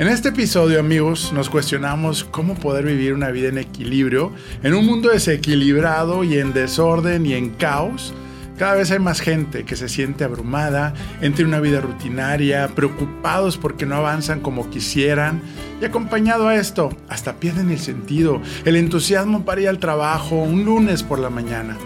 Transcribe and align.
En 0.00 0.08
este 0.08 0.30
episodio, 0.30 0.80
amigos, 0.80 1.30
nos 1.34 1.50
cuestionamos 1.50 2.24
cómo 2.24 2.54
poder 2.54 2.86
vivir 2.86 3.12
una 3.12 3.30
vida 3.30 3.48
en 3.48 3.58
equilibrio 3.58 4.32
en 4.62 4.72
un 4.72 4.86
mundo 4.86 5.10
desequilibrado 5.10 6.24
y 6.24 6.38
en 6.38 6.54
desorden 6.54 7.26
y 7.26 7.34
en 7.34 7.50
caos. 7.50 8.14
Cada 8.56 8.76
vez 8.76 8.90
hay 8.92 8.98
más 8.98 9.20
gente 9.20 9.66
que 9.66 9.76
se 9.76 9.90
siente 9.90 10.24
abrumada, 10.24 10.94
entre 11.20 11.44
una 11.44 11.60
vida 11.60 11.82
rutinaria, 11.82 12.68
preocupados 12.68 13.58
porque 13.58 13.84
no 13.84 13.96
avanzan 13.96 14.40
como 14.40 14.70
quisieran 14.70 15.42
y 15.82 15.84
acompañado 15.84 16.48
a 16.48 16.56
esto, 16.56 16.88
hasta 17.10 17.34
pierden 17.34 17.68
el 17.68 17.78
sentido, 17.78 18.40
el 18.64 18.76
entusiasmo 18.76 19.44
para 19.44 19.60
ir 19.60 19.68
al 19.68 19.80
trabajo 19.80 20.36
un 20.36 20.64
lunes 20.64 21.02
por 21.02 21.18
la 21.18 21.28
mañana. 21.28 21.76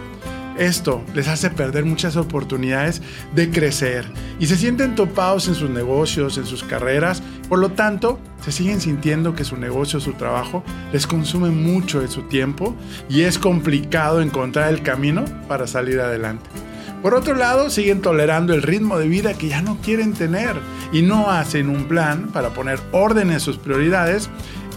Esto 0.58 1.02
les 1.14 1.26
hace 1.26 1.50
perder 1.50 1.84
muchas 1.84 2.16
oportunidades 2.16 3.02
de 3.34 3.50
crecer 3.50 4.06
y 4.38 4.46
se 4.46 4.56
sienten 4.56 4.94
topados 4.94 5.48
en 5.48 5.54
sus 5.54 5.68
negocios, 5.68 6.38
en 6.38 6.46
sus 6.46 6.62
carreras, 6.62 7.22
por 7.48 7.58
lo 7.58 7.72
tanto, 7.72 8.20
se 8.44 8.52
siguen 8.52 8.80
sintiendo 8.80 9.34
que 9.34 9.44
su 9.44 9.56
negocio, 9.56 9.98
su 9.98 10.12
trabajo, 10.12 10.62
les 10.92 11.06
consume 11.06 11.50
mucho 11.50 12.00
de 12.00 12.08
su 12.08 12.22
tiempo 12.22 12.76
y 13.08 13.22
es 13.22 13.38
complicado 13.38 14.20
encontrar 14.20 14.72
el 14.72 14.82
camino 14.82 15.24
para 15.48 15.66
salir 15.66 16.00
adelante. 16.00 16.48
Por 17.02 17.14
otro 17.14 17.34
lado, 17.34 17.68
siguen 17.68 18.00
tolerando 18.00 18.54
el 18.54 18.62
ritmo 18.62 18.98
de 18.98 19.08
vida 19.08 19.34
que 19.34 19.48
ya 19.48 19.60
no 19.60 19.76
quieren 19.82 20.14
tener 20.14 20.56
y 20.90 21.02
no 21.02 21.30
hacen 21.30 21.68
un 21.68 21.84
plan 21.84 22.28
para 22.32 22.50
poner 22.50 22.80
orden 22.92 23.30
en 23.30 23.40
sus 23.40 23.58
prioridades 23.58 24.30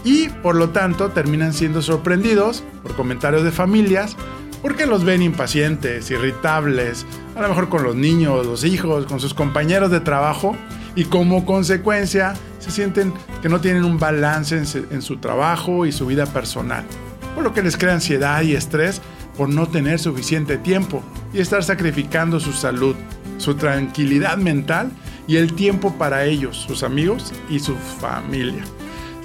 y 0.04 0.28
por 0.28 0.54
lo 0.54 0.70
tanto 0.70 1.08
terminan 1.10 1.52
siendo 1.52 1.82
sorprendidos 1.82 2.62
por 2.82 2.94
comentarios 2.94 3.44
de 3.44 3.50
familias, 3.50 4.16
porque 4.62 4.86
los 4.86 5.04
ven 5.04 5.22
impacientes, 5.22 6.10
irritables, 6.10 7.06
a 7.36 7.42
lo 7.42 7.48
mejor 7.48 7.68
con 7.68 7.82
los 7.82 7.94
niños, 7.94 8.46
los 8.46 8.64
hijos, 8.64 9.06
con 9.06 9.20
sus 9.20 9.34
compañeros 9.34 9.90
de 9.90 10.00
trabajo 10.00 10.56
y 10.94 11.04
como 11.04 11.46
consecuencia 11.46 12.34
se 12.58 12.70
sienten 12.70 13.12
que 13.40 13.48
no 13.48 13.60
tienen 13.60 13.84
un 13.84 13.98
balance 13.98 14.56
en, 14.56 15.02
su 15.02 15.18
trabajo 15.18 15.86
y 15.86 15.92
su 15.92 16.06
vida 16.06 16.26
personal, 16.26 16.84
por 17.34 17.44
lo 17.44 17.54
que 17.54 17.62
les 17.62 17.76
crea 17.76 17.94
ansiedad 17.94 18.42
y 18.42 18.54
estrés 18.54 19.00
por 19.36 19.48
no 19.48 19.68
tener 19.68 20.00
suficiente 20.00 20.58
tiempo 20.58 21.02
y 21.32 21.38
estar 21.38 21.62
sacrificando 21.62 22.40
su 22.40 22.52
salud, 22.52 22.96
su 23.38 23.54
tranquilidad 23.54 24.36
mental 24.38 24.90
y 25.28 25.36
el 25.36 25.52
tiempo 25.52 25.94
para 25.96 26.24
ellos, 26.24 26.56
sus 26.56 26.82
amigos 26.82 27.32
y 27.48 27.60
su 27.60 27.76
familia. 27.76 28.64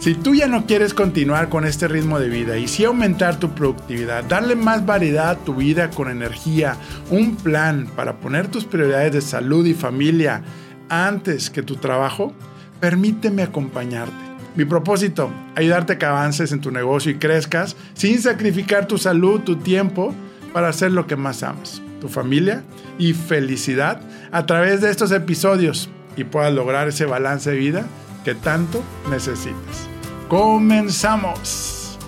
Si 0.03 0.15
tú 0.15 0.35
ya 0.35 0.47
no 0.47 0.65
quieres 0.65 0.93
continuar 0.93 1.47
con 1.47 1.63
este 1.63 1.87
ritmo 1.87 2.19
de 2.19 2.27
vida 2.27 2.57
y 2.57 2.67
si 2.67 2.83
aumentar 2.83 3.39
tu 3.39 3.55
productividad, 3.55 4.25
darle 4.25 4.57
más 4.57 4.85
variedad 4.85 5.29
a 5.29 5.37
tu 5.37 5.55
vida 5.55 5.91
con 5.91 6.09
energía, 6.09 6.75
un 7.09 7.37
plan 7.37 7.87
para 7.95 8.17
poner 8.17 8.49
tus 8.49 8.65
prioridades 8.65 9.13
de 9.13 9.21
salud 9.21 9.65
y 9.65 9.73
familia 9.73 10.43
antes 10.89 11.49
que 11.49 11.63
tu 11.63 11.77
trabajo, 11.77 12.33
permíteme 12.81 13.43
acompañarte. 13.43 14.13
Mi 14.57 14.65
propósito, 14.65 15.31
ayudarte 15.55 15.93
a 15.93 15.97
que 15.97 16.05
avances 16.05 16.51
en 16.51 16.59
tu 16.59 16.69
negocio 16.69 17.09
y 17.09 17.15
crezcas 17.15 17.77
sin 17.93 18.21
sacrificar 18.21 18.89
tu 18.89 18.97
salud, 18.97 19.39
tu 19.39 19.55
tiempo, 19.55 20.13
para 20.51 20.67
hacer 20.67 20.91
lo 20.91 21.07
que 21.07 21.15
más 21.15 21.43
amas, 21.43 21.81
tu 22.01 22.09
familia 22.09 22.61
y 22.99 23.13
felicidad 23.13 24.01
a 24.33 24.45
través 24.45 24.81
de 24.81 24.91
estos 24.91 25.13
episodios 25.13 25.89
y 26.17 26.25
puedas 26.25 26.53
lograr 26.53 26.89
ese 26.89 27.05
balance 27.05 27.51
de 27.51 27.55
vida 27.55 27.85
que 28.25 28.35
tanto 28.35 28.83
necesitas. 29.09 29.92
Comenzamos. 30.33 31.99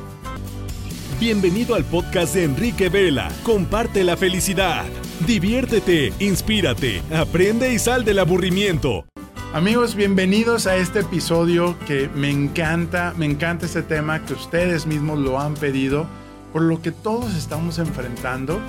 Bienvenido 1.20 1.76
al 1.76 1.84
podcast 1.84 2.34
de 2.34 2.46
Enrique 2.46 2.90
Vela. 2.90 3.32
Comparte 3.44 4.04
la 4.04 4.18
felicidad. 4.18 4.84
Diviértete, 5.28 6.12
inspírate, 6.18 7.04
aprende 7.14 7.72
y 7.72 7.78
sal 7.78 8.04
del 8.04 8.18
aburrimiento. 8.18 9.06
Amigos, 9.54 9.94
bienvenidos 9.94 10.66
a 10.66 10.76
este 10.76 11.02
episodio 11.02 11.78
que 11.86 12.10
me 12.16 12.32
encanta, 12.32 13.14
me 13.16 13.28
encanta 13.28 13.68
este 13.68 13.84
tema 13.84 14.26
que 14.26 14.34
ustedes 14.34 14.88
mismos 14.88 15.20
lo 15.20 15.40
han 15.40 15.54
pedido, 15.54 16.08
por 16.52 16.64
lo 16.64 16.82
que 16.82 16.92
todos 16.92 17.36
estamos 17.36 17.78
enfrentando. 17.78 18.60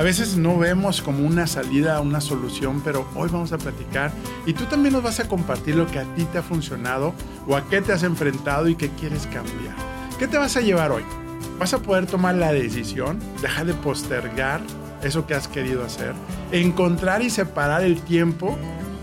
A 0.00 0.02
veces 0.02 0.38
no 0.38 0.56
vemos 0.56 1.02
como 1.02 1.26
una 1.26 1.46
salida, 1.46 2.00
una 2.00 2.22
solución, 2.22 2.80
pero 2.82 3.06
hoy 3.14 3.28
vamos 3.30 3.52
a 3.52 3.58
platicar 3.58 4.10
y 4.46 4.54
tú 4.54 4.64
también 4.64 4.94
nos 4.94 5.02
vas 5.02 5.20
a 5.20 5.28
compartir 5.28 5.76
lo 5.76 5.86
que 5.86 5.98
a 5.98 6.04
ti 6.14 6.24
te 6.24 6.38
ha 6.38 6.42
funcionado 6.42 7.12
o 7.46 7.54
a 7.54 7.68
qué 7.68 7.82
te 7.82 7.92
has 7.92 8.02
enfrentado 8.02 8.66
y 8.70 8.76
qué 8.76 8.88
quieres 8.88 9.26
cambiar. 9.26 9.74
¿Qué 10.18 10.26
te 10.26 10.38
vas 10.38 10.56
a 10.56 10.62
llevar 10.62 10.90
hoy? 10.90 11.02
Vas 11.58 11.74
a 11.74 11.82
poder 11.82 12.06
tomar 12.06 12.36
la 12.36 12.50
decisión, 12.50 13.18
dejar 13.42 13.66
de 13.66 13.74
postergar 13.74 14.62
eso 15.02 15.26
que 15.26 15.34
has 15.34 15.48
querido 15.48 15.84
hacer, 15.84 16.14
encontrar 16.50 17.20
y 17.20 17.28
separar 17.28 17.84
el 17.84 18.00
tiempo 18.00 18.56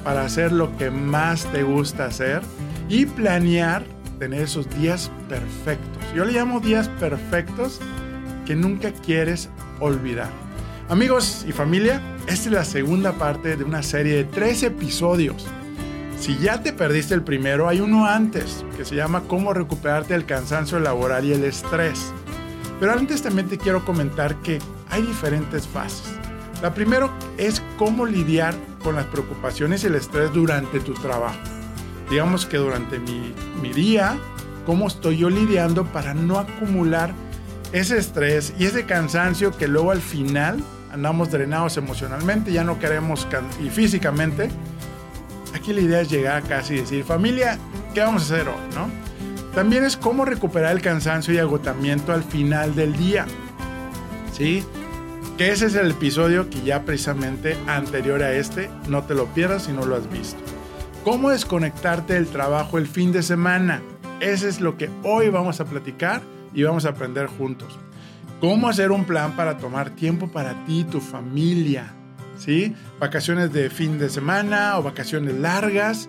para 0.03 0.24
hacer 0.24 0.52
lo 0.52 0.75
que 0.78 0.90
más 0.90 1.46
te 1.52 1.62
gusta 1.62 2.06
hacer 2.06 2.41
y 2.90 3.06
planear 3.06 3.85
tener 4.18 4.41
esos 4.41 4.68
días 4.79 5.12
perfectos. 5.29 6.03
Yo 6.16 6.25
le 6.25 6.34
llamo 6.34 6.59
días 6.59 6.90
perfectos 7.00 7.81
que 8.47 8.56
nunca 8.56 8.91
quieres 8.94 9.52
olvidar. 9.79 10.47
Amigos 10.90 11.44
y 11.46 11.52
familia, 11.52 12.02
esta 12.28 12.48
es 12.48 12.52
la 12.53 12.64
segunda 12.64 13.12
parte 13.12 13.58
de 13.58 13.66
una 13.66 13.84
serie 13.84 14.16
de 14.16 14.24
tres 14.24 14.64
episodios. 14.64 15.46
Si 16.18 16.38
ya 16.38 16.64
te 16.64 16.72
perdiste 16.72 17.14
el 17.14 17.24
primero, 17.24 17.68
hay 17.68 17.81
uno 17.81 18.06
antes 18.06 18.64
que 18.78 18.86
se 18.86 18.96
llama 18.96 19.24
Cómo 19.28 19.53
recuperarte 19.53 20.14
del 20.14 20.26
cansancio 20.26 20.80
laboral 20.80 21.26
y 21.26 21.34
el 21.34 21.44
estrés. 21.44 22.14
Pero 22.80 22.94
antes 22.94 23.22
también 23.22 23.50
te 23.50 23.58
quiero 23.58 23.84
comentar 23.84 24.38
que 24.38 24.59
hay 24.90 25.02
diferentes 25.02 25.68
fases. 25.68 26.06
La 26.62 26.74
primera 26.74 27.09
es 27.38 27.62
cómo 27.78 28.06
lidiar 28.06 28.56
con 28.81 28.96
las 28.96 29.08
preocupaciones 29.08 29.84
y 29.84 29.88
el 29.88 29.96
estrés 29.96 30.31
durante 30.31 30.80
tu 30.80 30.94
trabajo. 30.94 31.38
Digamos 32.09 32.46
que 32.46 32.56
durante 32.56 32.97
mi, 32.97 33.34
mi 33.62 33.74
día, 33.74 34.18
cómo 34.66 34.88
estoy 34.88 35.18
yo 35.18 35.30
lidiando 35.30 35.84
para 35.84 36.14
no 36.14 36.40
acumular 36.40 37.14
ese 37.74 37.97
estrés 37.97 38.53
y 38.58 38.64
ese 38.64 38.86
cansancio 38.86 39.52
que 39.52 39.68
luego 39.68 39.92
al 39.92 40.02
final 40.02 40.64
andamos 40.97 41.30
drenados 41.30 41.78
emocionalmente, 41.78 42.52
ya 42.52 42.63
no 42.63 42.80
queremos 42.80 43.28
y 43.63 43.69
físicamente. 43.69 44.50
Aquí 45.53 45.72
la 45.74 45.81
idea 45.81 46.02
es 46.02 46.09
llegar 46.09 46.44
casi 46.44 46.74
y 46.74 46.78
decir, 46.80 47.03
familia, 47.03 47.58
¿qué 47.94 48.02
vamos 48.02 48.24
a 48.24 48.35
hacer 48.35 48.47
hoy? 48.50 48.75
¿no? 48.75 48.90
También 49.53 49.84
es 49.84 49.96
cómo 49.96 50.25
recuperar 50.25 50.72
el 50.72 50.81
cansancio 50.81 51.34
y 51.34 51.38
agotamiento 51.38 52.13
al 52.13 52.24
final 52.24 52.75
del 52.75 52.97
día. 52.97 53.25
¿Sí? 54.34 54.63
Que 55.38 55.52
ese 55.52 55.68
es 55.68 55.75
el 55.75 55.91
episodio 55.91 56.50
que 56.50 56.62
ya 56.62 56.84
precisamente 56.84 57.56
anterior 57.68 58.24
a 58.24 58.34
este, 58.34 58.69
no 58.90 59.03
te 59.03 59.14
lo 59.14 59.28
pierdas 59.28 59.66
si 59.66 59.74
no 59.74 59.85
lo 59.85 59.96
has 59.96 60.09
visto. 60.12 60.40
¿Cómo 61.03 61.29
desconectarte 61.29 62.16
del 62.16 62.28
trabajo 62.28 62.79
el 62.79 62.88
fin 62.88 63.12
de 63.12 63.22
semana? 63.22 63.81
Ese 64.19 64.50
es 64.50 64.62
lo 64.62 64.78
que 64.78 64.90
hoy 65.03 65.29
vamos 65.29 65.59
a 65.59 65.66
platicar 65.66 66.22
y 66.53 66.64
vamos 66.64 66.85
a 66.85 66.90
aprender 66.90 67.28
juntos. 67.28 67.78
¿Cómo 68.40 68.70
hacer 68.70 68.92
un 68.92 69.06
plan 69.06 69.36
para 69.36 69.58
tomar 69.58 69.90
tiempo 69.90 70.28
para 70.28 70.64
ti 70.66 70.84
tu 70.84 71.02
familia? 71.02 71.92
¿Sí? 72.38 72.75
Vacaciones 73.00 73.52
de 73.52 73.72
fin 73.72 73.98
de 73.98 74.09
semana 74.09 74.78
o 74.78 74.84
vacaciones 74.84 75.34
largas. 75.34 76.08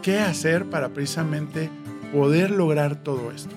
¿Qué 0.00 0.18
hacer 0.18 0.64
para 0.70 0.88
precisamente 0.88 1.68
poder 2.10 2.50
lograr 2.50 2.96
todo 2.96 3.30
esto? 3.32 3.54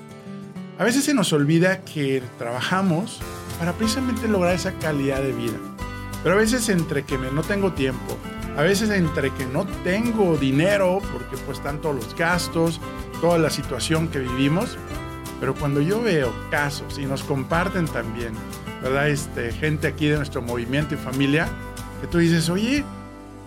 A 0.78 0.84
veces 0.84 1.06
se 1.06 1.14
nos 1.14 1.32
olvida 1.32 1.86
que 1.86 2.22
trabajamos 2.38 3.22
para 3.60 3.72
precisamente 3.72 4.28
lograr 4.28 4.56
esa 4.56 4.74
calidad 4.74 5.22
de 5.22 5.32
vida. 5.32 5.58
Pero 6.22 6.36
a 6.36 6.38
veces 6.38 6.68
entre 6.68 7.04
que 7.04 7.18
no 7.18 7.44
tengo 7.44 7.72
tiempo, 7.72 8.18
a 8.58 8.62
veces 8.64 8.90
entre 8.90 9.34
que 9.34 9.46
no 9.46 9.66
tengo 9.86 10.36
dinero, 10.36 11.00
porque 11.14 11.38
pues 11.46 11.60
están 11.60 11.80
todos 11.80 11.96
los 11.96 12.16
gastos, 12.18 12.82
toda 13.22 13.38
la 13.38 13.50
situación 13.50 14.10
que 14.10 14.20
vivimos, 14.20 14.78
pero 15.40 15.54
cuando 15.54 15.82
yo 15.82 16.02
veo 16.02 16.34
casos 16.50 16.98
y 16.98 17.06
nos 17.06 17.24
comparten 17.24 17.86
también, 17.86 18.34
¿verdad? 18.82 19.10
Este, 19.10 19.52
gente 19.52 19.88
aquí 19.88 20.08
de 20.08 20.18
nuestro 20.18 20.42
movimiento 20.42 20.96
y 20.96 20.98
familia, 20.98 21.48
que 22.02 22.08
tú 22.08 22.20
dices, 22.20 22.50
oye, 22.50 22.84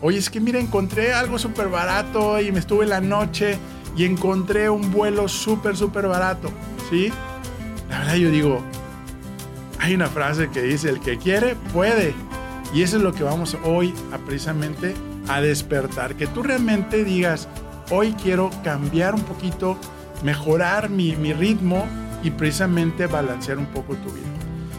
oye, 0.00 0.18
es 0.18 0.30
que 0.30 0.40
mira, 0.40 0.58
encontré 0.58 1.12
algo 1.12 1.38
súper 1.38 1.68
barato 1.68 2.40
y 2.40 2.52
me 2.52 2.58
estuve 2.58 2.86
la 2.86 3.00
noche 3.00 3.58
y 3.96 4.04
encontré 4.04 4.70
un 4.70 4.90
vuelo 4.92 5.28
súper, 5.28 5.76
súper 5.76 6.06
barato, 6.06 6.50
¿sí? 6.90 7.12
La 7.88 8.00
verdad 8.00 8.14
yo 8.16 8.30
digo, 8.30 8.62
hay 9.80 9.94
una 9.94 10.08
frase 10.08 10.50
que 10.50 10.62
dice, 10.62 10.88
el 10.88 11.00
que 11.00 11.18
quiere, 11.18 11.56
puede. 11.72 12.14
Y 12.74 12.82
eso 12.82 12.98
es 12.98 13.02
lo 13.02 13.14
que 13.14 13.22
vamos 13.22 13.56
hoy 13.64 13.94
a 14.12 14.18
precisamente 14.18 14.94
a 15.28 15.40
despertar, 15.40 16.14
que 16.14 16.26
tú 16.26 16.42
realmente 16.42 17.04
digas, 17.04 17.48
hoy 17.90 18.12
quiero 18.22 18.50
cambiar 18.62 19.14
un 19.14 19.22
poquito 19.22 19.78
mejorar 20.22 20.90
mi, 20.90 21.14
ritmo 21.14 21.86
y 22.22 22.30
precisamente 22.30 23.06
balancear 23.06 23.58
un 23.58 23.66
poco 23.66 23.94
tu 23.96 24.10
vida. 24.10 24.26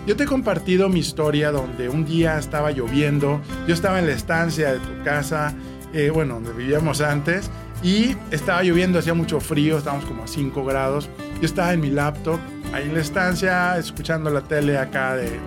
Yo 0.05 0.15
te 0.15 0.23
he 0.23 0.27
compartido 0.27 0.89
mi 0.89 0.99
historia 0.99 1.51
donde 1.51 1.89
un 1.89 2.05
día 2.05 2.37
estaba 2.37 2.71
lloviendo, 2.71 3.41
yo 3.67 3.73
estaba 3.73 3.99
en 3.99 4.07
la 4.07 4.13
estancia 4.13 4.73
de 4.73 4.79
tu 4.79 5.03
casa, 5.03 5.53
eh, 5.93 6.09
bueno, 6.09 6.35
donde 6.35 6.53
vivíamos 6.53 7.01
antes, 7.01 7.49
y 7.83 8.15
estaba 8.31 8.63
lloviendo, 8.63 8.99
hacía 8.99 9.13
mucho 9.13 9.39
frío, 9.39 9.77
estábamos 9.77 10.05
como 10.05 10.23
a 10.23 10.27
5 10.27 10.65
grados. 10.65 11.09
Yo 11.39 11.45
estaba 11.45 11.73
en 11.73 11.79
mi 11.79 11.89
laptop, 11.89 12.39
ahí 12.73 12.85
en 12.85 12.93
la 12.93 13.01
estancia, 13.01 13.77
escuchando 13.77 14.29
la 14.29 14.41
tele 14.41 14.77
acá 14.77 15.15
de, 15.15 15.39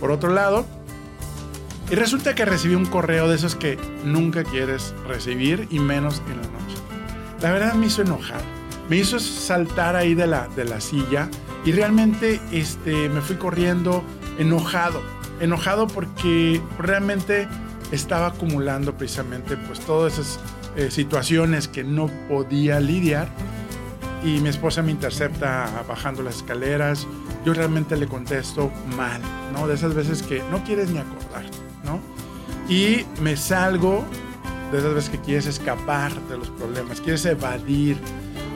por 0.00 0.10
otro 0.10 0.30
lado. 0.30 0.66
Y 1.90 1.94
resulta 1.94 2.34
que 2.34 2.44
recibí 2.44 2.74
un 2.74 2.86
correo 2.86 3.28
de 3.28 3.36
esos 3.36 3.54
que 3.54 3.78
nunca 4.04 4.44
quieres 4.44 4.94
recibir 5.06 5.68
y 5.70 5.78
menos 5.78 6.22
en 6.30 6.36
la 6.36 6.48
noche. 6.48 6.76
La 7.40 7.52
verdad 7.52 7.74
me 7.74 7.86
hizo 7.86 8.02
enojar 8.02 8.57
me 8.88 8.96
hizo 8.96 9.18
saltar 9.18 9.96
ahí 9.96 10.14
de 10.14 10.26
la, 10.26 10.48
de 10.48 10.64
la 10.64 10.80
silla 10.80 11.28
y 11.64 11.72
realmente 11.72 12.40
este, 12.52 13.08
me 13.08 13.20
fui 13.20 13.36
corriendo 13.36 14.02
enojado, 14.38 15.02
enojado 15.40 15.86
porque 15.86 16.60
realmente 16.78 17.48
estaba 17.92 18.28
acumulando 18.28 18.96
precisamente 18.96 19.56
pues 19.56 19.80
todas 19.80 20.14
esas 20.14 20.40
eh, 20.76 20.90
situaciones 20.90 21.68
que 21.68 21.84
no 21.84 22.08
podía 22.28 22.80
lidiar 22.80 23.28
y 24.24 24.40
mi 24.40 24.48
esposa 24.48 24.82
me 24.82 24.90
intercepta 24.90 25.84
bajando 25.88 26.22
las 26.22 26.36
escaleras, 26.36 27.06
yo 27.44 27.54
realmente 27.54 27.96
le 27.96 28.06
contesto 28.06 28.70
mal, 28.96 29.20
¿no? 29.52 29.68
De 29.68 29.74
esas 29.74 29.94
veces 29.94 30.22
que 30.22 30.42
no 30.50 30.62
quieres 30.64 30.90
ni 30.90 30.98
acordar, 30.98 31.44
¿no? 31.84 32.00
Y 32.68 33.04
me 33.22 33.36
salgo 33.36 34.04
de 34.72 34.78
esas 34.78 34.94
veces 34.94 35.10
que 35.10 35.18
quieres 35.18 35.46
escapar 35.46 36.12
de 36.28 36.36
los 36.36 36.50
problemas, 36.50 37.00
quieres 37.00 37.24
evadir. 37.24 37.96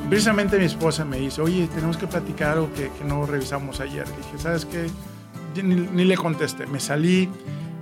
Precisamente 0.09 0.59
mi 0.59 0.65
esposa 0.65 1.05
me 1.05 1.19
dice, 1.19 1.41
oye, 1.41 1.69
tenemos 1.75 1.97
que 1.97 2.07
platicar 2.07 2.53
algo 2.53 2.71
que, 2.75 2.91
no 3.05 3.25
revisamos 3.27 3.81
ayer. 3.81 4.05
dije, 4.07 4.39
¿sabes 4.39 4.67
qué? 4.67 4.87
Ni, 5.63 5.75
ni, 5.75 6.05
le 6.05 6.17
contesté, 6.17 6.67
me 6.67 6.81
salí, 6.81 7.29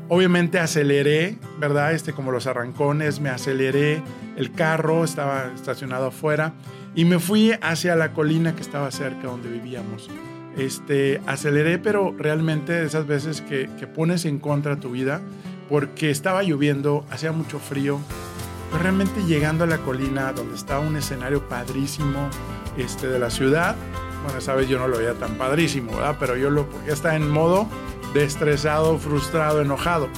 obviamente 0.09 0.59
aceleré, 0.59 1.39
¿verdad? 1.59 1.93
Este, 1.93 2.13
como 2.13 2.33
los 2.33 2.47
arrancones, 2.47 3.21
me 3.21 3.31
aceleré, 3.31 4.03
el 4.37 4.53
carro 4.53 5.05
estaba 5.05 5.51
estacionado 5.55 6.07
afuera 6.07 6.53
y 6.95 7.05
me 7.05 7.19
fui 7.19 7.53
hacia 7.63 7.97
la 7.97 8.13
colina 8.13 8.55
que 8.55 8.63
estaba 8.63 8.91
cerca 8.91 9.29
donde 9.29 9.49
vivíamos. 9.49 10.09
Este, 10.57 11.21
aceleré, 11.27 11.79
pero 11.79 12.15
realmente 12.19 12.85
esas 12.85 13.07
veces 13.07 13.41
que, 13.41 13.71
que 13.79 13.87
pones 13.87 14.25
en 14.25 14.39
contra 14.39 14.77
tu 14.77 14.91
vida, 14.91 15.21
porque 15.69 16.11
estaba 16.11 16.43
lloviendo, 16.43 17.07
hacía 17.11 17.31
mucho 17.31 17.61
frío, 17.61 18.01
pero 18.71 18.83
realmente 18.83 19.25
llegando 19.25 19.65
a 19.65 19.67
la 19.67 19.79
colina 19.79 20.33
donde 20.33 20.55
estaba 20.55 20.81
un 20.81 20.97
escenario 20.97 21.49
padrísimo 21.49 22.29
este, 22.77 23.09
de 23.09 23.19
la 23.19 23.31
ciudad, 23.31 23.75
bueno, 24.23 24.39
esa 24.39 24.55
vez 24.55 24.69
yo 24.69 24.79
no 24.79 24.87
lo 24.87 24.99
veía 24.99 25.15
tan 25.15 25.35
padrísimo, 25.37 25.97
¿verdad? 25.97 26.17
Pero 26.21 26.37
yo 26.37 26.51
lo, 26.51 26.67
porque 26.67 26.93
estaba 26.93 27.17
en 27.17 27.29
modo 27.29 27.67
de 28.15 28.25
estresado, 28.25 28.99
frustrado, 28.99 29.61
enojado. 29.61 30.09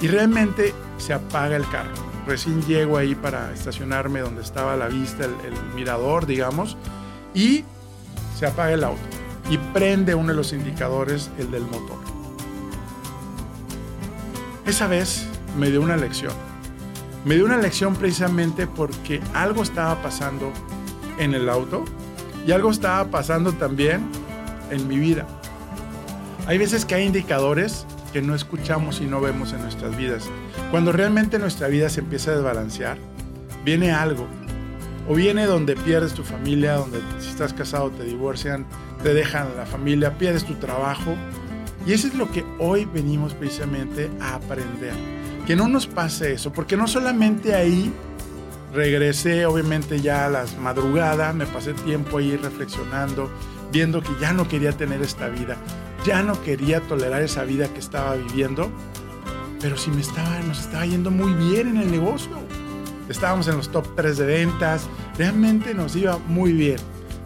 Y 0.00 0.08
realmente 0.08 0.74
se 0.98 1.14
apaga 1.14 1.56
el 1.56 1.68
carro. 1.68 1.90
Recién 2.26 2.62
llego 2.62 2.96
ahí 2.96 3.14
para 3.14 3.52
estacionarme 3.52 4.20
donde 4.20 4.42
estaba 4.42 4.76
la 4.76 4.88
vista, 4.88 5.24
el, 5.24 5.74
mirador, 5.74 6.26
digamos, 6.26 6.76
y 7.34 7.64
se 8.38 8.46
apaga 8.46 8.72
el 8.72 8.84
auto. 8.84 9.00
Y 9.48 9.58
prende 9.58 10.14
uno 10.14 10.28
de 10.28 10.34
los 10.34 10.52
indicadores, 10.52 11.30
el 11.38 11.50
del 11.50 11.62
motor. 11.62 11.98
Esa 14.66 14.86
vez 14.86 15.26
me 15.58 15.70
dio 15.70 15.80
una 15.80 15.96
lección. 15.96 16.32
Me 17.24 17.34
dio 17.34 17.44
una 17.44 17.58
lección 17.58 17.94
precisamente 17.94 18.66
porque 18.66 19.20
algo 19.34 19.62
estaba 19.62 20.00
pasando 20.02 20.52
en 21.18 21.34
el 21.34 21.50
auto 21.50 21.84
y 22.46 22.52
algo 22.52 22.70
estaba 22.70 23.10
pasando 23.10 23.52
también 23.52 24.08
en 24.70 24.88
mi 24.88 24.98
vida. 24.98 25.26
Hay 26.46 26.56
veces 26.56 26.86
que 26.86 26.94
hay 26.94 27.06
indicadores 27.06 27.86
que 28.14 28.22
no 28.22 28.34
escuchamos 28.34 29.02
y 29.02 29.04
no 29.04 29.20
vemos 29.20 29.52
en 29.52 29.60
nuestras 29.60 29.96
vidas. 29.96 30.28
Cuando 30.70 30.92
realmente 30.92 31.38
nuestra 31.38 31.68
vida 31.68 31.90
se 31.90 32.00
empieza 32.00 32.30
a 32.30 32.34
desbalancear, 32.36 32.96
viene 33.64 33.92
algo. 33.92 34.26
O 35.06 35.14
viene 35.14 35.44
donde 35.44 35.76
pierdes 35.76 36.14
tu 36.14 36.22
familia, 36.22 36.74
donde 36.74 37.00
si 37.18 37.28
estás 37.28 37.52
casado 37.52 37.90
te 37.90 38.04
divorcian, 38.04 38.66
te 39.02 39.12
dejan 39.12 39.48
la 39.56 39.66
familia, 39.66 40.16
pierdes 40.16 40.44
tu 40.44 40.54
trabajo. 40.54 41.16
Y 41.86 41.92
eso 41.92 42.06
es 42.06 42.14
lo 42.14 42.30
que 42.30 42.44
hoy 42.58 42.86
venimos 42.86 43.34
precisamente 43.34 44.10
a 44.20 44.36
aprender. 44.36 45.19
Que 45.50 45.56
no 45.56 45.66
nos 45.66 45.88
pase 45.88 46.34
eso, 46.34 46.52
porque 46.52 46.76
no 46.76 46.86
solamente 46.86 47.56
ahí 47.56 47.92
regresé, 48.72 49.46
obviamente 49.46 50.00
ya 50.00 50.26
a 50.26 50.28
las 50.28 50.56
madrugadas, 50.56 51.34
me 51.34 51.44
pasé 51.44 51.74
tiempo 51.74 52.18
ahí 52.18 52.36
reflexionando, 52.36 53.28
viendo 53.72 54.00
que 54.00 54.10
ya 54.20 54.32
no 54.32 54.46
quería 54.46 54.70
tener 54.70 55.02
esta 55.02 55.28
vida, 55.28 55.56
ya 56.06 56.22
no 56.22 56.40
quería 56.40 56.80
tolerar 56.82 57.22
esa 57.22 57.42
vida 57.42 57.66
que 57.66 57.80
estaba 57.80 58.14
viviendo, 58.14 58.70
pero 59.60 59.76
si 59.76 59.90
me 59.90 60.02
estaba, 60.02 60.38
nos 60.46 60.60
estaba 60.60 60.86
yendo 60.86 61.10
muy 61.10 61.32
bien 61.32 61.66
en 61.66 61.78
el 61.78 61.90
negocio. 61.90 62.30
Estábamos 63.08 63.48
en 63.48 63.56
los 63.56 63.72
top 63.72 63.96
3 63.96 64.18
de 64.18 64.26
ventas, 64.26 64.86
realmente 65.18 65.74
nos 65.74 65.96
iba 65.96 66.16
muy 66.28 66.52
bien. 66.52 66.78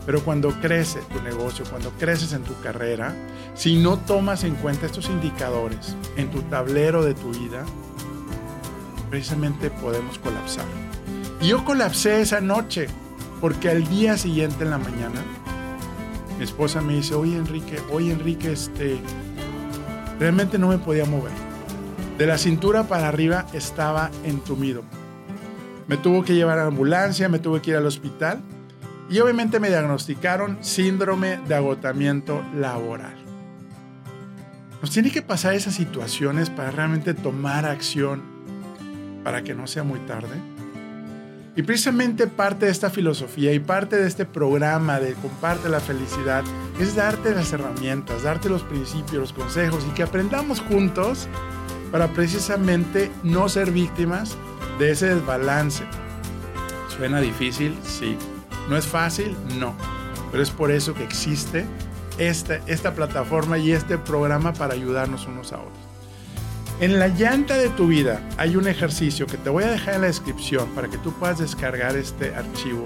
Pero 0.06 0.22
cuando 0.24 0.48
crece 0.62 1.00
tu 1.12 1.20
negocio, 1.22 1.66
cuando 1.68 1.90
creces 1.98 2.32
en 2.32 2.42
tu 2.42 2.58
carrera, 2.62 3.14
si 3.54 3.76
no 3.76 3.98
tomas 3.98 4.44
en 4.44 4.54
cuenta 4.54 4.86
estos 4.86 5.10
indicadores 5.10 5.94
en 6.16 6.30
tu 6.30 6.40
tablero 6.42 7.04
de 7.04 7.12
tu 7.12 7.30
vida, 7.30 7.66
precisamente 9.14 9.70
podemos 9.70 10.18
colapsar. 10.18 10.64
Y 11.40 11.46
yo 11.46 11.64
colapsé 11.64 12.20
esa 12.20 12.40
noche, 12.40 12.88
porque 13.40 13.70
al 13.70 13.86
día 13.86 14.18
siguiente 14.18 14.64
en 14.64 14.70
la 14.70 14.78
mañana 14.78 15.22
mi 16.36 16.42
esposa 16.42 16.80
me 16.80 16.94
dice, 16.94 17.14
oye 17.14 17.36
Enrique, 17.36 17.78
oye 17.92 18.10
Enrique, 18.10 18.50
este, 18.50 18.98
realmente 20.18 20.58
no 20.58 20.66
me 20.66 20.78
podía 20.78 21.04
mover. 21.04 21.30
De 22.18 22.26
la 22.26 22.38
cintura 22.38 22.88
para 22.88 23.06
arriba 23.06 23.46
estaba 23.52 24.10
entumido. 24.24 24.82
Me 25.86 25.96
tuvo 25.96 26.24
que 26.24 26.34
llevar 26.34 26.58
a 26.58 26.62
la 26.62 26.68
ambulancia, 26.68 27.28
me 27.28 27.38
tuve 27.38 27.62
que 27.62 27.70
ir 27.70 27.76
al 27.76 27.86
hospital 27.86 28.42
y 29.08 29.20
obviamente 29.20 29.60
me 29.60 29.68
diagnosticaron 29.68 30.58
síndrome 30.60 31.38
de 31.46 31.54
agotamiento 31.54 32.44
laboral. 32.52 33.14
Nos 34.82 34.90
tiene 34.90 35.12
que 35.12 35.22
pasar 35.22 35.54
esas 35.54 35.74
situaciones 35.74 36.50
para 36.50 36.72
realmente 36.72 37.14
tomar 37.14 37.64
acción 37.64 38.33
para 39.24 39.42
que 39.42 39.54
no 39.54 39.66
sea 39.66 39.82
muy 39.82 39.98
tarde. 40.00 40.36
Y 41.56 41.62
precisamente 41.62 42.26
parte 42.26 42.66
de 42.66 42.72
esta 42.72 42.90
filosofía 42.90 43.52
y 43.52 43.60
parte 43.60 43.96
de 43.96 44.08
este 44.08 44.24
programa 44.24 44.98
de 44.98 45.14
Comparte 45.14 45.68
la 45.68 45.80
Felicidad 45.80 46.42
es 46.80 46.96
darte 46.96 47.32
las 47.34 47.52
herramientas, 47.52 48.24
darte 48.24 48.48
los 48.48 48.62
principios, 48.62 49.14
los 49.14 49.32
consejos 49.32 49.86
y 49.88 49.94
que 49.94 50.02
aprendamos 50.02 50.60
juntos 50.60 51.28
para 51.92 52.08
precisamente 52.08 53.10
no 53.22 53.48
ser 53.48 53.70
víctimas 53.70 54.36
de 54.80 54.90
ese 54.90 55.14
desbalance. 55.14 55.84
¿Suena 56.88 57.20
difícil? 57.20 57.78
Sí. 57.84 58.16
¿No 58.68 58.76
es 58.76 58.86
fácil? 58.86 59.36
No. 59.60 59.76
Pero 60.32 60.42
es 60.42 60.50
por 60.50 60.72
eso 60.72 60.94
que 60.94 61.04
existe 61.04 61.64
esta, 62.18 62.56
esta 62.66 62.94
plataforma 62.94 63.58
y 63.58 63.70
este 63.70 63.96
programa 63.96 64.52
para 64.52 64.74
ayudarnos 64.74 65.28
unos 65.28 65.52
a 65.52 65.58
otros. 65.58 65.93
En 66.80 66.98
la 66.98 67.06
llanta 67.06 67.56
de 67.56 67.68
tu 67.68 67.86
vida 67.86 68.20
hay 68.36 68.56
un 68.56 68.66
ejercicio 68.66 69.26
que 69.26 69.36
te 69.36 69.48
voy 69.48 69.62
a 69.62 69.70
dejar 69.70 69.94
en 69.94 70.00
la 70.00 70.06
descripción 70.08 70.68
para 70.74 70.88
que 70.88 70.98
tú 70.98 71.12
puedas 71.12 71.38
descargar 71.38 71.96
este 71.96 72.34
archivo. 72.34 72.82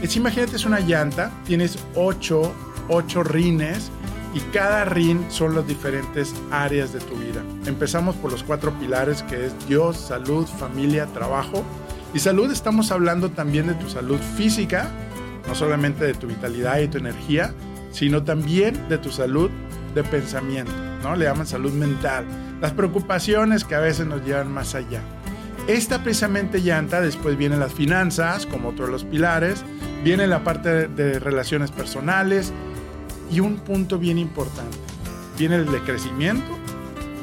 Es, 0.00 0.16
imagínate, 0.16 0.56
es 0.56 0.64
una 0.64 0.80
llanta, 0.80 1.30
tienes 1.44 1.78
8, 1.96 2.52
8 2.88 3.22
rines 3.24 3.90
y 4.32 4.40
cada 4.52 4.86
rin 4.86 5.26
son 5.28 5.54
las 5.54 5.66
diferentes 5.66 6.34
áreas 6.50 6.94
de 6.94 7.00
tu 7.00 7.14
vida. 7.14 7.42
Empezamos 7.66 8.16
por 8.16 8.32
los 8.32 8.42
cuatro 8.42 8.72
pilares 8.78 9.22
que 9.24 9.46
es 9.46 9.68
Dios, 9.68 9.98
salud, 9.98 10.46
familia, 10.46 11.04
trabajo. 11.06 11.62
Y 12.14 12.20
salud 12.20 12.50
estamos 12.50 12.90
hablando 12.90 13.30
también 13.30 13.66
de 13.66 13.74
tu 13.74 13.90
salud 13.90 14.18
física, 14.38 14.90
no 15.46 15.54
solamente 15.54 16.06
de 16.06 16.14
tu 16.14 16.26
vitalidad 16.26 16.78
y 16.80 16.88
tu 16.88 16.96
energía, 16.96 17.52
sino 17.92 18.22
también 18.24 18.88
de 18.88 18.96
tu 18.96 19.10
salud 19.10 19.50
de 19.94 20.02
pensamiento, 20.04 20.72
¿no? 21.02 21.16
Le 21.16 21.26
llaman 21.26 21.46
salud 21.46 21.72
mental 21.72 22.24
las 22.60 22.72
preocupaciones 22.72 23.64
que 23.64 23.74
a 23.74 23.80
veces 23.80 24.06
nos 24.06 24.24
llevan 24.24 24.52
más 24.52 24.74
allá. 24.74 25.02
Esta 25.66 26.02
precisamente 26.02 26.60
llanta, 26.60 27.00
después 27.00 27.36
vienen 27.36 27.60
las 27.60 27.72
finanzas, 27.72 28.46
como 28.46 28.68
otro 28.68 28.86
de 28.86 28.92
los 28.92 29.04
pilares, 29.04 29.64
viene 30.04 30.26
la 30.26 30.44
parte 30.44 30.86
de 30.86 31.18
relaciones 31.18 31.72
personales 31.72 32.52
y 33.30 33.40
un 33.40 33.56
punto 33.56 33.98
bien 33.98 34.18
importante, 34.18 34.78
viene 35.36 35.56
el 35.56 35.66
de 35.66 35.80
crecimiento, 35.80 36.46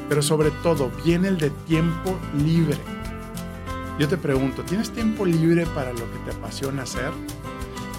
pero 0.08 0.20
sobre 0.20 0.50
todo 0.62 0.90
viene 1.04 1.28
el 1.28 1.38
de 1.38 1.50
tiempo 1.66 2.18
libre. 2.44 2.76
Yo 3.98 4.08
te 4.08 4.18
pregunto, 4.18 4.62
¿tienes 4.62 4.90
tiempo 4.90 5.24
libre 5.24 5.64
para 5.66 5.92
lo 5.92 6.00
que 6.12 6.18
te 6.26 6.36
apasiona 6.36 6.82
hacer? 6.82 7.10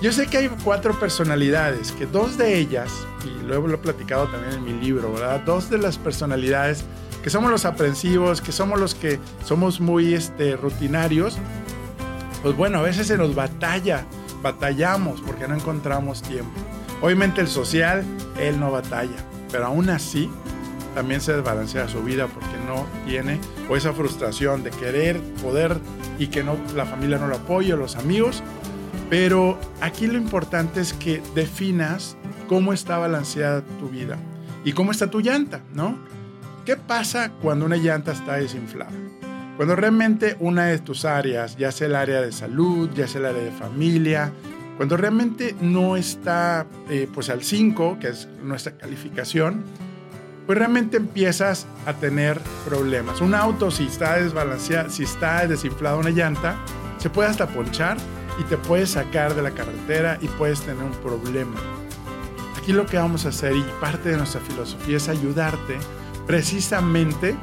Yo 0.02 0.12
sé 0.12 0.28
que 0.28 0.38
hay 0.38 0.50
cuatro 0.64 1.00
personalidades, 1.00 1.92
que 1.94 2.06
dos 2.06 2.38
de 2.38 2.60
ellas, 2.60 2.92
y 3.26 3.48
luego 3.48 3.68
lo 3.68 3.76
he 3.76 3.80
platicado 3.80 4.28
también 4.28 4.54
en 4.54 4.64
mi 4.64 4.74
libro, 4.74 5.14
¿verdad? 5.14 5.42
Dos 5.46 5.70
de 5.70 5.78
las 5.78 5.98
personalidades 5.98 6.86
que 7.26 7.32
somos 7.32 7.50
los 7.50 7.66
aprensivos, 7.66 8.40
que 8.40 8.52
somos 8.52 8.80
los 8.80 8.94
que 8.94 9.20
somos 9.44 9.82
muy 9.82 10.14
este, 10.14 10.56
rutinarios, 10.56 11.40
pues 12.44 12.56
bueno, 12.56 12.78
a 12.78 12.82
veces 12.84 13.08
se 13.08 13.18
nos 13.18 13.34
batalla, 13.34 14.06
batallamos 14.44 15.22
porque 15.22 15.48
no 15.48 15.56
encontramos 15.56 16.22
tiempo. 16.22 16.52
Obviamente 17.02 17.42
el 17.42 17.48
social, 17.48 18.04
él 18.40 18.60
no 18.60 18.70
batalla, 18.70 19.16
pero 19.52 19.66
aún 19.66 19.90
así 19.90 20.30
también 20.94 21.20
se 21.20 21.34
desbalancea 21.34 21.88
su 21.88 22.04
vida 22.04 22.28
porque 22.28 22.58
no 22.68 22.86
tiene 23.08 23.40
o 23.68 23.76
esa 23.76 23.92
frustración 23.92 24.62
de 24.62 24.70
querer 24.70 25.20
poder 25.42 25.80
y 26.20 26.28
que 26.28 26.44
no 26.44 26.56
la 26.76 26.86
familia 26.86 27.18
no 27.18 27.26
lo 27.26 27.38
apoye, 27.38 27.76
los 27.76 27.96
amigos. 27.96 28.44
Pero 29.10 29.60
aquí 29.82 30.06
lo 30.06 30.20
importante 30.20 30.80
es 30.80 30.94
que 30.94 31.24
definas 31.34 32.18
cómo 32.48 32.72
está 32.72 33.00
balanceada 33.00 33.64
tu 33.80 33.90
vida 33.90 34.16
y 34.64 34.74
cómo 34.74 34.92
está 34.92 35.10
tu 35.10 35.22
llanta, 35.22 35.62
¿no? 35.74 35.98
¿Qué 36.66 36.78
pasa 36.78 37.32
cuando 37.44 37.64
una 37.64 37.76
llanta 37.78 38.12
está 38.12 38.38
desinflada? 38.38 38.92
Cuando 39.56 39.76
realmente 39.76 40.36
una 40.40 40.66
de 40.66 40.80
tus 40.80 41.06
áreas, 41.06 41.56
ya 41.58 41.72
sea 41.72 41.86
el 41.86 41.96
área 41.96 42.22
de 42.22 42.32
salud, 42.32 42.90
ya 42.96 43.08
sea 43.08 43.20
el 43.20 43.28
área 43.28 43.44
de 43.44 43.52
familia, 43.52 44.32
Cuando 44.76 44.98
realmente 44.98 45.56
no 45.62 45.96
está 45.96 46.66
eh, 46.90 47.08
pues 47.14 47.30
al 47.30 47.44
5, 47.44 47.98
que 48.02 48.10
es 48.10 48.28
nuestra 48.44 48.74
calificación, 48.74 49.64
pues 50.46 50.58
realmente 50.58 50.98
empiezas 50.98 51.66
a 51.86 51.94
tener 51.94 52.42
problemas. 52.66 53.22
Un 53.22 53.36
auto, 53.36 53.72
si 53.72 53.86
está 53.86 54.18
desbalanceado, 54.18 54.90
si 54.90 55.04
está 55.04 55.48
desinflada 55.48 55.96
una 55.96 56.10
llanta, 56.10 56.58
se 56.98 57.10
puede 57.10 57.30
hasta 57.30 57.48
ponchar 57.48 57.96
y 58.38 58.44
te 58.44 58.58
puedes 58.58 58.90
sacar 58.90 59.34
de 59.34 59.44
la 59.44 59.52
carretera 59.52 60.18
y 60.20 60.28
puedes 60.28 60.60
tener 60.62 60.84
un 60.84 60.92
problema. 60.92 61.56
Aquí 62.58 62.74
lo 62.74 62.86
que 62.86 62.98
vamos 62.98 63.26
a 63.26 63.30
hacer 63.30 63.56
y 63.56 63.64
parte 63.80 64.10
de 64.10 64.18
nuestra 64.18 64.42
filosofía 64.42 64.98
es 64.98 65.08
ayudarte 65.08 65.78
precisamente 66.28 67.36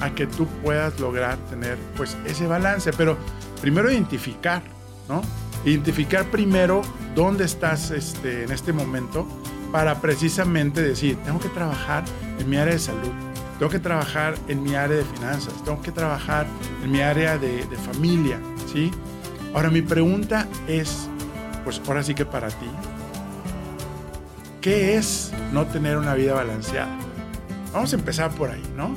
a 0.00 0.10
que 0.14 0.26
tú 0.26 0.46
puedas 0.62 0.98
lograr 1.00 1.38
tener 1.50 1.78
pues 1.96 2.16
ese 2.26 2.46
balance, 2.46 2.92
pero 2.92 3.16
primero 3.60 3.90
identificar, 3.90 4.62
¿no? 5.08 5.22
Identificar 5.64 6.30
primero 6.30 6.82
dónde 7.14 7.44
estás 7.44 7.90
este, 7.90 8.44
en 8.44 8.52
este 8.52 8.72
momento 8.72 9.26
para 9.72 10.00
precisamente 10.00 10.82
decir, 10.82 11.16
tengo 11.24 11.40
que 11.40 11.48
trabajar 11.48 12.04
en 12.38 12.48
mi 12.48 12.56
área 12.56 12.74
de 12.74 12.78
salud, 12.78 13.10
tengo 13.58 13.70
que 13.70 13.78
trabajar 13.78 14.34
en 14.48 14.62
mi 14.62 14.74
área 14.74 14.98
de 14.98 15.04
finanzas, 15.04 15.54
tengo 15.64 15.80
que 15.82 15.92
trabajar 15.92 16.46
en 16.84 16.92
mi 16.92 17.00
área 17.00 17.38
de, 17.38 17.64
familia, 17.92 18.38
¿sí? 18.72 18.90
Ahora 19.54 19.70
mi 19.70 19.82
pregunta 19.82 20.46
es, 20.68 21.08
pues 21.64 21.80
ahora 21.86 22.02
sí 22.02 22.14
que 22.14 22.26
para 22.26 22.48
ti, 22.48 22.66
¿qué 24.60 24.96
es 24.96 25.32
no 25.52 25.66
tener 25.66 25.96
una 25.96 26.14
vida 26.14 26.34
balanceada? 26.34 27.05
Vamos 27.72 27.92
a 27.92 27.96
empezar 27.96 28.30
por 28.32 28.50
ahí, 28.50 28.62
¿no? 28.76 28.94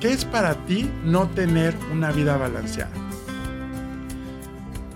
¿Qué 0.00 0.12
es 0.12 0.24
para 0.24 0.54
ti 0.66 0.90
no 1.04 1.28
tener 1.28 1.76
una 1.92 2.10
vida 2.10 2.36
balanceada? 2.36 2.90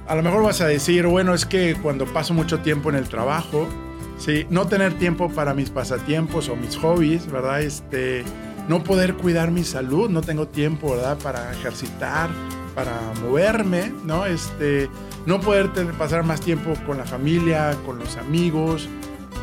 A 0.06 0.14
lo 0.14 0.22
mejor 0.22 0.42
vas 0.42 0.60
a 0.60 0.66
decir, 0.66 1.06
bueno, 1.06 1.34
es 1.34 1.46
que 1.46 1.76
cuando 1.82 2.06
paso 2.06 2.34
mucho 2.34 2.60
tiempo 2.60 2.90
en 2.90 2.96
el 2.96 3.08
trabajo, 3.08 3.68
¿sí? 4.18 4.46
no 4.50 4.66
tener 4.66 4.94
tiempo 4.94 5.30
para 5.30 5.54
mis 5.54 5.70
pasatiempos 5.70 6.48
o 6.48 6.56
mis 6.56 6.76
hobbies, 6.76 7.30
¿verdad? 7.30 7.62
Este, 7.62 8.24
no 8.68 8.82
poder 8.82 9.14
cuidar 9.14 9.50
mi 9.50 9.64
salud, 9.64 10.10
no 10.10 10.22
tengo 10.22 10.48
tiempo, 10.48 10.92
¿verdad? 10.92 11.18
Para 11.18 11.52
ejercitar, 11.52 12.30
para 12.74 12.98
moverme, 13.22 13.92
¿no? 14.04 14.26
Este, 14.26 14.88
no 15.26 15.40
poder 15.40 15.72
tener, 15.72 15.94
pasar 15.94 16.24
más 16.24 16.40
tiempo 16.40 16.74
con 16.86 16.98
la 16.98 17.04
familia, 17.04 17.76
con 17.86 17.98
los 17.98 18.16
amigos, 18.16 18.88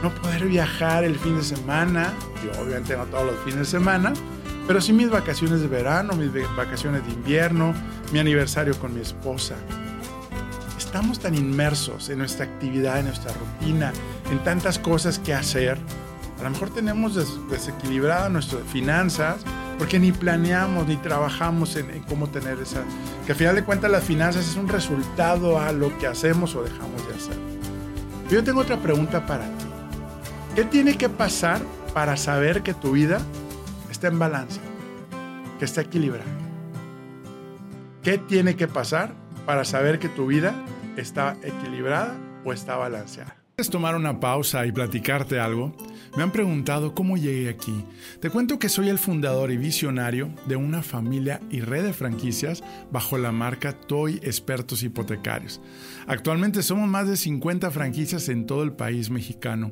no 0.02 0.10
poder 0.16 0.46
viajar 0.46 1.04
el 1.04 1.18
fin 1.18 1.38
de 1.38 1.44
semana, 1.44 2.14
yo 2.44 2.62
obviamente 2.62 2.98
no 2.98 3.06
todos 3.06 3.26
los 3.26 3.36
fines 3.44 3.60
de 3.60 3.66
semana, 3.66 4.14
pero 4.68 4.82
sí 4.82 4.94
mis 4.94 5.10
vacaciones 5.10 5.62
de 5.62 5.68
verano, 5.68 6.14
mis 6.14 6.32
vacaciones 6.56 7.06
de 7.06 7.14
invierno, 7.14 7.74
mi 8.12 8.20
aniversario 8.20 8.78
con 8.80 8.94
mi 8.94 9.02
esposa. 9.02 9.56
Estamos 10.78 11.20
tan 11.20 11.36
inmersos 11.36 12.10
en 12.10 12.18
nuestra 12.18 12.46
actividad, 12.46 13.00
en 13.00 13.06
nuestra 13.06 13.32
rutina, 13.34 13.94
en 14.30 14.44
tantas 14.44 14.78
cosas 14.78 15.20
que 15.20 15.34
hacer. 15.34 15.78
A 16.40 16.44
lo 16.44 16.50
mejor 16.50 16.70
tenemos 16.72 17.16
des 17.16 17.30
desequilibradas 17.50 18.32
nuestras 18.32 18.64
finanzas 18.64 19.38
porque 19.78 20.00
ni 20.00 20.12
planeamos 20.12 20.88
ni 20.88 20.98
trabajamos 20.98 21.76
en, 21.76 22.04
cómo 22.10 22.28
tener 22.28 22.60
esa... 22.60 22.84
Que 23.26 23.32
al 23.32 23.38
final 23.38 23.56
de 23.56 23.64
cuentas 23.64 23.90
las 23.90 24.04
finanzas 24.04 24.48
es 24.48 24.56
un 24.56 24.68
resultado 24.68 25.60
a 25.60 25.72
lo 25.72 25.98
que 25.98 26.08
hacemos 26.08 26.56
o 26.56 26.64
dejamos 26.64 27.08
de 27.08 27.16
hacer. 27.16 27.38
Yo 28.30 28.44
tengo 28.44 28.62
otra 28.62 28.78
pregunta 28.78 29.26
para 29.26 29.46
ti. 29.46 29.71
¿Qué 30.56 30.66
tiene 30.66 30.98
que 30.98 31.10
pasar 31.10 31.62
para 31.94 32.16
saber 32.18 32.64
que 32.64 32.74
tu 32.74 32.92
vida 32.92 33.22
está 33.90 34.08
en 34.08 34.20
balance, 34.20 34.60
que 35.60 35.66
está 35.66 35.82
equilibrada. 35.82 36.26
¿Qué 38.02 38.18
tiene 38.18 38.56
que 38.56 38.68
pasar 38.68 39.14
para 39.46 39.66
saber 39.66 40.00
que 40.00 40.10
tu 40.10 40.28
vida 40.28 40.56
está 40.98 41.38
equilibrada 41.44 42.18
o 42.44 42.54
está 42.54 42.78
balanceada? 42.78 43.36
¿Quieres 43.56 43.70
tomar 43.70 43.96
una 43.96 44.20
pausa 44.20 44.66
y 44.66 44.72
platicarte 44.72 45.40
algo? 45.40 45.76
Me 46.18 46.24
han 46.24 46.32
preguntado 46.32 46.96
cómo 46.96 47.16
llegué 47.16 47.50
aquí. 47.50 47.86
Te 48.20 48.30
cuento 48.30 48.58
que 48.58 48.70
soy 48.70 48.90
el 48.90 48.98
fundador 48.98 49.52
y 49.52 49.58
visionario 49.58 50.34
de 50.48 50.56
una 50.56 50.82
familia 50.82 51.42
y 51.50 51.62
red 51.62 51.84
de 51.84 51.94
franquicias 51.94 52.64
bajo 52.92 53.18
la 53.18 53.32
marca 53.32 53.74
Toy 53.74 54.16
Expertos 54.24 54.84
Hipotecarios. 54.84 55.62
Actualmente 56.08 56.64
somos 56.64 56.90
más 56.90 57.08
de 57.08 57.18
50 57.18 57.70
franquicias 57.72 58.30
en 58.30 58.46
todo 58.46 58.64
el 58.64 58.74
país 58.74 59.10
mexicano. 59.10 59.72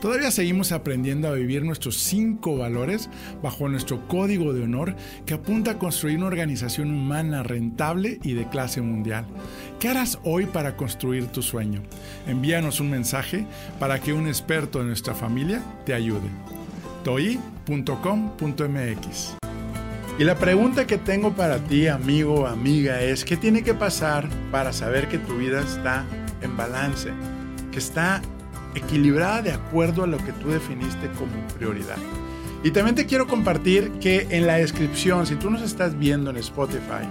Todavía 0.00 0.30
seguimos 0.30 0.72
aprendiendo 0.72 1.28
a 1.28 1.34
vivir 1.34 1.64
nuestros 1.64 1.96
cinco 1.96 2.56
valores 2.56 3.08
bajo 3.42 3.68
nuestro 3.68 4.06
código 4.08 4.52
de 4.52 4.62
honor 4.64 4.96
que 5.26 5.34
apunta 5.34 5.72
a 5.72 5.78
construir 5.78 6.18
una 6.18 6.26
organización 6.26 6.90
humana 6.90 7.42
rentable 7.42 8.18
y 8.22 8.34
de 8.34 8.48
clase 8.48 8.80
mundial. 8.80 9.26
¿Qué 9.80 9.88
harás 9.88 10.18
hoy 10.24 10.46
para 10.46 10.76
construir 10.76 11.26
tu 11.26 11.42
sueño? 11.42 11.82
Envíanos 12.26 12.80
un 12.80 12.90
mensaje 12.90 13.46
para 13.78 14.00
que 14.00 14.12
un 14.12 14.26
experto 14.26 14.78
de 14.78 14.86
nuestra 14.86 15.14
familia 15.14 15.62
te 15.84 15.94
ayude. 15.94 16.28
toi.com.mx 17.04 17.76
Y 20.18 20.24
la 20.24 20.36
pregunta 20.36 20.86
que 20.86 20.98
tengo 20.98 21.32
para 21.34 21.58
ti, 21.58 21.86
amigo 21.86 22.40
o 22.40 22.46
amiga, 22.46 23.02
es 23.02 23.24
¿qué 23.24 23.36
tiene 23.36 23.62
que 23.62 23.74
pasar 23.74 24.28
para 24.50 24.72
saber 24.72 25.08
que 25.08 25.18
tu 25.18 25.36
vida 25.36 25.60
está 25.60 26.04
en 26.40 26.56
balance? 26.56 27.10
Que 27.72 27.78
está 27.78 28.22
equilibrada 28.74 29.42
de 29.42 29.52
acuerdo 29.52 30.04
a 30.04 30.06
lo 30.06 30.18
que 30.18 30.32
tú 30.32 30.48
definiste 30.48 31.10
como 31.18 31.32
prioridad. 31.56 31.96
Y 32.62 32.70
también 32.70 32.94
te 32.94 33.04
quiero 33.04 33.26
compartir 33.26 33.92
que 34.00 34.26
en 34.30 34.46
la 34.46 34.54
descripción, 34.54 35.26
si 35.26 35.36
tú 35.36 35.50
nos 35.50 35.60
estás 35.60 35.98
viendo 35.98 36.30
en 36.30 36.38
Spotify, 36.38 37.06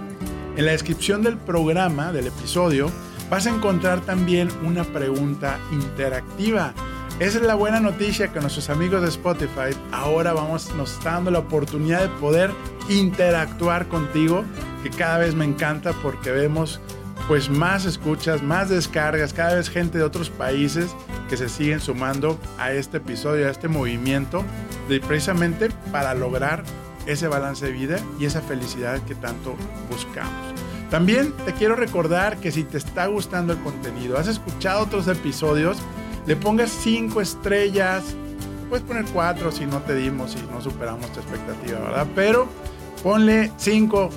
en 0.56 0.66
la 0.66 0.72
descripción 0.72 1.22
del 1.22 1.36
programa, 1.38 2.12
del 2.12 2.26
episodio, 2.26 2.90
vas 3.30 3.46
a 3.46 3.50
encontrar 3.50 4.00
también 4.00 4.48
una 4.64 4.82
pregunta 4.84 5.58
interactiva. 5.72 6.74
Esa 7.20 7.38
es 7.38 7.44
la 7.44 7.54
buena 7.54 7.78
noticia 7.78 8.32
que 8.32 8.40
nuestros 8.40 8.68
amigos 8.68 9.02
de 9.02 9.08
Spotify 9.08 9.76
ahora 9.92 10.32
vamos, 10.32 10.74
nos 10.74 11.02
dando 11.04 11.30
la 11.30 11.38
oportunidad 11.38 12.02
de 12.02 12.08
poder 12.20 12.50
interactuar 12.88 13.86
contigo, 13.86 14.44
que 14.82 14.90
cada 14.90 15.18
vez 15.18 15.36
me 15.36 15.44
encanta 15.44 15.92
porque 16.02 16.32
vemos 16.32 16.80
pues 17.28 17.48
más 17.48 17.84
escuchas, 17.84 18.42
más 18.42 18.68
descargas, 18.68 19.32
cada 19.32 19.54
vez 19.54 19.70
gente 19.70 19.98
de 19.98 20.04
otros 20.04 20.28
países 20.30 20.94
que 21.28 21.36
se 21.36 21.48
siguen 21.48 21.80
sumando 21.80 22.38
a 22.58 22.72
este 22.72 22.98
episodio, 22.98 23.46
a 23.46 23.50
este 23.50 23.68
movimiento, 23.68 24.44
de 24.88 25.00
precisamente 25.00 25.70
para 25.90 26.14
lograr 26.14 26.62
ese 27.06 27.28
balance 27.28 27.66
de 27.66 27.72
vida 27.72 27.98
y 28.18 28.24
esa 28.24 28.40
felicidad 28.40 29.00
que 29.02 29.14
tanto 29.14 29.56
buscamos. 29.90 30.54
También 30.90 31.32
te 31.44 31.52
quiero 31.52 31.76
recordar 31.76 32.36
que 32.38 32.52
si 32.52 32.62
te 32.62 32.78
está 32.78 33.06
gustando 33.06 33.52
el 33.52 33.58
contenido, 33.60 34.16
has 34.16 34.28
escuchado 34.28 34.84
otros 34.84 35.08
episodios, 35.08 35.78
le 36.26 36.36
pongas 36.36 36.70
5 36.70 37.20
estrellas, 37.20 38.04
puedes 38.68 38.86
poner 38.86 39.04
4 39.12 39.52
si 39.52 39.66
no 39.66 39.80
te 39.80 39.94
dimos 39.94 40.36
y 40.36 40.52
no 40.52 40.60
superamos 40.60 41.12
tu 41.12 41.20
expectativa, 41.20 41.80
¿verdad? 41.80 42.06
Pero 42.14 42.48
ponle 43.02 43.50
5 43.56 44.10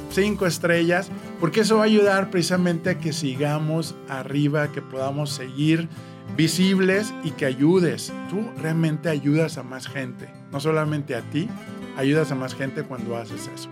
estrellas 0.46 1.10
porque 1.40 1.62
eso 1.62 1.78
va 1.78 1.84
a 1.84 1.86
ayudar 1.86 2.30
precisamente 2.30 2.92
a 2.92 2.98
que 2.98 3.12
sigamos 3.12 3.96
arriba, 4.08 4.72
que 4.72 4.82
podamos 4.82 5.32
seguir 5.32 5.90
visibles 6.36 7.14
y 7.24 7.32
que 7.32 7.46
ayudes. 7.46 8.12
Tú 8.30 8.50
realmente 8.62 9.10
ayudas 9.10 9.58
a 9.58 9.64
más 9.64 9.88
gente, 9.88 10.30
no 10.52 10.60
solamente 10.60 11.16
a 11.16 11.22
ti, 11.22 11.50
ayudas 11.98 12.32
a 12.32 12.36
más 12.36 12.56
gente 12.56 12.84
cuando 12.84 13.18
haces 13.18 13.50
eso. 13.54 13.70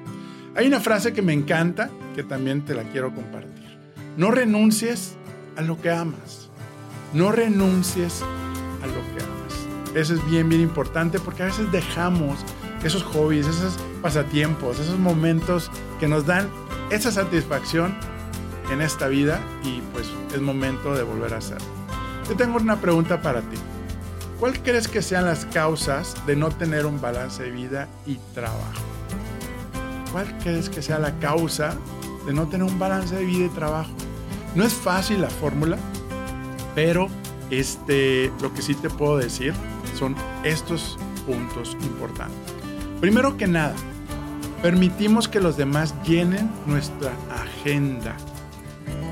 Hay 0.56 0.68
una 0.68 0.80
frase 0.80 1.14
que 1.14 1.22
me 1.22 1.34
encanta, 1.34 1.90
que 2.16 2.24
también 2.24 2.64
te 2.64 2.74
la 2.74 2.84
quiero 2.84 3.14
compartir. 3.14 3.78
No 4.18 4.32
renuncies 4.32 5.16
a 5.58 5.62
lo 5.62 5.82
que 5.82 5.92
amas. 5.92 6.50
No 7.14 7.32
renuncies 7.32 8.22
a 8.22 8.88
lo 8.88 8.94
que 8.94 9.24
amas. 9.24 9.96
Eso 9.96 10.14
es 10.14 10.26
bien, 10.30 10.48
bien 10.48 10.62
importante 10.62 11.20
porque 11.20 11.44
a 11.44 11.48
veces 11.48 11.72
dejamos 11.72 12.40
esos 12.84 13.04
hobbies, 13.04 13.48
esos 13.48 13.78
pasatiempos, 14.02 14.80
esos 14.80 15.00
momentos 15.00 15.72
que 16.00 16.08
nos 16.08 16.26
dan 16.26 16.50
esa 16.90 17.12
satisfacción 17.12 17.96
en 18.72 18.82
esta 18.82 19.08
vida 19.08 19.40
y 19.64 19.82
pues 19.94 20.10
es 20.34 20.42
momento 20.42 20.94
de 20.96 21.04
volver 21.04 21.34
a 21.34 21.38
hacerlo. 21.38 21.75
Yo 22.28 22.36
tengo 22.36 22.58
una 22.58 22.78
pregunta 22.78 23.22
para 23.22 23.42
ti. 23.42 23.58
¿Cuál 24.40 24.62
crees 24.64 24.88
que 24.88 25.02
sean 25.02 25.26
las 25.26 25.46
causas 25.46 26.16
de 26.26 26.36
no 26.36 26.50
tener 26.50 26.86
un 26.86 27.00
balance 27.00 27.44
de 27.44 27.52
vida 27.52 27.88
y 28.06 28.16
trabajo? 28.34 28.82
¿Cuál 30.12 30.36
crees 30.40 30.70
que 30.70 30.82
sea 30.82 30.98
la 30.98 31.18
causa 31.20 31.76
de 32.26 32.34
no 32.34 32.48
tener 32.48 32.66
un 32.66 32.80
balance 32.80 33.16
de 33.16 33.24
vida 33.24 33.46
y 33.46 33.50
trabajo? 33.50 33.92
No 34.56 34.64
es 34.64 34.74
fácil 34.74 35.22
la 35.22 35.30
fórmula, 35.30 35.78
pero 36.74 37.08
este, 37.52 38.32
lo 38.42 38.54
que 38.54 38.62
sí 38.62 38.74
te 38.74 38.90
puedo 38.90 39.18
decir 39.18 39.54
son 39.98 40.16
estos 40.44 40.98
puntos 41.26 41.78
importantes. 41.82 42.54
Primero 43.00 43.38
que 43.38 43.48
nada, 43.48 43.76
permitimos 44.62 45.28
que 45.28 45.40
los 45.40 45.58
demás 45.58 45.94
llenen 46.04 46.50
nuestra 46.66 47.12
agenda. 47.30 48.16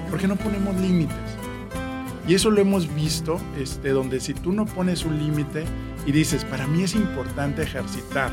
¿Por 0.09 0.19
qué 0.19 0.27
no 0.27 0.35
ponemos 0.35 0.75
límites? 0.77 1.22
Y 2.27 2.35
eso 2.35 2.49
lo 2.51 2.61
hemos 2.61 2.93
visto, 2.93 3.39
este, 3.57 3.89
donde 3.89 4.19
si 4.19 4.33
tú 4.33 4.53
no 4.53 4.65
pones 4.65 5.03
un 5.03 5.17
límite 5.17 5.65
y 6.05 6.11
dices, 6.11 6.45
para 6.45 6.67
mí 6.67 6.83
es 6.83 6.95
importante 6.95 7.63
ejercitar, 7.63 8.31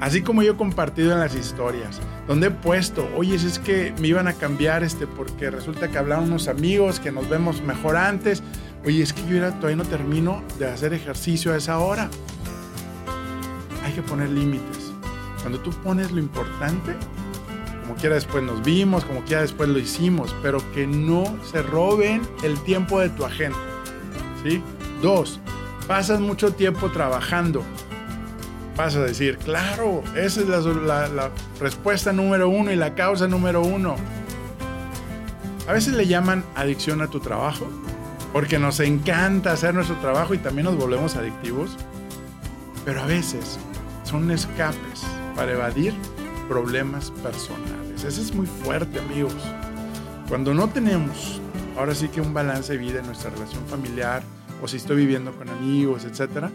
así 0.00 0.22
como 0.22 0.42
yo 0.42 0.52
he 0.52 0.56
compartido 0.56 1.12
en 1.12 1.20
las 1.20 1.34
historias, 1.34 2.00
donde 2.26 2.46
he 2.46 2.50
puesto, 2.50 3.06
oye, 3.14 3.34
es 3.34 3.58
que 3.58 3.92
me 4.00 4.08
iban 4.08 4.26
a 4.26 4.32
cambiar 4.32 4.82
este, 4.82 5.06
porque 5.06 5.50
resulta 5.50 5.88
que 5.88 5.98
hablaron 5.98 6.24
unos 6.24 6.48
amigos 6.48 6.98
que 6.98 7.12
nos 7.12 7.28
vemos 7.28 7.60
mejor 7.60 7.96
antes, 7.96 8.42
oye, 8.86 9.02
es 9.02 9.12
que 9.12 9.20
yo 9.28 9.52
todavía 9.54 9.76
no 9.76 9.84
termino 9.84 10.42
de 10.58 10.66
hacer 10.68 10.94
ejercicio 10.94 11.52
a 11.52 11.56
esa 11.56 11.78
hora. 11.78 12.08
Hay 13.84 13.92
que 13.92 14.02
poner 14.02 14.30
límites. 14.30 14.92
Cuando 15.42 15.60
tú 15.60 15.70
pones 15.82 16.10
lo 16.10 16.20
importante, 16.20 16.96
como 17.86 17.98
quiera 17.98 18.16
después 18.16 18.42
nos 18.42 18.64
vimos, 18.64 19.04
como 19.04 19.20
quiera 19.22 19.42
después 19.42 19.68
lo 19.68 19.78
hicimos, 19.78 20.34
pero 20.42 20.58
que 20.72 20.88
no 20.88 21.38
se 21.48 21.62
roben 21.62 22.20
el 22.42 22.58
tiempo 22.64 22.98
de 22.98 23.10
tu 23.10 23.24
agenda. 23.24 23.58
¿Sí? 24.42 24.60
Dos, 25.00 25.38
pasas 25.86 26.18
mucho 26.18 26.52
tiempo 26.52 26.90
trabajando. 26.90 27.62
Vas 28.76 28.96
a 28.96 29.02
decir, 29.02 29.38
claro, 29.38 30.02
esa 30.16 30.40
es 30.40 30.48
la, 30.48 31.06
la 31.06 31.30
respuesta 31.60 32.12
número 32.12 32.48
uno 32.48 32.72
y 32.72 32.76
la 32.76 32.96
causa 32.96 33.28
número 33.28 33.62
uno. 33.62 33.94
A 35.68 35.72
veces 35.72 35.94
le 35.94 36.08
llaman 36.08 36.44
adicción 36.56 37.02
a 37.02 37.06
tu 37.06 37.20
trabajo, 37.20 37.68
porque 38.32 38.58
nos 38.58 38.80
encanta 38.80 39.52
hacer 39.52 39.74
nuestro 39.74 39.96
trabajo 39.98 40.34
y 40.34 40.38
también 40.38 40.64
nos 40.64 40.76
volvemos 40.76 41.14
adictivos, 41.14 41.76
pero 42.84 43.00
a 43.00 43.06
veces 43.06 43.60
son 44.02 44.28
escapes 44.32 45.04
para 45.36 45.52
evadir 45.52 45.94
problemas 46.48 47.10
personales. 47.22 47.75
Ese 47.96 48.20
es 48.20 48.34
muy 48.34 48.46
fuerte, 48.46 49.00
amigos. 49.00 49.34
Cuando 50.28 50.54
no 50.54 50.68
tenemos, 50.68 51.40
ahora 51.76 51.92
sí 51.94 52.08
que 52.08 52.20
un 52.20 52.32
balance 52.32 52.72
de 52.72 52.78
vida 52.78 53.00
en 53.00 53.06
nuestra 53.06 53.30
relación 53.30 53.64
familiar, 53.66 54.22
o 54.62 54.68
si 54.68 54.76
estoy 54.76 54.98
viviendo 54.98 55.32
con 55.32 55.48
amigos, 55.48 56.04
etc., 56.04 56.50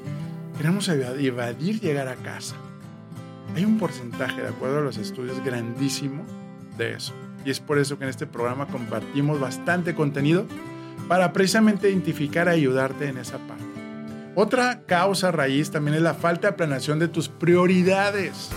queremos 0.56 0.88
evadir 0.88 1.82
llegar 1.82 2.08
a 2.08 2.16
casa. 2.16 2.56
Hay 3.54 3.66
un 3.66 3.78
porcentaje, 3.80 4.42
de 4.42 4.48
acuerdo 4.48 4.78
a 4.78 4.82
los 4.82 4.98
estudios, 4.98 5.44
grandísimo 5.44 6.24
de 6.78 6.94
eso. 6.94 7.14
Y 7.44 7.50
es 7.50 7.60
por 7.60 7.80
eso 7.80 7.98
que 7.98 8.06
en 8.06 8.12
este 8.12 8.28
programa 8.28 8.68
compartimos 8.68 9.40
bastante 9.40 9.94
contenido 9.94 10.46
para 11.10 11.34
precisamente 11.34 11.90
identificar 11.90 12.48
y 12.48 12.52
ayudarte 12.52 13.10
en 13.10 13.18
esa 13.18 13.40
parte. 13.40 13.66
Otra 14.36 14.84
causa 14.86 15.32
raíz 15.32 15.70
también 15.70 15.96
es 15.98 16.02
la 16.02 16.14
falta 16.14 16.52
de 16.52 16.54
planeación 16.54 17.00
de 17.00 17.10
tus 17.10 17.28
prioridades 17.28 18.52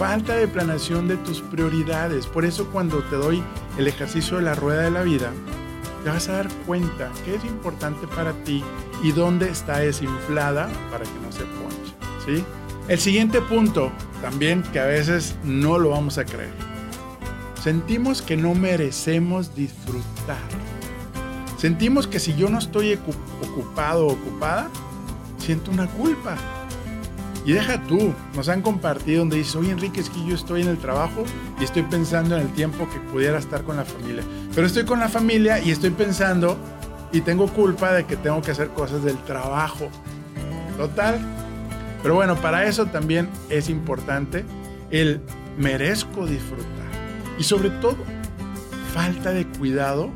falta 0.00 0.34
de 0.34 0.48
planeación 0.48 1.08
de 1.08 1.18
tus 1.18 1.42
prioridades. 1.42 2.26
Por 2.26 2.46
eso 2.46 2.70
cuando 2.70 3.00
te 3.10 3.16
doy 3.16 3.42
el 3.76 3.86
ejercicio 3.86 4.38
de 4.38 4.44
la 4.44 4.54
rueda 4.54 4.80
de 4.80 4.90
la 4.90 5.02
vida, 5.02 5.30
te 6.02 6.08
vas 6.08 6.26
a 6.30 6.38
dar 6.38 6.48
cuenta 6.66 7.12
qué 7.26 7.34
es 7.34 7.44
importante 7.44 8.06
para 8.06 8.32
ti 8.44 8.64
y 9.02 9.12
dónde 9.12 9.50
está 9.50 9.80
desinflada 9.80 10.70
para 10.90 11.04
que 11.04 11.20
no 11.22 11.30
se 11.30 11.44
ponche. 11.44 11.94
¿sí? 12.24 12.42
El 12.88 12.98
siguiente 12.98 13.42
punto, 13.42 13.92
también 14.22 14.62
que 14.72 14.80
a 14.80 14.86
veces 14.86 15.36
no 15.44 15.78
lo 15.78 15.90
vamos 15.90 16.16
a 16.16 16.24
creer. 16.24 16.54
Sentimos 17.62 18.22
que 18.22 18.38
no 18.38 18.54
merecemos 18.54 19.54
disfrutar. 19.54 20.38
Sentimos 21.58 22.06
que 22.06 22.20
si 22.20 22.34
yo 22.36 22.48
no 22.48 22.58
estoy 22.58 22.98
ocupado 23.42 24.06
o 24.06 24.12
ocupada, 24.12 24.70
siento 25.36 25.70
una 25.70 25.86
culpa. 25.88 26.38
Y 27.50 27.52
deja 27.52 27.82
tú, 27.82 28.14
nos 28.36 28.48
han 28.48 28.62
compartido 28.62 29.18
donde 29.18 29.38
dice, 29.38 29.58
oye 29.58 29.72
Enrique, 29.72 29.98
es 30.00 30.08
que 30.08 30.24
yo 30.24 30.36
estoy 30.36 30.62
en 30.62 30.68
el 30.68 30.78
trabajo 30.78 31.24
y 31.60 31.64
estoy 31.64 31.82
pensando 31.82 32.36
en 32.36 32.42
el 32.42 32.52
tiempo 32.52 32.88
que 32.88 33.00
pudiera 33.10 33.40
estar 33.40 33.64
con 33.64 33.76
la 33.76 33.84
familia. 33.84 34.22
Pero 34.54 34.68
estoy 34.68 34.84
con 34.84 35.00
la 35.00 35.08
familia 35.08 35.58
y 35.58 35.72
estoy 35.72 35.90
pensando 35.90 36.56
y 37.10 37.22
tengo 37.22 37.48
culpa 37.48 37.92
de 37.92 38.04
que 38.04 38.16
tengo 38.16 38.40
que 38.40 38.52
hacer 38.52 38.68
cosas 38.68 39.02
del 39.02 39.18
trabajo. 39.24 39.88
Total. 40.76 41.18
Pero 42.04 42.14
bueno, 42.14 42.36
para 42.36 42.66
eso 42.66 42.86
también 42.86 43.28
es 43.48 43.68
importante 43.68 44.44
el 44.92 45.20
merezco 45.58 46.26
disfrutar. 46.26 46.68
Y 47.36 47.42
sobre 47.42 47.70
todo, 47.70 47.96
falta 48.94 49.32
de 49.32 49.44
cuidado 49.48 50.08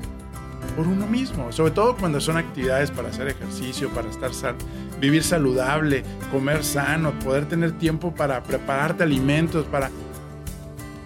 por 0.76 0.86
uno 0.86 1.08
mismo. 1.08 1.50
Sobre 1.50 1.72
todo 1.72 1.96
cuando 1.96 2.20
son 2.20 2.36
actividades 2.36 2.92
para 2.92 3.08
hacer 3.08 3.26
ejercicio, 3.26 3.90
para 3.90 4.08
estar 4.08 4.32
sano 4.32 4.58
vivir 5.00 5.22
saludable, 5.22 6.02
comer 6.30 6.64
sano, 6.64 7.18
poder 7.20 7.46
tener 7.46 7.72
tiempo 7.72 8.14
para 8.14 8.42
prepararte 8.42 9.02
alimentos, 9.02 9.66
para... 9.66 9.90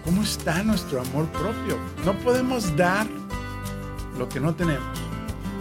¿Cómo 0.05 0.23
está 0.23 0.63
nuestro 0.63 1.01
amor 1.01 1.27
propio? 1.27 1.77
No 2.05 2.17
podemos 2.19 2.75
dar 2.75 3.05
lo 4.17 4.27
que 4.29 4.39
no 4.39 4.55
tenemos. 4.55 4.87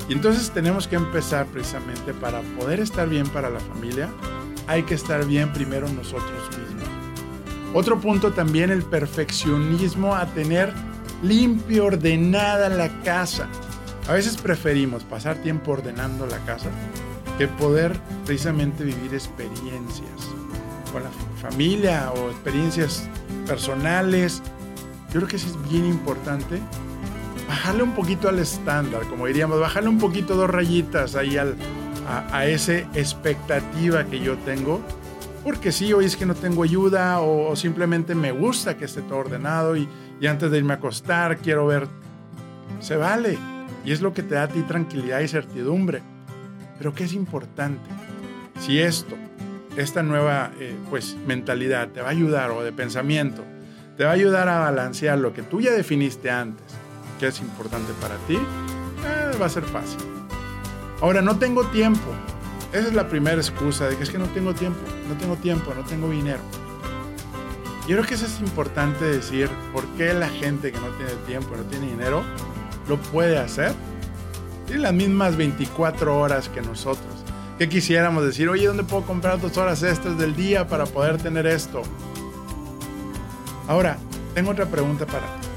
Y 0.09 0.13
entonces 0.15 0.51
tenemos 0.51 0.89
que 0.89 0.97
empezar 0.97 1.47
precisamente 1.47 2.15
para 2.15 2.41
poder 2.59 2.81
estar 2.81 3.09
bien 3.09 3.27
para 3.29 3.51
la 3.51 3.61
familia, 3.61 4.09
hay 4.67 4.83
que 4.83 4.95
estar 4.95 5.25
bien 5.27 5.53
primero 5.53 5.89
nosotros 5.89 6.49
mismos. 6.51 6.89
Otro 7.75 8.01
punto 8.01 8.33
también 8.33 8.71
el 8.71 8.83
perfeccionismo 8.83 10.15
a 10.15 10.27
tener 10.27 10.73
limpio, 11.23 11.87
ordenada 11.87 12.71
la 12.71 12.89
casa. 13.03 13.49
A 14.09 14.15
veces 14.15 14.39
preferimos 14.39 15.05
pasar 15.05 15.37
tiempo 15.37 15.73
ordenando 15.73 16.27
la 16.27 16.39
casa 16.39 16.71
que 17.39 17.47
poder 17.47 17.99
precisamente 18.27 18.85
vivir 18.85 19.15
experiencias 19.15 20.29
con 20.93 21.05
la 21.05 21.11
familia 21.41 22.13
o 22.13 22.31
experiencias 22.31 23.09
personales. 23.47 24.43
Yo 25.13 25.21
creo 25.21 25.29
que 25.29 25.37
eso 25.37 25.47
es 25.47 25.71
bien 25.71 25.87
importante. 25.87 26.61
Bajarle 27.47 27.85
un 27.85 27.93
poquito 27.93 28.29
al 28.29 28.41
estándar, 28.41 29.03
como 29.09 29.27
diríamos, 29.27 29.61
bajarle 29.61 29.89
un 29.89 29.99
poquito 29.99 30.35
dos 30.35 30.51
rayitas 30.51 31.15
ahí 31.15 31.39
al, 31.39 31.57
a, 32.33 32.47
esa 32.47 32.75
expectativa 32.75 34.05
que 34.05 34.19
yo 34.21 34.37
tengo. 34.39 34.81
Porque 35.45 35.73
sí, 35.73 35.93
hoy 35.93 36.05
es 36.05 36.17
que 36.17 36.27
no 36.27 36.35
tengo 36.35 36.65
ayuda 36.65 37.21
o, 37.21 37.55
simplemente 37.57 38.15
me 38.15 38.33
gusta 38.33 38.77
que 38.77 38.85
esté 38.85 39.01
todo 39.03 39.19
ordenado 39.19 39.77
y, 39.77 39.89
y 40.21 40.27
antes 40.27 40.51
de 40.51 40.59
irme 40.59 40.75
a 40.75 40.77
acostar 40.77 41.39
quiero 41.39 41.67
ver. 41.67 41.87
Se 42.81 42.97
vale. 42.97 43.39
Y 43.85 43.93
es 43.93 44.03
lo 44.03 44.13
que 44.13 44.23
te 44.23 44.35
da 44.35 44.43
a 44.43 44.49
ti 44.49 44.61
tranquilidad 44.63 45.21
y 45.21 45.29
certidumbre. 45.29 46.03
Pero 46.79 46.95
¿qué 46.95 47.05
es 47.05 47.13
importante? 47.13 47.89
Si 48.61 48.81
esto, 48.81 49.17
esta 49.77 50.03
nueva 50.03 50.53
eh, 50.59 50.77
pues, 50.89 51.17
mentalidad 51.27 51.89
te 51.89 52.01
va 52.01 52.09
a 52.09 52.11
ayudar 52.11 52.51
o 52.51 52.63
de 52.63 52.73
pensamiento, 52.73 53.45
te 53.97 54.05
va 54.05 54.11
a 54.11 54.15
ayudar 54.15 54.49
a 54.49 54.61
balancear 54.61 55.19
lo 55.19 55.33
que 55.33 55.43
tú 55.43 55.61
ya 55.61 55.73
definiste 55.73 56.31
antes, 56.31 56.65
que 57.19 57.27
es 57.27 57.41
importante 57.41 57.93
para 58.01 58.17
ti, 58.27 58.37
eh, 58.37 59.37
va 59.41 59.47
a 59.47 59.49
ser 59.49 59.65
fácil. 59.65 60.01
Ahora, 61.01 61.21
no 61.23 61.39
tengo 61.39 61.65
tiempo. 61.67 62.15
Esa 62.73 62.89
es 62.89 62.95
la 62.95 63.09
primera 63.09 63.37
excusa 63.37 63.89
de 63.89 63.97
que 63.97 64.03
es 64.03 64.11
que 64.11 64.19
no 64.19 64.27
tengo 64.27 64.55
tiempo, 64.55 64.81
no 65.09 65.17
tengo 65.17 65.37
tiempo, 65.37 65.73
no 65.75 65.83
tengo 65.85 66.11
dinero. 66.11 66.41
Yo 67.89 67.97
creo 67.97 68.05
que 68.07 68.15
eso 68.15 68.27
es 68.27 68.41
importante 68.41 69.05
decir 69.05 69.49
por 69.73 69.87
qué 69.97 70.13
la 70.13 70.29
gente 70.29 70.71
que 70.71 70.79
no 70.79 70.89
tiene 70.89 71.13
tiempo, 71.27 71.57
no 71.57 71.63
tiene 71.63 71.87
dinero, 71.87 72.23
lo 72.87 72.99
puede 72.99 73.39
hacer 73.39 73.73
tiene 74.69 74.83
las 74.83 74.93
mismas 74.93 75.37
24 75.37 76.19
horas 76.19 76.51
que 76.51 76.61
nosotros. 76.61 77.25
¿Qué 77.59 77.69
quisiéramos 77.69 78.23
decir? 78.25 78.49
Oye, 78.51 78.67
¿dónde 78.67 78.85
puedo 78.85 79.03
comprar 79.03 79.41
dos 79.41 79.57
horas 79.57 79.83
extras 79.83 80.17
del 80.19 80.37
día 80.37 80.69
para 80.69 80.85
poder 80.85 81.17
tener 81.17 81.47
esto? 81.47 81.83
Ahora, 83.67 83.97
tengo 84.35 84.51
otra 84.51 84.67
pregunta 84.67 85.07
para 85.07 85.27
ti. 85.27 85.49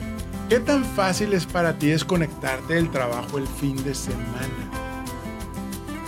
¿Qué 0.50 0.60
tan 0.60 0.84
fácil 0.84 1.34
es 1.34 1.46
para 1.46 1.78
ti 1.78 1.88
desconectarte 1.88 2.74
del 2.74 2.90
trabajo 2.90 3.38
el 3.38 3.48
fin 3.48 3.76
de 3.84 3.94
semana? 3.94 4.72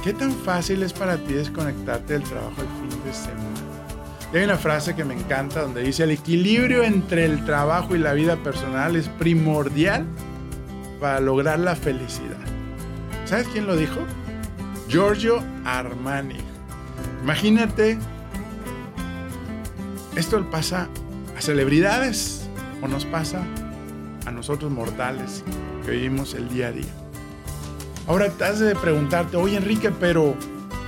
¿Qué 0.04 0.14
tan 0.14 0.32
fácil 0.32 0.82
es 0.82 0.94
para 0.94 1.18
ti 1.18 1.34
desconectarte 1.34 2.14
del 2.14 2.24
trabajo 2.24 2.62
el 2.62 2.90
fin 2.90 3.04
de 3.04 3.14
semana? 3.14 3.44
hay 4.34 4.44
una 4.44 4.58
frase 4.58 4.96
que 4.96 5.06
me 5.06 5.14
encanta 5.14 5.62
donde 5.62 5.84
dice, 5.84 6.06
el 6.06 6.12
equilibrio 6.12 6.84
entre 6.84 7.26
el 7.26 7.46
trabajo 7.46 7.96
y 7.96 8.00
la 8.00 8.14
vida 8.14 8.38
personal 8.38 8.96
es 8.96 9.08
primordial 9.08 10.06
para 11.00 11.20
lograr 11.20 11.60
la 11.60 11.76
felicidad. 11.76 12.53
¿Sabes 13.26 13.48
quién 13.48 13.66
lo 13.66 13.76
dijo? 13.76 14.00
Giorgio 14.90 15.42
Armani. 15.66 16.40
Imagínate, 17.24 17.98
esto 20.16 20.50
pasa 20.52 20.90
a 21.38 21.42
celebridades 21.42 22.50
o 22.82 22.88
nos 22.88 23.06
pasa 23.06 23.44
a 24.26 24.32
nosotros 24.32 24.72
mortales 24.72 25.44
que 25.86 25.92
vivimos 25.92 26.34
el 26.34 26.50
día 26.50 26.68
a 26.68 26.72
día. 26.72 26.94
Ahora 28.08 28.30
te 28.30 28.44
has 28.44 28.60
de 28.60 28.76
preguntarte, 28.76 29.38
oye 29.38 29.56
Enrique, 29.56 29.90
pero, 29.90 30.36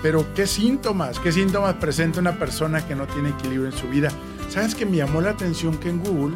pero 0.02 0.26
¿qué 0.34 0.45
síntomas? 0.45 1.19
¿Qué 1.19 1.32
síntomas 1.32 1.76
presenta 1.76 2.19
una 2.19 2.38
persona 2.38 2.86
que 2.86 2.95
no 2.95 3.08
tiene 3.08 3.30
equilibrio 3.30 3.67
en 3.67 3.78
su 3.78 3.88
vida? 3.88 4.10
¿Sabes 4.50 4.76
que 4.76 4.86
me 4.86 4.98
llamó 4.98 5.21
la 5.21 5.32
atención 5.32 5.78
que 5.78 5.89
en 5.89 6.04
Google 6.04 6.36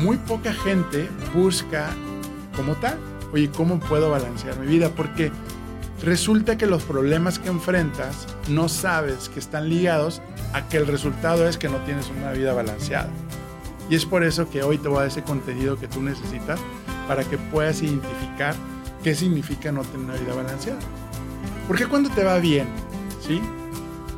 muy 0.00 0.16
poca 0.18 0.52
gente 0.52 1.08
busca 1.34 1.90
como 2.56 2.74
tal? 2.76 3.11
Oye, 3.32 3.50
¿cómo 3.50 3.80
puedo 3.80 4.10
balancear 4.10 4.58
mi 4.58 4.66
vida? 4.66 4.90
Porque 4.90 5.32
resulta 6.02 6.58
que 6.58 6.66
los 6.66 6.82
problemas 6.82 7.38
que 7.38 7.48
enfrentas 7.48 8.26
no 8.48 8.68
sabes 8.68 9.28
que 9.28 9.40
están 9.40 9.68
ligados 9.68 10.20
a 10.52 10.68
que 10.68 10.76
el 10.76 10.86
resultado 10.86 11.48
es 11.48 11.56
que 11.56 11.68
no 11.68 11.78
tienes 11.78 12.10
una 12.10 12.32
vida 12.32 12.52
balanceada. 12.52 13.08
Y 13.88 13.94
es 13.94 14.06
por 14.06 14.24
eso 14.24 14.48
que 14.48 14.62
hoy 14.62 14.78
te 14.78 14.88
voy 14.88 14.98
a 14.98 15.00
dar 15.00 15.08
ese 15.08 15.22
contenido 15.22 15.78
que 15.78 15.88
tú 15.88 16.02
necesitas 16.02 16.60
para 17.08 17.24
que 17.24 17.38
puedas 17.38 17.82
identificar 17.82 18.54
qué 19.02 19.14
significa 19.14 19.72
no 19.72 19.82
tener 19.82 20.06
una 20.06 20.14
vida 20.14 20.34
balanceada. 20.34 20.80
Porque 21.66 21.86
cuando 21.86 22.10
te 22.10 22.24
va 22.24 22.38
bien, 22.38 22.66
¿sí? 23.26 23.40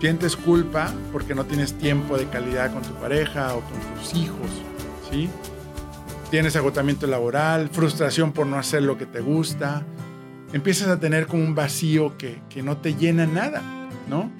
Sientes 0.00 0.36
culpa 0.36 0.92
porque 1.12 1.34
no 1.34 1.46
tienes 1.46 1.72
tiempo 1.78 2.18
de 2.18 2.28
calidad 2.28 2.72
con 2.72 2.82
tu 2.82 2.92
pareja 2.94 3.54
o 3.54 3.60
con 3.60 3.80
tus 3.98 4.14
hijos, 4.14 4.50
¿sí? 5.10 5.30
Tienes 6.34 6.56
agotamiento 6.56 7.06
laboral, 7.06 7.68
frustración 7.68 8.32
por 8.32 8.44
no 8.44 8.58
hacer 8.58 8.82
lo 8.82 8.98
que 8.98 9.06
te 9.06 9.20
gusta, 9.20 9.84
empiezas 10.52 10.88
a 10.88 10.98
tener 10.98 11.28
como 11.28 11.44
un 11.44 11.54
vacío 11.54 12.18
que, 12.18 12.42
que 12.48 12.60
no 12.60 12.78
te 12.78 12.96
llena 12.96 13.24
nada, 13.24 13.62
¿no? 14.08 14.32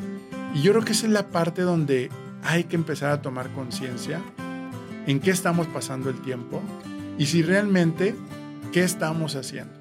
Y 0.56 0.62
yo 0.62 0.72
creo 0.72 0.84
que 0.84 0.90
esa 0.90 1.06
es 1.06 1.12
la 1.12 1.28
parte 1.28 1.62
donde 1.62 2.10
hay 2.42 2.64
que 2.64 2.74
empezar 2.74 3.12
a 3.12 3.22
tomar 3.22 3.48
conciencia 3.50 4.20
en 5.06 5.20
qué 5.20 5.30
estamos 5.30 5.68
pasando 5.68 6.10
el 6.10 6.20
tiempo 6.20 6.60
y 7.16 7.26
si 7.26 7.44
realmente 7.44 8.16
qué 8.72 8.82
estamos 8.82 9.36
haciendo. 9.36 9.74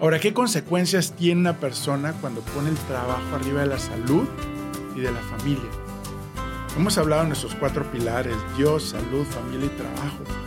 Ahora, 0.00 0.20
¿qué 0.20 0.32
consecuencias 0.32 1.16
tiene 1.16 1.40
una 1.40 1.58
persona 1.58 2.12
cuando 2.20 2.42
pone 2.42 2.68
el 2.68 2.76
trabajo 2.76 3.34
arriba 3.34 3.62
de 3.62 3.66
la 3.66 3.80
salud 3.80 4.28
y 4.94 5.00
de 5.00 5.10
la 5.10 5.20
familia? 5.36 5.68
Hemos 6.76 6.96
hablado 6.96 7.22
de 7.22 7.28
nuestros 7.30 7.56
cuatro 7.56 7.90
pilares, 7.90 8.36
Dios, 8.56 8.90
salud, 8.90 9.24
familia 9.24 9.66
y 9.66 9.70
trabajo. 9.70 10.45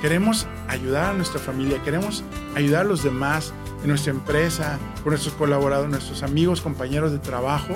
Queremos 0.00 0.46
ayudar 0.68 1.10
a 1.10 1.12
nuestra 1.14 1.40
familia, 1.40 1.82
queremos 1.82 2.22
ayudar 2.54 2.82
a 2.82 2.88
los 2.88 3.02
demás 3.02 3.52
en 3.82 3.88
nuestra 3.88 4.12
empresa, 4.12 4.78
con 5.02 5.10
nuestros 5.10 5.34
colaboradores, 5.34 5.90
nuestros 5.90 6.22
amigos, 6.22 6.60
compañeros 6.60 7.12
de 7.12 7.18
trabajo. 7.18 7.74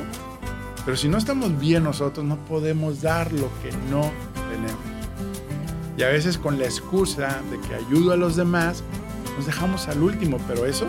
Pero 0.84 0.96
si 0.96 1.08
no 1.08 1.18
estamos 1.18 1.58
bien 1.58 1.84
nosotros, 1.84 2.24
no 2.24 2.36
podemos 2.44 3.02
dar 3.02 3.32
lo 3.32 3.48
que 3.62 3.72
no 3.90 4.10
tenemos. 4.50 4.80
Y 5.96 6.02
a 6.02 6.08
veces 6.08 6.38
con 6.38 6.58
la 6.58 6.64
excusa 6.64 7.40
de 7.50 7.60
que 7.60 7.74
ayudo 7.74 8.12
a 8.12 8.16
los 8.16 8.36
demás, 8.36 8.82
nos 9.36 9.46
dejamos 9.46 9.88
al 9.88 10.02
último, 10.02 10.38
pero 10.46 10.66
eso 10.66 10.86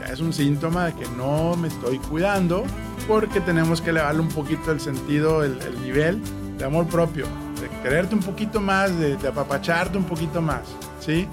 ya 0.00 0.12
es 0.12 0.20
un 0.20 0.32
síntoma 0.32 0.86
de 0.86 0.94
que 0.94 1.08
no 1.16 1.56
me 1.56 1.68
estoy 1.68 1.98
cuidando 1.98 2.64
porque 3.06 3.40
tenemos 3.40 3.80
que 3.80 3.90
elevarle 3.90 4.20
un 4.20 4.28
poquito 4.28 4.70
el 4.72 4.80
sentido, 4.80 5.42
el, 5.42 5.58
nivel 5.82 6.20
de 6.58 6.64
amor 6.64 6.86
propio, 6.86 7.26
quererte 7.82 8.14
un 8.14 8.22
poquito 8.22 8.60
más, 8.60 8.98
de, 8.98 9.16
de 9.16 9.28
apapacharte 9.28 9.98
un 9.98 10.04
poquito 10.04 10.40
más, 10.40 10.62
¿sí? 11.00 11.26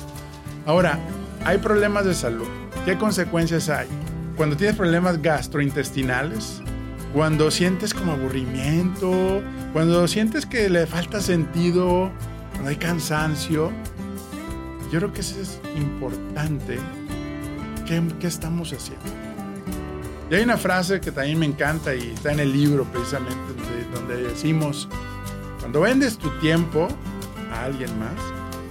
Ahora, 0.65 0.99
hay 1.45 1.57
problemas 1.57 2.05
de 2.05 2.13
salud. 2.13 2.47
¿Qué 2.85 2.97
consecuencias 2.97 3.69
hay? 3.69 3.87
Cuando 4.35 4.55
tienes 4.55 4.75
problemas 4.75 5.21
gastrointestinales, 5.21 6.61
cuando 7.13 7.49
sientes 7.49 7.93
como 7.93 8.13
aburrimiento, 8.13 9.41
cuando 9.73 10.07
sientes 10.07 10.45
que 10.45 10.69
le 10.69 10.85
falta 10.85 11.21
sentido, 11.21 12.11
cuando 12.51 12.69
hay 12.69 12.75
cansancio, 12.75 13.71
yo 14.91 14.99
creo 14.99 15.13
que 15.13 15.21
eso 15.21 15.39
es 15.41 15.59
importante. 15.75 16.77
¿Qué, 17.85 18.01
¿Qué, 18.19 18.27
estamos 18.27 18.71
haciendo? 18.71 19.05
Y 20.29 20.35
hay 20.35 20.43
una 20.43 20.57
frase 20.57 21.01
que 21.01 21.11
también 21.11 21.39
me 21.39 21.47
encanta 21.47 21.95
y 21.95 22.11
está 22.11 22.31
en 22.31 22.39
el 22.39 22.53
libro 22.53 22.85
precisamente 22.85 23.35
donde, 23.35 23.99
donde 23.99 24.29
decimos, 24.29 24.87
cuando 25.69 25.81
vendes 25.81 26.17
tu 26.17 26.31
tiempo 26.39 26.87
a 27.53 27.65
alguien 27.65 27.91
más, 27.99 28.15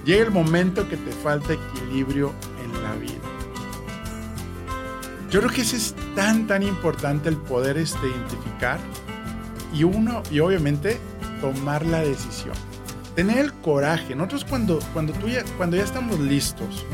llega 0.04 0.24
el 0.24 0.32
momento 0.32 0.88
que 0.88 0.96
te 0.96 1.12
falta 1.12 1.52
equilibrio 1.52 2.32
en 2.60 2.82
la 2.82 2.92
vida. 2.94 3.22
Yo 5.30 5.38
creo 5.38 5.52
que 5.52 5.60
eso 5.60 5.76
es 5.76 5.94
tan, 6.16 6.48
tan 6.48 6.64
importante 6.64 7.28
el 7.28 7.36
poder 7.36 7.78
este, 7.78 8.04
identificar 8.04 8.80
y 9.72 9.84
uno, 9.84 10.24
y 10.32 10.40
obviamente 10.40 10.98
tomar 11.40 11.86
la 11.86 12.00
decisión. 12.00 12.54
Tener 13.14 13.38
el 13.38 13.52
coraje. 13.52 14.16
Nosotros 14.16 14.44
cuando, 14.44 14.80
cuando, 14.92 15.12
tú 15.12 15.28
ya, 15.28 15.44
cuando 15.56 15.76
ya 15.76 15.84
estamos 15.84 16.18
listos, 16.18 16.84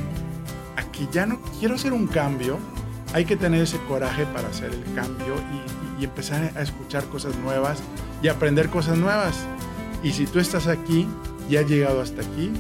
aquí 0.77 1.09
ya 1.13 1.25
no 1.25 1.41
quiero 1.59 1.77
hacer 1.77 1.95
un 1.95 2.09
cambio, 2.09 2.59
hay 3.15 3.25
que 3.25 3.37
tener 3.37 3.63
ese 3.63 3.79
coraje 3.89 4.27
para 4.27 4.49
hacer 4.49 4.71
el 4.71 4.85
cambio 4.95 5.35
y 5.99 6.05
empezar 6.05 6.53
a 6.57 6.61
escuchar 6.61 7.07
cosas 7.07 7.35
nuevas 7.37 7.83
y 8.23 8.29
aprender 8.29 8.69
cosas 8.69 8.99
nuevas. 8.99 9.47
Y 10.05 10.13
si 10.13 10.27
tú 10.27 10.39
estás 10.39 10.67
aquí 10.67 11.09
y 11.49 11.57
has 11.57 11.67
llegado 11.67 12.03
hasta 12.03 12.21
aquí, 12.21 12.51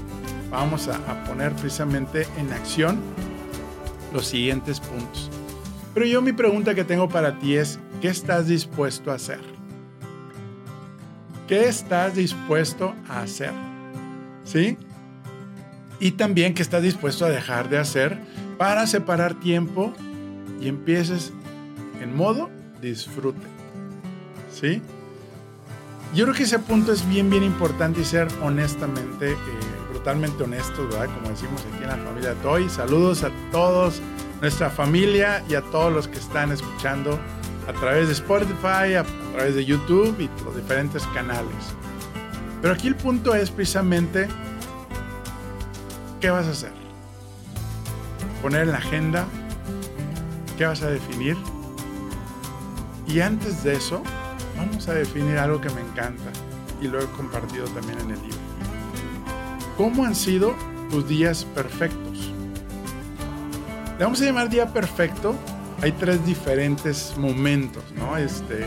vamos 0.50 0.88
a, 0.88 1.24
poner 1.24 1.52
precisamente 1.52 2.26
en 2.38 2.50
acción 2.52 2.98
los 4.14 4.26
siguientes 4.26 4.80
puntos. 4.80 5.30
Pero 5.92 6.07
yo 6.07 6.22
mi 6.22 6.33
pregunta 6.33 6.74
que 6.74 6.85
tengo 6.85 7.09
para 7.09 7.38
ti 7.38 7.57
es, 7.57 7.78
¿qué 8.00 8.09
estás 8.09 8.48
dispuesto 8.48 9.12
a 9.12 9.16
hacer? 9.16 9.40
¿Qué 11.46 11.68
estás 11.68 12.14
dispuesto 12.14 12.94
a 13.11 13.20
hacer? 13.20 13.52
¿Sí? 14.44 14.78
Y 16.00 16.12
también 16.12 16.54
qué 16.54 16.62
estás 16.62 16.83
dispuesto 16.83 17.26
a 17.26 17.28
dejar 17.28 17.68
de 17.68 17.76
hacer 17.76 18.18
para 18.57 18.87
separar 18.87 19.38
tiempo 19.38 19.92
y 20.62 20.68
empieces 20.68 21.35
en 22.00 22.16
modo 22.16 22.48
disfrute. 22.80 23.46
¿Sí? 24.50 24.80
Yo 26.12 26.24
creo 26.24 26.34
que 26.34 26.44
ese 26.44 26.58
punto 26.58 26.92
es 26.92 27.08
bien, 27.08 27.30
bien 27.30 27.42
importante 27.42 28.00
y 28.00 28.04
ser 28.04 28.28
honestamente, 28.42 29.32
eh, 29.32 29.36
brutalmente 29.90 30.44
honesto, 30.44 30.86
¿verdad? 30.88 31.06
Como 31.14 31.30
decimos 31.30 31.64
aquí 31.72 31.82
en 31.82 31.88
la 31.88 31.96
familia 31.96 32.34
Toy. 32.42 32.68
Saludos 32.68 33.24
a 33.24 33.30
todos 33.50 34.00
nuestra 34.40 34.68
familia 34.70 35.42
y 35.48 35.54
a 35.54 35.62
todos 35.62 35.92
los 35.92 36.06
que 36.06 36.18
están 36.18 36.52
escuchando 36.52 37.18
a 37.66 37.72
través 37.72 38.08
de 38.08 38.12
Spotify, 38.12 38.94
a 38.94 39.04
través 39.32 39.54
de 39.54 39.64
YouTube 39.64 40.14
y 40.20 40.28
los 40.44 40.54
diferentes 40.54 41.02
canales. 41.14 41.74
Pero 42.60 42.74
aquí 42.74 42.88
el 42.88 42.96
punto 42.96 43.34
es 43.34 43.50
precisamente 43.50 44.28
qué 46.20 46.30
vas 46.30 46.46
a 46.46 46.50
hacer. 46.50 46.72
Poner 48.42 48.62
en 48.62 48.72
la 48.72 48.78
agenda 48.78 49.26
qué 50.56 50.66
vas 50.66 50.82
a 50.82 50.90
definir. 50.90 51.36
Y 53.06 53.20
antes 53.20 53.64
de 53.64 53.74
eso, 53.74 54.02
vamos 54.56 54.88
a 54.88 54.94
definir 54.94 55.38
algo 55.38 55.60
que 55.60 55.70
me 55.70 55.80
encanta 55.80 56.30
y 56.80 56.88
lo 56.88 57.00
he 57.00 57.06
compartido 57.06 57.66
también 57.66 57.98
en 58.00 58.10
el 58.10 58.22
libro. 58.22 58.38
¿Cómo 59.76 60.04
han 60.04 60.14
sido 60.14 60.54
tus 60.90 61.08
días 61.08 61.44
perfectos? 61.54 62.32
Le 63.98 64.04
vamos 64.04 64.20
a 64.22 64.24
llamar 64.24 64.48
día 64.48 64.72
perfecto. 64.72 65.34
Hay 65.82 65.92
tres 65.92 66.24
diferentes 66.24 67.14
momentos, 67.16 67.82
¿no? 67.96 68.16
Este, 68.16 68.66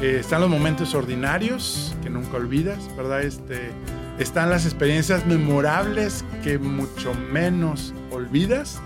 eh, 0.00 0.18
están 0.20 0.40
los 0.40 0.50
momentos 0.50 0.94
ordinarios 0.94 1.94
que 2.02 2.10
nunca 2.10 2.36
olvidas, 2.36 2.88
¿verdad? 2.96 3.22
Este, 3.22 3.70
están 4.18 4.50
las 4.50 4.64
experiencias 4.64 5.26
memorables 5.26 6.24
que 6.42 6.58
mucho 6.58 7.14
menos 7.14 7.94
olvidas. 8.10 8.80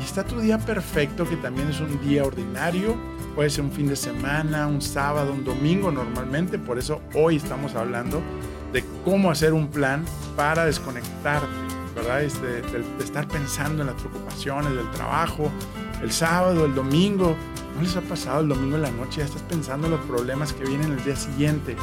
Y 0.00 0.04
está 0.04 0.24
tu 0.24 0.40
día 0.40 0.58
perfecto, 0.58 1.28
que 1.28 1.36
también 1.36 1.68
es 1.68 1.80
un 1.80 2.00
día 2.06 2.24
ordinario. 2.24 2.96
Puede 3.34 3.48
ser 3.48 3.64
un 3.64 3.72
fin 3.72 3.88
de 3.88 3.96
semana, 3.96 4.66
un 4.66 4.82
sábado, 4.82 5.32
un 5.32 5.44
domingo 5.44 5.90
normalmente. 5.90 6.58
Por 6.58 6.78
eso 6.78 7.00
hoy 7.14 7.36
estamos 7.36 7.74
hablando 7.74 8.20
de 8.72 8.84
cómo 9.04 9.30
hacer 9.30 9.54
un 9.54 9.68
plan 9.68 10.04
para 10.36 10.66
desconectarte, 10.66 11.48
¿verdad? 11.94 12.20
De, 12.20 12.62
de 12.62 13.04
estar 13.04 13.26
pensando 13.28 13.82
en 13.82 13.88
las 13.88 13.96
preocupaciones 13.96 14.74
del 14.74 14.90
trabajo, 14.90 15.50
el 16.02 16.12
sábado, 16.12 16.66
el 16.66 16.74
domingo. 16.74 17.34
¿No 17.74 17.80
les 17.80 17.96
ha 17.96 18.02
pasado 18.02 18.40
el 18.40 18.48
domingo 18.48 18.76
en 18.76 18.82
la 18.82 18.90
noche? 18.90 19.20
Ya 19.20 19.24
estás 19.24 19.42
pensando 19.42 19.86
en 19.86 19.92
los 19.92 20.00
problemas 20.02 20.52
que 20.52 20.64
vienen 20.64 20.92
el 20.92 21.02
día 21.02 21.16
siguiente. 21.16 21.74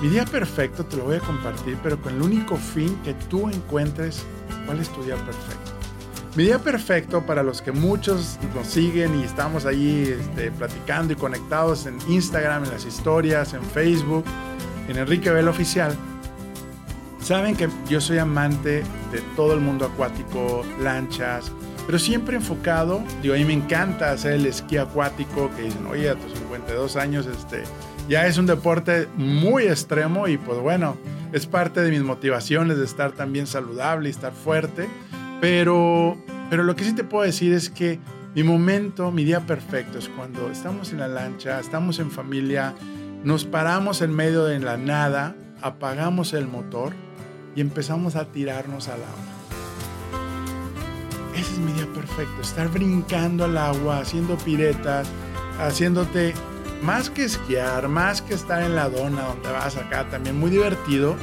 Mi 0.00 0.08
día 0.08 0.24
perfecto 0.24 0.86
te 0.86 0.96
lo 0.96 1.04
voy 1.04 1.16
a 1.16 1.20
compartir, 1.20 1.76
pero 1.82 2.00
con 2.00 2.14
el 2.14 2.22
único 2.22 2.56
fin 2.56 2.96
que 3.02 3.14
tú 3.14 3.50
encuentres 3.50 4.24
cuál 4.64 4.78
es 4.78 4.88
tu 4.90 5.02
día 5.02 5.16
perfecto. 5.16 5.59
Mi 6.36 6.44
día 6.44 6.60
perfecto 6.60 7.26
para 7.26 7.42
los 7.42 7.60
que 7.60 7.72
muchos 7.72 8.38
nos 8.54 8.68
siguen 8.68 9.18
y 9.18 9.24
estamos 9.24 9.66
ahí 9.66 10.16
este, 10.16 10.52
platicando 10.52 11.12
y 11.12 11.16
conectados 11.16 11.86
en 11.86 11.98
Instagram, 12.08 12.64
en 12.64 12.70
las 12.70 12.84
historias, 12.84 13.52
en 13.52 13.62
Facebook, 13.62 14.24
en 14.88 14.96
Enrique 14.96 15.28
Vela 15.30 15.50
Oficial. 15.50 15.92
Saben 17.20 17.56
que 17.56 17.68
yo 17.88 18.00
soy 18.00 18.18
amante 18.18 18.84
de 19.10 19.20
todo 19.34 19.54
el 19.54 19.60
mundo 19.60 19.86
acuático, 19.86 20.64
lanchas, 20.80 21.50
pero 21.84 21.98
siempre 21.98 22.36
enfocado, 22.36 23.02
digo, 23.22 23.34
a 23.34 23.36
mí 23.36 23.44
me 23.44 23.54
encanta 23.54 24.12
hacer 24.12 24.34
el 24.34 24.46
esquí 24.46 24.76
acuático, 24.76 25.50
que 25.56 25.62
dicen, 25.62 25.84
oye, 25.86 26.10
a 26.10 26.14
tus 26.14 26.32
52 26.38 26.94
años, 26.94 27.26
este, 27.26 27.64
ya 28.08 28.28
es 28.28 28.38
un 28.38 28.46
deporte 28.46 29.08
muy 29.16 29.64
extremo 29.64 30.28
y 30.28 30.38
pues 30.38 30.60
bueno, 30.60 30.96
es 31.32 31.46
parte 31.46 31.80
de 31.80 31.90
mis 31.90 32.02
motivaciones 32.02 32.78
de 32.78 32.84
estar 32.84 33.10
también 33.10 33.48
saludable 33.48 34.08
y 34.08 34.12
estar 34.12 34.32
fuerte, 34.32 34.88
pero, 35.40 36.16
pero 36.50 36.62
lo 36.62 36.76
que 36.76 36.84
sí 36.84 36.94
te 36.94 37.04
puedo 37.04 37.24
decir 37.24 37.52
es 37.52 37.70
que 37.70 37.98
mi 38.34 38.42
momento, 38.42 39.10
mi 39.10 39.24
día 39.24 39.40
perfecto 39.40 39.98
es 39.98 40.08
cuando 40.08 40.50
estamos 40.50 40.92
en 40.92 41.00
la 41.00 41.08
lancha, 41.08 41.58
estamos 41.58 41.98
en 41.98 42.10
familia, 42.10 42.74
nos 43.24 43.44
paramos 43.44 44.02
en 44.02 44.14
medio 44.14 44.44
de 44.44 44.60
la 44.60 44.76
nada, 44.76 45.34
apagamos 45.62 46.32
el 46.32 46.46
motor 46.46 46.92
y 47.56 47.60
empezamos 47.60 48.16
a 48.16 48.26
tirarnos 48.26 48.88
al 48.88 49.02
agua. 49.02 49.30
Ese 51.34 51.52
es 51.52 51.58
mi 51.58 51.72
día 51.72 51.88
perfecto, 51.92 52.40
estar 52.40 52.68
brincando 52.68 53.44
al 53.44 53.56
agua, 53.56 53.98
haciendo 53.98 54.36
piretas, 54.38 55.08
haciéndote 55.58 56.34
más 56.82 57.10
que 57.10 57.24
esquiar, 57.24 57.88
más 57.88 58.22
que 58.22 58.34
estar 58.34 58.62
en 58.62 58.76
la 58.76 58.88
dona 58.88 59.22
donde 59.22 59.50
vas 59.50 59.76
acá, 59.76 60.08
también 60.08 60.38
muy 60.38 60.50
divertido, 60.50 61.16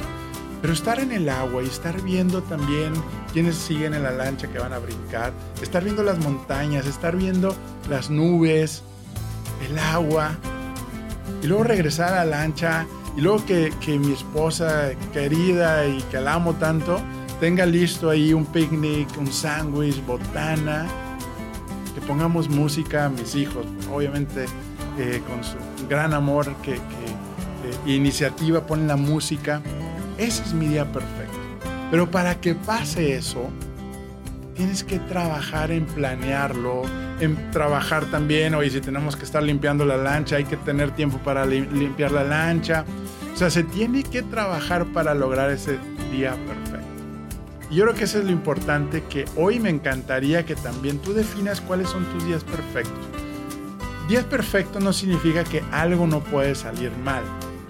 Pero 0.60 0.72
estar 0.72 0.98
en 0.98 1.12
el 1.12 1.28
agua 1.28 1.62
y 1.62 1.66
estar 1.66 2.00
viendo 2.02 2.42
también 2.42 2.92
quienes 3.32 3.56
siguen 3.56 3.94
en 3.94 4.02
la 4.02 4.10
lancha 4.10 4.48
que 4.48 4.58
van 4.58 4.72
a 4.72 4.78
brincar, 4.78 5.32
estar 5.62 5.84
viendo 5.84 6.02
las 6.02 6.18
montañas, 6.18 6.86
estar 6.86 7.16
viendo 7.16 7.54
las 7.88 8.10
nubes, 8.10 8.82
el 9.68 9.78
agua, 9.78 10.36
y 11.42 11.46
luego 11.46 11.64
regresar 11.64 12.12
a 12.14 12.24
la 12.24 12.38
lancha, 12.38 12.86
y 13.16 13.20
luego 13.20 13.44
que, 13.46 13.72
que 13.80 13.98
mi 13.98 14.12
esposa 14.12 14.90
querida 15.12 15.86
y 15.86 16.02
que 16.02 16.20
la 16.20 16.34
amo 16.34 16.54
tanto, 16.54 17.00
tenga 17.40 17.64
listo 17.64 18.10
ahí 18.10 18.32
un 18.32 18.46
picnic, 18.46 19.08
un 19.16 19.32
sándwich, 19.32 20.04
botana, 20.04 20.86
que 21.94 22.00
pongamos 22.00 22.48
música 22.48 23.04
a 23.04 23.08
mis 23.08 23.36
hijos, 23.36 23.64
obviamente 23.92 24.46
eh, 24.98 25.22
con 25.28 25.44
su 25.44 25.56
gran 25.88 26.14
amor 26.14 26.52
que, 26.62 26.74
que 26.74 27.92
iniciativa 27.92 28.66
ponen 28.66 28.88
la 28.88 28.96
música. 28.96 29.62
Ese 30.18 30.42
es 30.42 30.52
mi 30.52 30.66
día 30.66 30.84
perfecto. 30.84 31.38
Pero 31.90 32.10
para 32.10 32.40
que 32.40 32.54
pase 32.54 33.14
eso, 33.14 33.48
tienes 34.54 34.82
que 34.82 34.98
trabajar 34.98 35.70
en 35.70 35.86
planearlo, 35.86 36.82
en 37.20 37.50
trabajar 37.52 38.04
también, 38.06 38.54
oye, 38.54 38.68
si 38.70 38.80
tenemos 38.80 39.16
que 39.16 39.24
estar 39.24 39.42
limpiando 39.42 39.84
la 39.84 39.96
lancha, 39.96 40.36
hay 40.36 40.44
que 40.44 40.56
tener 40.56 40.90
tiempo 40.90 41.18
para 41.18 41.46
limpiar 41.46 42.10
la 42.10 42.24
lancha. 42.24 42.84
O 43.32 43.36
sea, 43.36 43.48
se 43.50 43.62
tiene 43.62 44.02
que 44.02 44.22
trabajar 44.22 44.84
para 44.86 45.14
lograr 45.14 45.50
ese 45.50 45.78
día 46.10 46.32
perfecto. 46.32 46.88
Y 47.70 47.76
yo 47.76 47.84
creo 47.84 47.94
que 47.94 48.04
eso 48.04 48.18
es 48.18 48.24
lo 48.24 48.32
importante, 48.32 49.04
que 49.04 49.24
hoy 49.36 49.60
me 49.60 49.70
encantaría 49.70 50.44
que 50.44 50.56
también 50.56 50.98
tú 50.98 51.12
definas 51.12 51.60
cuáles 51.60 51.88
son 51.88 52.04
tus 52.06 52.24
días 52.26 52.42
perfectos. 52.42 53.06
Días 54.08 54.24
perfectos 54.24 54.82
no 54.82 54.92
significa 54.92 55.44
que 55.44 55.62
algo 55.70 56.06
no 56.06 56.20
puede 56.20 56.54
salir 56.54 56.90
mal. 57.04 57.22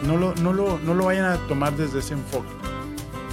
No 0.04 0.16
lo, 0.16 0.34
no 0.36 0.52
lo, 0.52 0.78
no 0.78 0.94
lo 0.94 1.06
vayan 1.06 1.24
a 1.24 1.36
tomar 1.48 1.76
desde 1.76 1.98
ese 1.98 2.14
enfoque. 2.14 2.48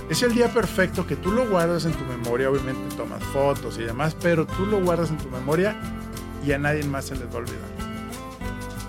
Es 0.09 0.21
el 0.21 0.33
día 0.35 0.53
perfecto 0.53 1.07
que 1.07 1.15
tú 1.15 1.31
lo 1.31 1.49
guardas 1.49 1.85
en 1.85 1.93
tu 1.93 2.05
memoria, 2.05 2.49
obviamente 2.49 2.95
tomas 2.95 3.23
fotos 3.23 3.77
y 3.79 3.83
demás, 3.83 4.15
pero 4.21 4.45
tú 4.45 4.65
lo 4.65 4.81
guardas 4.83 5.09
en 5.09 5.17
tu 5.17 5.29
memoria 5.29 5.75
y 6.45 6.51
a 6.51 6.59
nadie 6.59 6.83
más 6.83 7.05
se 7.05 7.15
les 7.15 7.27
va 7.27 7.35
a 7.35 7.37
olvidar. 7.37 7.75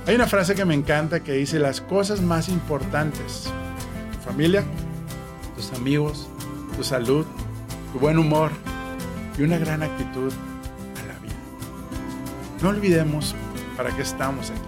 Hay 0.07 0.15
una 0.15 0.27
frase 0.27 0.55
que 0.55 0.65
me 0.65 0.75
encanta 0.75 1.21
que 1.21 1.33
dice 1.33 1.59
las 1.59 1.81
cosas 1.81 2.21
más 2.21 2.49
importantes, 2.49 3.51
tu 4.13 4.31
familia, 4.31 4.63
tus 5.57 5.73
amigos, 5.73 6.29
tu 6.77 6.85
salud, 6.85 7.25
tu 7.93 7.99
buen 7.99 8.19
humor 8.19 8.51
y 9.39 9.43
una 9.43 9.59
gran 9.59 9.83
actitud 9.83 10.33
a 11.03 11.07
la 11.07 11.19
vida. 11.19 11.35
No 12.63 12.69
olvidemos 12.69 13.35
para 13.77 13.91
qué 13.97 14.03
estamos 14.03 14.51
aquí. 14.51 14.66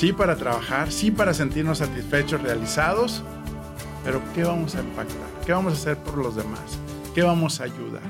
Sí 0.00 0.14
para 0.14 0.34
trabajar, 0.34 0.90
sí 0.90 1.10
para 1.10 1.34
sentirnos 1.34 1.76
satisfechos, 1.76 2.40
realizados, 2.40 3.22
pero 4.02 4.22
¿qué 4.34 4.44
vamos 4.44 4.74
a 4.74 4.80
impactar? 4.80 5.28
¿Qué 5.44 5.52
vamos 5.52 5.74
a 5.74 5.76
hacer 5.76 5.98
por 5.98 6.16
los 6.16 6.36
demás? 6.36 6.78
¿Qué 7.14 7.22
vamos 7.22 7.60
a 7.60 7.64
ayudar? 7.64 8.00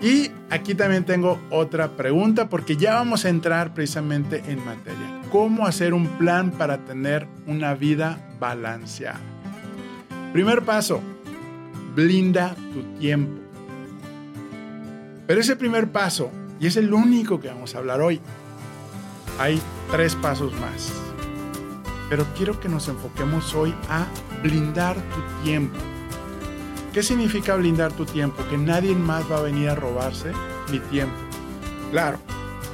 Y 0.00 0.30
aquí 0.48 0.76
también 0.76 1.04
tengo 1.04 1.40
otra 1.50 1.96
pregunta 1.96 2.48
porque 2.48 2.76
ya 2.76 2.94
vamos 2.94 3.24
a 3.24 3.30
entrar 3.30 3.74
precisamente 3.74 4.44
en 4.46 4.64
materia. 4.64 5.22
¿Cómo 5.32 5.66
hacer 5.66 5.92
un 5.92 6.06
plan 6.06 6.52
para 6.52 6.78
tener 6.84 7.26
una 7.48 7.74
vida 7.74 8.20
balanceada? 8.38 9.18
Primer 10.32 10.62
paso, 10.62 11.00
blinda 11.96 12.54
tu 12.72 13.00
tiempo. 13.00 13.40
Pero 15.26 15.40
ese 15.40 15.56
primer 15.56 15.90
paso, 15.90 16.30
y 16.60 16.68
es 16.68 16.76
el 16.76 16.94
único 16.94 17.40
que 17.40 17.48
vamos 17.48 17.74
a 17.74 17.78
hablar 17.78 18.00
hoy, 18.00 18.20
hay 19.38 19.60
tres 19.90 20.14
pasos 20.16 20.52
más. 20.54 20.92
Pero 22.08 22.26
quiero 22.36 22.60
que 22.60 22.68
nos 22.68 22.88
enfoquemos 22.88 23.54
hoy 23.54 23.74
a 23.88 24.06
blindar 24.42 24.96
tu 24.96 25.44
tiempo. 25.44 25.78
¿Qué 26.92 27.02
significa 27.02 27.56
blindar 27.56 27.92
tu 27.92 28.04
tiempo? 28.04 28.44
Que 28.50 28.58
nadie 28.58 28.94
más 28.94 29.30
va 29.30 29.38
a 29.38 29.42
venir 29.42 29.70
a 29.70 29.74
robarse 29.74 30.32
mi 30.70 30.78
tiempo. 30.78 31.16
Claro, 31.90 32.18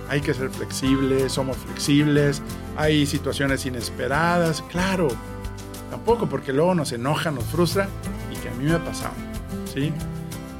hay 0.09 0.21
que 0.21 0.35
ser 0.35 0.51
flexibles, 0.51 1.33
somos 1.33 1.57
flexibles, 1.57 2.43
hay 2.77 3.07
situaciones 3.07 3.65
inesperadas, 3.67 4.63
claro. 4.63 5.09
Tampoco 5.91 6.29
porque 6.29 6.53
luego 6.53 6.75
nos 6.75 6.93
enoja, 6.93 7.31
nos 7.31 7.45
frustra 7.45 7.89
y 8.33 8.37
que 8.37 8.49
a 8.49 8.53
mí 8.55 8.65
me 8.65 8.73
ha 8.73 8.85
pasado, 8.85 9.15
¿sí? 9.73 9.93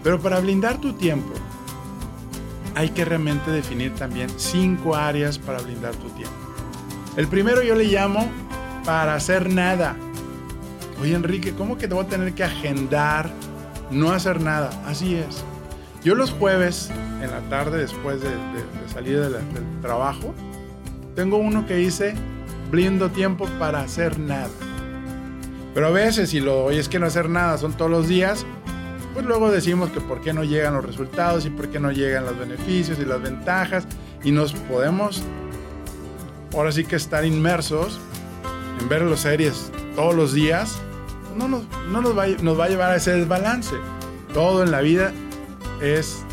Pero 0.03 0.21
para 0.21 0.41
blindar 0.41 0.81
tu 0.81 0.93
tiempo, 0.93 1.33
hay 2.79 2.91
que 2.91 3.05
realmente 3.05 3.51
definir 3.51 3.93
también 3.97 4.31
cinco 4.37 4.95
áreas 4.95 5.37
para 5.37 5.59
blindar 5.59 5.97
tu 5.97 6.11
tiempo. 6.11 6.37
El 7.17 7.27
primero 7.27 7.61
yo 7.61 7.75
le 7.75 7.83
llamo 7.83 8.31
para 8.85 9.17
hacer 9.17 9.51
nada. 9.51 9.97
Oye 11.03 11.13
Enrique, 11.17 11.55
¿cómo 11.55 11.77
que 11.77 11.89
te 11.89 11.95
voy 11.95 12.05
a 12.05 12.09
tener 12.09 12.35
que 12.35 12.45
agendar 12.45 13.31
no 13.91 14.13
hacer 14.13 14.41
nada? 14.41 14.71
Así 14.87 15.17
es. 15.17 15.43
Yo 16.05 16.15
los 16.15 16.31
jueves 16.31 16.89
en 17.21 17.33
la 17.33 17.41
tarde 17.51 17.79
después 17.79 18.21
de, 18.21 18.31
salir 18.87 19.19
del 19.23 19.81
trabajo, 19.83 20.33
tengo 21.17 21.39
uno 21.39 21.67
que 21.67 21.75
dice 21.75 22.15
blindo 22.71 23.11
tiempo 23.11 23.49
para 23.59 23.81
hacer 23.81 24.21
nada. 24.21 24.51
Pero 25.75 25.89
a 25.89 25.91
veces 25.91 26.31
si 26.31 26.39
lo 26.39 26.71
es 26.71 26.89
que 26.89 27.01
no 27.01 27.07
hacer 27.07 27.29
nada 27.29 27.59
son 27.59 27.73
todos 27.73 27.91
los 27.91 28.07
días, 28.07 28.47
pues 29.15 29.27
luego 29.27 29.51
decimos 29.51 29.91
que 29.91 30.01
por 30.01 30.21
qué 30.21 30.33
no 30.33 30.45
llegan 30.45 30.75
los 30.75 30.85
resultados 30.85 31.47
y 31.47 31.51
por 31.51 31.69
qué 31.69 31.81
no 31.81 31.91
llegan 31.91 32.25
los 32.25 32.39
beneficios 32.39 32.99
y 32.99 33.05
las 33.05 33.21
ventajas 33.21 33.87
y 34.23 34.33
nos 34.33 34.53
podemos 34.53 35.23
ahora 36.55 36.73
sí 36.73 36.85
que 36.85 36.97
estar 36.97 37.25
inmersos 37.25 37.99
en 38.81 38.89
ver 38.89 39.03
las 39.03 39.21
series 39.21 39.71
todos 39.95 40.15
los 40.15 40.33
días, 40.33 40.79
no, 41.37 41.49
nos, 41.49 41.63
nos, 41.91 42.17
va, 42.17 42.27
nos 42.27 42.59
va 42.59 42.65
a 42.65 42.69
llevar 42.69 42.91
a 42.93 42.97
ese 42.97 43.13
desbalance. 43.13 43.75
Todo 44.33 44.63
en 44.63 44.71
la 44.71 44.81
vida 44.81 45.13
es 45.81 46.25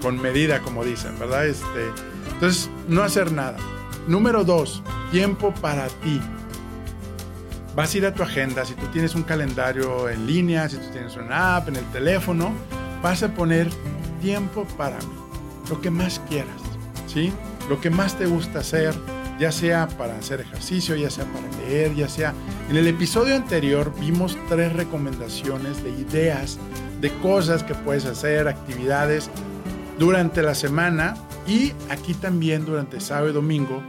con 0.00 0.20
medida, 0.20 0.60
como 0.60 0.84
dicen, 0.84 1.18
¿verdad? 1.18 1.46
Este, 1.46 1.90
entonces, 2.32 2.70
no 2.88 3.02
hacer 3.02 3.32
nada. 3.32 3.56
Número 4.06 4.44
dos, 4.44 4.82
tiempo 5.10 5.54
para 5.60 5.86
ti. 5.88 6.20
Vas 7.74 7.94
a 7.94 7.98
ir 7.98 8.04
a 8.04 8.12
tu 8.12 8.22
agenda, 8.22 8.66
si 8.66 8.74
tú 8.74 8.86
tienes 8.88 9.14
un 9.14 9.22
calendario 9.22 10.10
en 10.10 10.26
línea, 10.26 10.68
si 10.68 10.76
tú 10.76 10.90
tienes 10.92 11.16
una 11.16 11.56
app 11.56 11.68
en 11.68 11.76
el 11.76 11.84
teléfono, 11.86 12.52
vas 13.02 13.22
a 13.22 13.32
poner 13.32 13.70
tiempo 14.20 14.66
para 14.76 14.98
mí, 14.98 15.14
lo 15.70 15.80
que 15.80 15.90
más 15.90 16.20
quieras, 16.28 16.60
¿sí? 17.06 17.32
Lo 17.70 17.80
que 17.80 17.88
más 17.88 18.18
te 18.18 18.26
gusta 18.26 18.58
hacer, 18.58 18.94
ya 19.40 19.50
sea 19.50 19.88
para 19.88 20.18
hacer 20.18 20.42
ejercicio, 20.42 20.96
ya 20.96 21.08
sea 21.08 21.24
para 21.24 21.48
leer, 21.64 21.94
ya 21.94 22.10
sea... 22.10 22.34
En 22.68 22.76
el 22.76 22.86
episodio 22.86 23.34
anterior 23.34 23.90
vimos 23.98 24.36
tres 24.50 24.74
recomendaciones 24.74 25.82
de 25.82 25.92
ideas, 25.92 26.58
de 27.00 27.10
cosas 27.20 27.62
que 27.62 27.74
puedes 27.74 28.04
hacer, 28.04 28.48
actividades 28.48 29.30
durante 29.98 30.42
la 30.42 30.54
semana 30.54 31.14
y 31.46 31.72
aquí 31.88 32.12
también 32.12 32.66
durante 32.66 33.00
sábado 33.00 33.30
y 33.30 33.32
domingo 33.32 33.82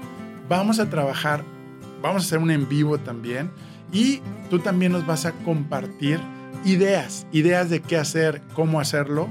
vamos 0.48 0.80
a 0.80 0.90
trabajar, 0.90 1.44
vamos 2.02 2.24
a 2.24 2.26
hacer 2.26 2.40
un 2.40 2.50
en 2.50 2.70
vivo 2.70 2.98
también 2.98 3.52
y 3.94 4.22
tú 4.50 4.60
también 4.60 4.92
nos 4.92 5.06
vas 5.06 5.26
a 5.26 5.32
compartir 5.32 6.20
ideas, 6.66 7.26
ideas 7.32 7.70
de 7.70 7.82
qué 7.82 7.98
hacer, 7.98 8.42
cómo 8.54 8.80
hacerlo, 8.80 9.30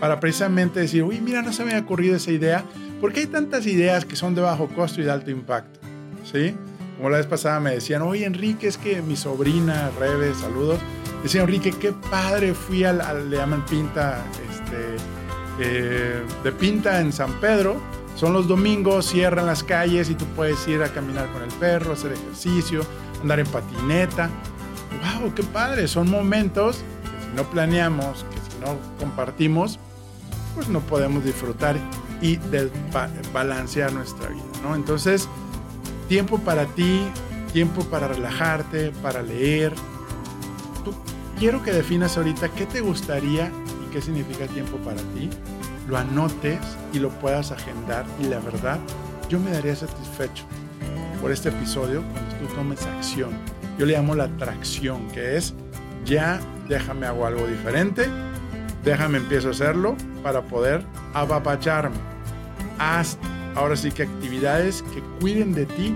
para 0.00 0.18
precisamente 0.18 0.80
decir, 0.80 1.02
uy, 1.02 1.20
mira, 1.20 1.42
no 1.42 1.52
se 1.52 1.64
me 1.64 1.74
ha 1.74 1.78
ocurrido 1.78 2.16
esa 2.16 2.32
idea, 2.32 2.64
porque 3.00 3.20
hay 3.20 3.26
tantas 3.26 3.66
ideas 3.66 4.04
que 4.04 4.16
son 4.16 4.34
de 4.34 4.40
bajo 4.40 4.68
costo 4.68 5.00
y 5.00 5.04
de 5.04 5.10
alto 5.10 5.30
impacto, 5.30 5.80
¿sí? 6.30 6.54
Como 6.96 7.10
la 7.10 7.18
vez 7.18 7.26
pasada 7.26 7.60
me 7.60 7.72
decían, 7.72 8.02
oye 8.02 8.26
Enrique, 8.26 8.66
es 8.66 8.76
que 8.76 9.00
mi 9.00 9.16
sobrina, 9.16 9.90
Rebe, 9.98 10.34
saludos, 10.34 10.80
decía 11.22 11.42
Enrique, 11.42 11.72
qué 11.72 11.92
padre, 11.92 12.54
fui 12.54 12.84
al, 12.84 13.30
le 13.30 13.36
llaman 13.36 13.64
Pinta, 13.66 14.22
este, 14.50 14.96
eh, 15.60 16.22
de 16.42 16.52
Pinta 16.52 17.00
en 17.00 17.12
San 17.12 17.40
Pedro, 17.40 17.80
son 18.16 18.32
los 18.32 18.48
domingos, 18.48 19.06
cierran 19.06 19.46
las 19.46 19.62
calles 19.62 20.10
y 20.10 20.14
tú 20.14 20.26
puedes 20.36 20.66
ir 20.68 20.82
a 20.82 20.88
caminar 20.88 21.30
con 21.32 21.42
el 21.42 21.50
perro, 21.58 21.92
hacer 21.92 22.12
ejercicio, 22.12 22.82
andar 23.22 23.40
en 23.40 23.46
patineta. 23.46 24.30
¡Wow! 25.20 25.34
¡Qué 25.34 25.42
padre! 25.42 25.88
Son 25.88 26.10
momentos 26.10 26.78
que 27.02 27.26
si 27.26 27.36
no 27.36 27.44
planeamos, 27.44 28.24
que 28.30 28.50
si 28.50 28.58
no 28.60 28.76
compartimos, 28.98 29.78
pues 30.54 30.68
no 30.68 30.80
podemos 30.80 31.24
disfrutar 31.24 31.76
y 32.20 32.38
balancear 33.32 33.92
nuestra 33.92 34.28
vida, 34.28 34.44
¿no? 34.62 34.74
Entonces, 34.74 35.28
tiempo 36.08 36.38
para 36.38 36.66
ti, 36.66 37.02
tiempo 37.52 37.84
para 37.84 38.08
relajarte, 38.08 38.92
para 39.02 39.22
leer. 39.22 39.72
Tú, 40.84 40.94
quiero 41.38 41.62
que 41.62 41.72
definas 41.72 42.16
ahorita 42.16 42.48
qué 42.50 42.66
te 42.66 42.80
gustaría 42.80 43.50
y 43.86 43.90
qué 43.92 44.02
significa 44.02 44.46
tiempo 44.46 44.76
para 44.78 45.00
ti, 45.14 45.30
lo 45.88 45.96
anotes 45.96 46.60
y 46.92 46.98
lo 46.98 47.08
puedas 47.08 47.52
agendar 47.52 48.04
y 48.20 48.24
la 48.24 48.38
verdad, 48.40 48.78
yo 49.28 49.38
me 49.38 49.50
daría 49.50 49.74
satisfecho 49.76 50.44
por 51.20 51.32
este 51.32 51.50
episodio 51.50 52.02
cuando 52.12 52.34
tú 52.36 52.54
tomes 52.54 52.86
acción. 52.86 53.30
Yo 53.78 53.86
le 53.86 53.94
llamo 53.94 54.14
la 54.14 54.24
atracción, 54.24 55.08
que 55.08 55.36
es 55.36 55.54
ya 56.04 56.40
déjame 56.68 57.06
hago 57.06 57.26
algo 57.26 57.46
diferente, 57.46 58.06
déjame 58.84 59.18
empiezo 59.18 59.48
a 59.48 59.50
hacerlo 59.50 59.96
para 60.22 60.42
poder 60.42 60.84
apapacharme. 61.14 61.96
Haz 62.78 63.18
ahora 63.54 63.76
sí 63.76 63.90
que 63.90 64.04
actividades 64.04 64.82
que 64.94 65.02
cuiden 65.20 65.52
de 65.52 65.66
ti, 65.66 65.94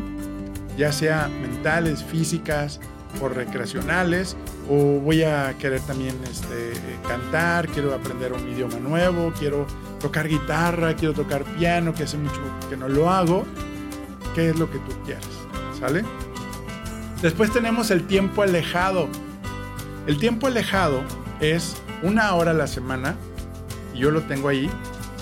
ya 0.76 0.92
sea 0.92 1.28
mentales, 1.28 2.02
físicas, 2.02 2.80
o 3.20 3.28
recreacionales, 3.28 4.36
o 4.68 5.00
voy 5.00 5.22
a 5.22 5.54
querer 5.58 5.80
también 5.82 6.16
este, 6.24 6.72
cantar, 7.06 7.68
quiero 7.68 7.94
aprender 7.94 8.32
un 8.32 8.48
idioma 8.48 8.78
nuevo, 8.78 9.32
quiero 9.38 9.66
tocar 10.00 10.28
guitarra, 10.28 10.94
quiero 10.94 11.14
tocar 11.14 11.44
piano, 11.44 11.94
que 11.94 12.04
hace 12.04 12.16
mucho 12.18 12.40
que 12.68 12.76
no 12.76 12.88
lo 12.88 13.10
hago. 13.10 13.44
¿Qué 14.34 14.50
es 14.50 14.58
lo 14.58 14.70
que 14.70 14.78
tú 14.78 14.92
quieres? 15.04 15.24
¿Sale? 15.78 16.04
Después 17.22 17.52
tenemos 17.52 17.90
el 17.90 18.06
tiempo 18.06 18.42
alejado. 18.42 19.08
El 20.06 20.18
tiempo 20.18 20.46
alejado 20.46 21.02
es 21.40 21.76
una 22.02 22.34
hora 22.34 22.50
a 22.50 22.54
la 22.54 22.66
semana, 22.66 23.16
y 23.94 23.98
yo 23.98 24.10
lo 24.10 24.22
tengo 24.22 24.48
ahí. 24.48 24.68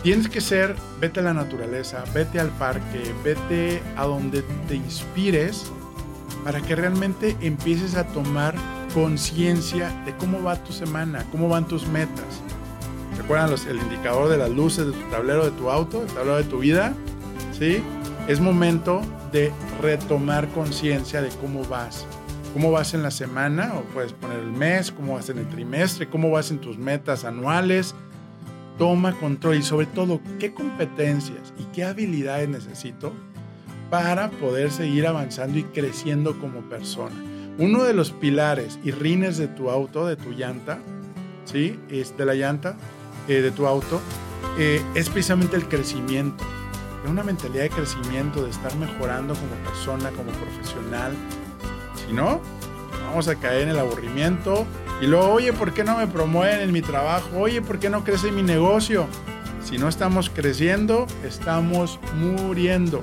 Tienes 0.03 0.29
que 0.29 0.41
ser, 0.41 0.75
vete 1.01 1.21
a 1.21 1.23
la 1.23 1.35
naturaleza, 1.35 2.03
vete 2.13 2.41
al 2.41 2.49
parque, 2.49 3.15
vete 3.23 3.81
a 3.97 4.05
donde 4.05 4.43
te 4.67 4.75
inspires 4.75 5.71
para 6.43 6.61
que 6.61 6.75
realmente 6.75 7.37
empieces 7.41 7.95
a 7.95 8.07
tomar 8.09 8.55
conciencia 8.95 9.91
de 10.05 10.17
cómo 10.17 10.43
va 10.43 10.57
tu 10.57 10.73
semana, 10.73 11.25
cómo 11.31 11.49
van 11.49 11.69
tus 11.69 11.87
metas. 11.87 12.43
¿Recuerdan 13.17 13.51
los, 13.51 13.67
el 13.67 13.77
indicador 13.77 14.29
de 14.29 14.39
las 14.39 14.51
luces 14.51 14.87
de 14.87 14.93
tu 14.93 15.11
tablero 15.11 15.45
de 15.45 15.53
tu 15.53 15.71
auto, 15.71 16.03
el 16.03 16.09
tablero 16.09 16.39
de 16.39 16.45
tu 16.45 16.59
vida? 16.59 16.95
¿Sí? 17.57 17.81
Es 18.29 18.39
momento 18.39 19.03
de 19.33 19.53
retomar 19.81 20.49
conciencia 20.51 21.21
de 21.21 21.31
cómo 21.41 21.65
vas. 21.65 22.07
Cómo 22.53 22.71
vas 22.71 22.95
en 22.95 23.03
la 23.03 23.11
semana, 23.11 23.75
o 23.77 23.83
puedes 23.93 24.13
poner 24.13 24.39
el 24.39 24.53
mes, 24.53 24.93
cómo 24.93 25.15
vas 25.15 25.29
en 25.29 25.39
el 25.39 25.49
trimestre, 25.49 26.09
cómo 26.09 26.31
vas 26.31 26.53
en 26.53 26.61
tus 26.61 26.79
metas 26.79 27.25
anuales. 27.25 27.97
Toma 28.79 29.19
control 29.19 29.57
y 29.57 29.63
sobre 29.63 29.87
todo, 29.87 30.21
qué 30.39 30.55
competencias 30.55 31.53
y 31.59 31.65
qué 31.75 31.85
habilidades 31.85 32.49
necesito 32.49 33.13
para 33.91 34.31
poder 34.31 34.71
seguir 34.71 35.07
avanzando 35.09 35.59
y 35.59 35.65
creciendo 35.65 36.39
como 36.39 36.61
persona. 36.61 37.17
Uno 37.59 37.83
de 37.83 37.93
los 37.93 38.13
pilares 38.13 38.79
y 38.85 38.93
rines 38.93 39.37
de 39.37 39.49
tu 39.49 39.69
auto, 39.69 40.07
de 40.07 40.17
tu 40.17 40.31
llanta, 40.31 40.79
¿sí? 41.45 41.79
Es 41.91 42.17
de 42.17 42.25
la 42.25 42.35
llanta 42.35 42.77
eh, 43.29 43.43
de 43.43 43.51
tu 43.51 43.67
auto, 43.67 44.01
eh, 44.59 44.81
es 44.95 45.11
precisamente 45.11 45.57
el 45.57 45.69
crecimiento 45.69 46.45
una 47.11 47.23
mentalidad 47.23 47.65
de 47.65 47.71
crecimiento, 47.71 48.45
de 48.45 48.51
estar 48.51 48.75
mejorando 48.77 49.35
como 49.35 49.55
persona, 49.65 50.11
como 50.11 50.31
profesional. 50.33 51.13
Si 52.07 52.13
no, 52.13 52.41
vamos 53.07 53.29
a 53.29 53.37
caer 53.37 53.63
en 53.63 53.69
el 53.71 53.79
aburrimiento. 53.79 54.67
Y 55.01 55.07
luego, 55.07 55.33
oye, 55.33 55.53
¿por 55.53 55.73
qué 55.73 55.85
no 55.85 55.99
me 55.99 56.07
promueven 56.07 56.61
en 56.61 56.73
mi 56.73 56.81
trabajo? 56.81 57.29
Oye, 57.39 57.61
¿por 57.61 57.79
qué 57.79 57.91
no 57.91 58.05
crece 58.05 58.31
mi 58.31 58.43
negocio? 58.43 59.07
Si 59.65 59.79
no 59.79 59.89
estamos 59.89 60.31
creciendo, 60.31 61.07
estamos 61.25 61.99
muriendo. 62.17 63.01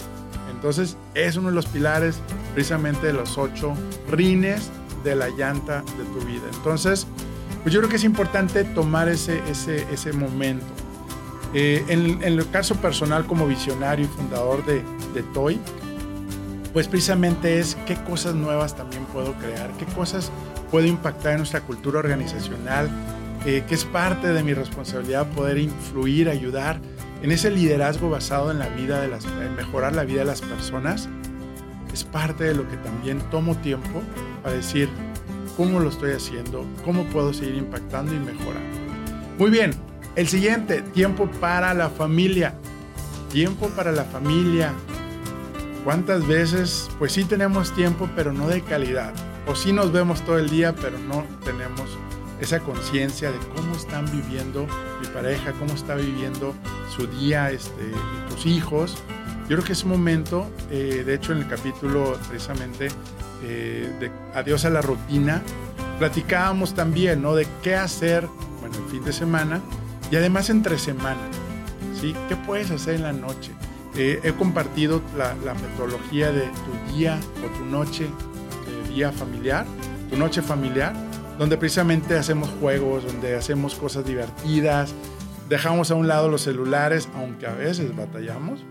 Entonces, 0.52 0.98
es 1.14 1.36
uno 1.36 1.50
de 1.50 1.56
los 1.56 1.66
pilares 1.68 2.22
precisamente 2.54 3.08
de 3.08 3.14
los 3.14 3.38
ocho 3.38 3.74
rines 4.10 4.70
de 5.04 5.16
la 5.16 5.30
llanta 5.30 5.82
de 5.82 6.20
tu 6.20 6.26
vida. 6.26 6.44
Entonces, 6.54 7.08
pues 7.64 7.74
yo 7.74 7.80
creo 7.82 7.90
que 7.90 7.98
es 7.98 8.04
importante 8.04 8.64
tomar 8.64 9.10
ese, 9.10 9.42
ese, 9.50 9.86
ese 9.92 10.14
momento. 10.14 10.66
Eh, 11.54 11.84
en, 11.88 12.22
el 12.22 12.50
caso 12.52 12.76
personal 12.76 13.26
como 13.26 13.48
visionario 13.48 14.06
y 14.06 14.08
fundador 14.08 14.66
de, 14.66 14.84
de 15.14 15.24
Toy, 15.34 15.60
pues 16.74 16.88
precisamente 16.88 17.60
es 17.60 17.76
qué 17.88 17.96
cosas 17.96 18.36
nuevas 18.36 18.76
también 18.76 19.04
puedo 19.06 19.34
crear, 19.34 19.72
qué 19.78 19.86
cosas 19.86 20.32
puedo 20.70 20.86
impactar 20.86 21.34
en 21.34 21.38
nuestra 21.40 21.62
cultura 21.62 22.00
organizacional, 22.00 22.90
eh, 23.46 23.64
que 23.68 23.76
es 23.76 23.86
parte 23.86 24.28
de 24.28 24.44
mi 24.44 24.54
responsabilidad 24.54 25.28
poder 25.32 25.58
influir, 25.58 26.30
ayudar 26.30 26.80
en 27.24 27.32
ese 27.32 27.50
liderazgo 27.50 28.10
basado 28.10 28.52
en 28.52 28.60
la 28.60 28.70
vida 28.70 29.02
de 29.02 29.08
las, 29.08 29.26
en 29.26 29.56
mejorar 29.56 29.96
la 29.96 30.04
vida 30.04 30.20
de 30.20 30.26
las 30.26 30.42
personas. 30.42 31.10
Es 31.94 32.04
parte 32.04 32.44
de 32.44 32.54
lo 32.54 32.70
que 32.70 32.78
también 32.78 33.20
tomo 33.32 33.56
tiempo 33.56 34.02
para 34.44 34.56
decir 34.56 34.90
cómo 35.58 35.80
lo 35.80 35.90
estoy 35.90 36.12
haciendo, 36.12 36.66
cómo 36.86 37.04
puedo 37.06 37.34
seguir 37.34 37.56
impactando 37.56 38.14
y 38.14 38.20
mejorando. 38.20 38.78
Muy 39.40 39.50
bien, 39.50 39.72
el 40.20 40.28
siguiente, 40.28 40.82
tiempo 40.82 41.32
para 41.40 41.74
la 41.74 41.90
familia. 41.90 42.54
Tiempo 43.32 43.70
para 43.70 43.94
la 43.94 44.04
familia. 44.04 44.74
¿Cuántas 45.86 46.28
veces, 46.28 46.90
pues 47.00 47.14
sí 47.14 47.24
tenemos 47.24 47.74
tiempo, 47.74 48.10
pero 48.18 48.34
no 48.34 48.50
de 48.50 48.62
calidad? 48.62 49.14
O 49.48 49.56
sí 49.56 49.72
nos 49.72 49.94
vemos 49.94 50.22
todo 50.26 50.38
el 50.38 50.50
día, 50.50 50.76
pero 50.76 51.00
no 51.00 51.24
tenemos 51.46 51.98
esa 52.42 52.60
conciencia 52.60 53.32
de 53.32 53.38
cómo 53.56 53.74
están 53.78 54.12
viviendo 54.12 54.68
mi 55.00 55.08
pareja, 55.08 55.54
cómo 55.54 55.74
está 55.74 55.96
viviendo 55.96 56.54
su 56.94 57.08
día, 57.08 57.50
este, 57.52 57.90
tus 58.30 58.46
hijos. 58.46 58.98
Yo 59.48 59.56
creo 59.56 59.64
que 59.64 59.72
es 59.72 59.86
momento, 59.86 60.50
eh, 60.70 61.04
de 61.06 61.14
hecho 61.14 61.32
en 61.32 61.38
el 61.38 61.48
capítulo 61.48 62.20
precisamente 62.28 62.90
eh, 63.46 63.90
de 64.02 64.12
Adiós 64.36 64.66
a 64.66 64.70
la 64.70 64.82
rutina, 64.82 65.42
platicábamos 65.98 66.76
también, 66.76 67.22
¿no? 67.22 67.36
De 67.36 67.48
qué 67.64 67.76
hacer, 67.76 68.28
bueno, 68.60 68.76
el 68.84 68.92
fin 68.92 69.06
de 69.06 69.14
semana, 69.14 69.62
y 70.12 70.16
además 70.16 70.50
entre 70.50 70.78
semana, 70.78 71.22
¿sí? 72.00 72.16
¿Qué 72.28 72.36
puedes 72.36 72.72
hacer 72.72 72.96
en 72.96 73.04
la 73.04 73.14
noche? 73.14 73.52
Eh, 73.96 74.20
he 74.24 74.32
compartido 74.34 75.02
la, 75.18 75.54
metodología 75.54 76.32
de 76.32 76.44
tu 76.44 76.94
día 76.94 77.20
o 77.46 77.58
tu 77.58 77.66
noche, 77.66 78.08
de 78.66 78.94
día 78.94 79.12
familiar, 79.12 79.66
tu 80.10 80.18
noche 80.18 80.42
familiar, 80.42 80.94
donde 81.38 81.58
precisamente 81.58 82.18
hacemos 82.18 82.50
juegos, 82.60 83.04
donde 83.06 83.36
hacemos 83.36 83.76
cosas 83.76 84.06
divertidas, 84.06 84.94
dejamos 85.48 85.92
a 85.92 85.96
un 85.96 86.08
lado 86.08 86.30
los 86.30 86.42
celulares, 86.42 87.10
aunque 87.16 87.48
a 87.48 87.54
veces 87.54 87.96
batallamos. 87.96 88.64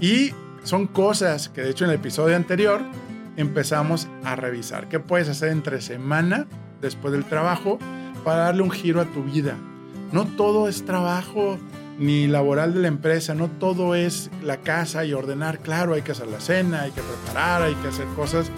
Y 0.00 0.32
son 0.62 0.86
cosas 0.86 1.48
que 1.48 1.62
de 1.62 1.70
hecho 1.70 1.84
en 1.84 1.90
el 1.90 1.96
episodio 1.96 2.36
anterior 2.36 2.80
empezamos 3.36 4.08
a 4.24 4.36
revisar. 4.36 4.88
¿Qué 4.88 5.00
puedes 5.00 5.28
hacer 5.28 5.50
entre 5.50 5.80
semana, 5.80 6.46
después 6.80 7.12
del 7.12 7.24
trabajo, 7.24 7.78
para 8.24 8.44
darle 8.44 8.62
un 8.62 8.70
giro 8.70 9.00
a 9.00 9.04
tu 9.04 9.24
vida? 9.24 9.56
No 10.12 10.26
todo 10.26 10.68
es 10.68 10.84
trabajo 10.84 11.58
ni 11.98 12.26
laboral 12.26 12.74
de 12.74 12.80
la 12.80 12.88
empresa, 12.88 13.34
no 13.34 13.48
todo 13.48 13.94
es 13.94 14.30
la 14.42 14.58
casa 14.58 15.04
y 15.06 15.14
ordenar. 15.14 15.60
Claro, 15.60 15.94
hay 15.94 16.02
que 16.02 16.12
hacer 16.12 16.28
la 16.28 16.40
cena, 16.40 16.82
hay 16.82 16.90
que 16.90 17.00
preparar, 17.00 17.62
hay 17.62 17.74
que 17.76 17.88
hacer 17.88 18.06
cosas, 18.14 18.50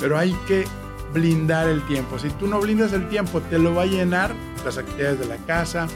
pero 0.00 0.16
hay 0.16 0.32
que 0.46 0.64
blindar 1.12 1.68
el 1.68 1.86
tiempo. 1.86 2.18
Si 2.18 2.30
tú 2.30 2.46
no 2.46 2.58
blindas 2.60 2.92
el 2.94 3.08
tiempo, 3.08 3.40
te 3.42 3.58
lo 3.58 3.74
va 3.74 3.82
a 3.82 3.86
llenar 3.86 4.34
las 4.64 4.78
actividades 4.78 5.20
de 5.20 5.26
la 5.26 5.36
casa, 5.36 5.88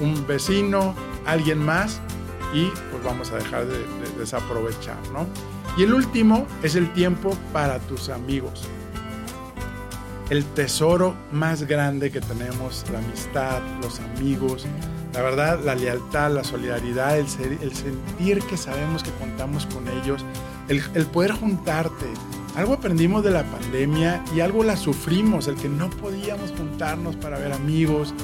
un 0.00 0.26
vecino, 0.26 0.94
alguien 1.26 1.58
más, 1.58 2.00
y 2.52 2.66
pues 2.90 3.04
vamos 3.04 3.30
a 3.30 3.36
dejar 3.36 3.66
de, 3.66 3.78
desaprovechar, 4.18 4.98
¿no? 5.12 5.26
Y 5.76 5.84
el 5.84 5.94
último 5.94 6.46
es 6.64 6.74
el 6.74 6.92
tiempo 6.92 7.36
para 7.52 7.78
tus 7.78 8.08
amigos 8.08 8.68
el 10.30 10.44
tesoro 10.44 11.16
más 11.32 11.64
grande 11.64 12.12
que 12.12 12.20
tenemos, 12.20 12.84
la 12.92 13.00
amistad, 13.00 13.60
los 13.82 13.98
amigos, 13.98 14.64
la 15.12 15.22
verdad, 15.22 15.58
la 15.64 15.74
lealtad, 15.74 16.30
la 16.30 16.44
solidaridad, 16.44 17.18
el, 17.18 17.28
sentir 17.28 18.40
que 18.44 18.56
sabemos 18.56 19.02
que 19.02 19.10
contamos 19.10 19.66
con 19.66 19.88
ellos, 19.88 20.24
el, 20.68 20.80
poder 21.06 21.32
juntarte. 21.32 22.06
Algo 22.54 22.74
aprendimos 22.74 23.24
de 23.24 23.32
la 23.32 23.42
pandemia 23.42 24.22
y 24.34 24.40
algo 24.40 24.62
la 24.62 24.76
sufrimos, 24.76 25.48
el 25.48 25.56
que 25.56 25.68
no 25.68 25.90
podíamos 25.90 26.52
juntarnos 26.52 27.16
para 27.16 27.38
ver 27.38 27.52
amigos. 27.52 28.14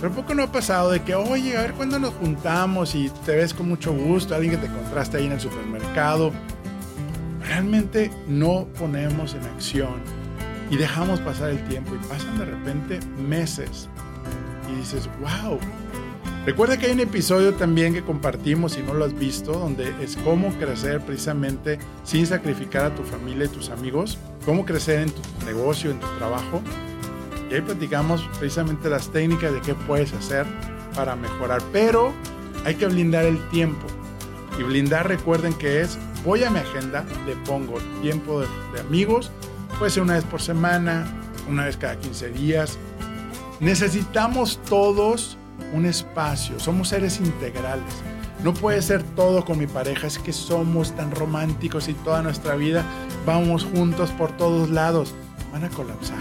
Pero 0.00 0.14
poco 0.14 0.34
no 0.34 0.44
ha 0.44 0.52
pasado 0.52 0.90
de 0.90 1.02
que, 1.02 1.16
oye, 1.16 1.56
a 1.56 1.62
ver 1.62 1.72
cuándo 1.74 1.98
nos 1.98 2.14
juntamos 2.14 2.94
y 2.94 3.10
te 3.24 3.34
ves 3.36 3.52
con 3.52 3.68
mucho 3.68 3.92
gusto, 3.92 4.34
alguien 4.34 4.52
que 4.52 4.58
te 4.58 4.66
encontraste 4.66 5.16
ahí 5.16 5.26
en 5.26 5.32
el 5.32 5.40
supermercado. 5.40 6.30
Realmente 7.40 8.12
no 8.28 8.66
ponemos 8.78 9.34
en 9.34 9.42
acción 9.42 10.21
y 10.72 10.76
dejamos 10.78 11.20
pasar 11.20 11.50
el 11.50 11.62
tiempo 11.68 11.94
y 11.94 11.98
pasan 12.08 12.38
de 12.38 12.46
repente 12.46 12.98
meses 13.18 13.90
y 14.72 14.76
dices, 14.76 15.06
wow. 15.20 15.58
Recuerda 16.46 16.78
que 16.78 16.86
hay 16.86 16.92
un 16.92 17.00
episodio 17.00 17.52
también 17.52 17.92
que 17.92 18.02
compartimos, 18.02 18.72
si 18.72 18.82
no 18.82 18.94
lo 18.94 19.04
has 19.04 19.16
visto, 19.16 19.52
donde 19.52 19.92
es 20.02 20.16
cómo 20.24 20.48
crecer 20.58 21.02
precisamente 21.02 21.78
sin 22.04 22.26
sacrificar 22.26 22.86
a 22.86 22.94
tu 22.94 23.02
familia 23.02 23.44
y 23.44 23.48
tus 23.48 23.68
amigos, 23.68 24.16
cómo 24.46 24.64
crecer 24.64 25.00
en 25.00 25.10
tu 25.10 25.20
negocio, 25.44 25.90
en 25.90 26.00
tu 26.00 26.06
trabajo. 26.16 26.62
Y 27.50 27.54
ahí 27.54 27.60
platicamos 27.60 28.26
precisamente 28.38 28.88
las 28.88 29.10
técnicas 29.10 29.52
de 29.52 29.60
qué 29.60 29.74
puedes 29.74 30.14
hacer 30.14 30.46
para 30.96 31.14
mejorar. 31.16 31.62
Pero 31.70 32.14
hay 32.64 32.76
que 32.76 32.86
blindar 32.86 33.26
el 33.26 33.38
tiempo. 33.50 33.86
Y 34.58 34.62
blindar, 34.62 35.06
recuerden 35.06 35.52
que 35.52 35.82
es, 35.82 35.98
voy 36.24 36.44
a 36.44 36.50
mi 36.50 36.60
agenda, 36.60 37.04
le 37.26 37.36
pongo 37.36 37.74
tiempo 38.00 38.40
de, 38.40 38.46
de 38.74 38.80
amigos, 38.80 39.30
Puede 39.82 39.90
ser 39.90 40.04
una 40.04 40.14
vez 40.14 40.22
por 40.22 40.40
semana, 40.40 41.04
una 41.48 41.64
vez 41.64 41.76
cada 41.76 41.96
15 41.96 42.28
días. 42.28 42.78
Necesitamos 43.58 44.60
todos 44.68 45.36
un 45.72 45.86
espacio, 45.86 46.60
somos 46.60 46.90
seres 46.90 47.18
integrales. 47.18 47.92
No 48.44 48.54
puede 48.54 48.80
ser 48.80 49.02
todo 49.02 49.44
con 49.44 49.58
mi 49.58 49.66
pareja, 49.66 50.06
es 50.06 50.20
que 50.20 50.32
somos 50.32 50.94
tan 50.94 51.10
románticos 51.10 51.88
y 51.88 51.94
toda 51.94 52.22
nuestra 52.22 52.54
vida 52.54 52.84
vamos 53.26 53.64
juntos 53.64 54.12
por 54.12 54.30
todos 54.36 54.70
lados. 54.70 55.16
Van 55.50 55.64
a 55.64 55.68
colapsar. 55.68 56.20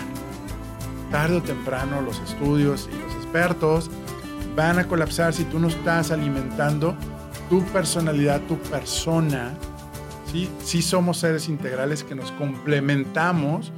Tarde 1.12 1.36
o 1.36 1.44
temprano 1.44 2.02
los 2.02 2.20
estudios 2.22 2.90
y 2.92 2.98
los 2.98 3.14
expertos 3.14 3.92
van 4.56 4.80
a 4.80 4.88
colapsar 4.88 5.36
si 5.36 5.44
tú 5.44 5.60
no 5.60 5.68
estás 5.68 6.10
alimentando 6.10 6.96
tu 7.48 7.64
personalidad, 7.66 8.42
tu 8.48 8.58
persona 8.58 9.54
¿sí? 10.64 10.82
somos 10.82 11.18
seres 11.18 11.50
integrales 11.50 12.04
que 12.04 12.16
nos 12.16 12.32
complementamos 12.34 13.72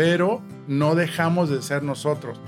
pero 0.00 0.40
no 0.66 0.94
dejamos 0.94 1.50
de 1.50 1.60
ser 1.60 1.82
nosotros. 1.82 2.40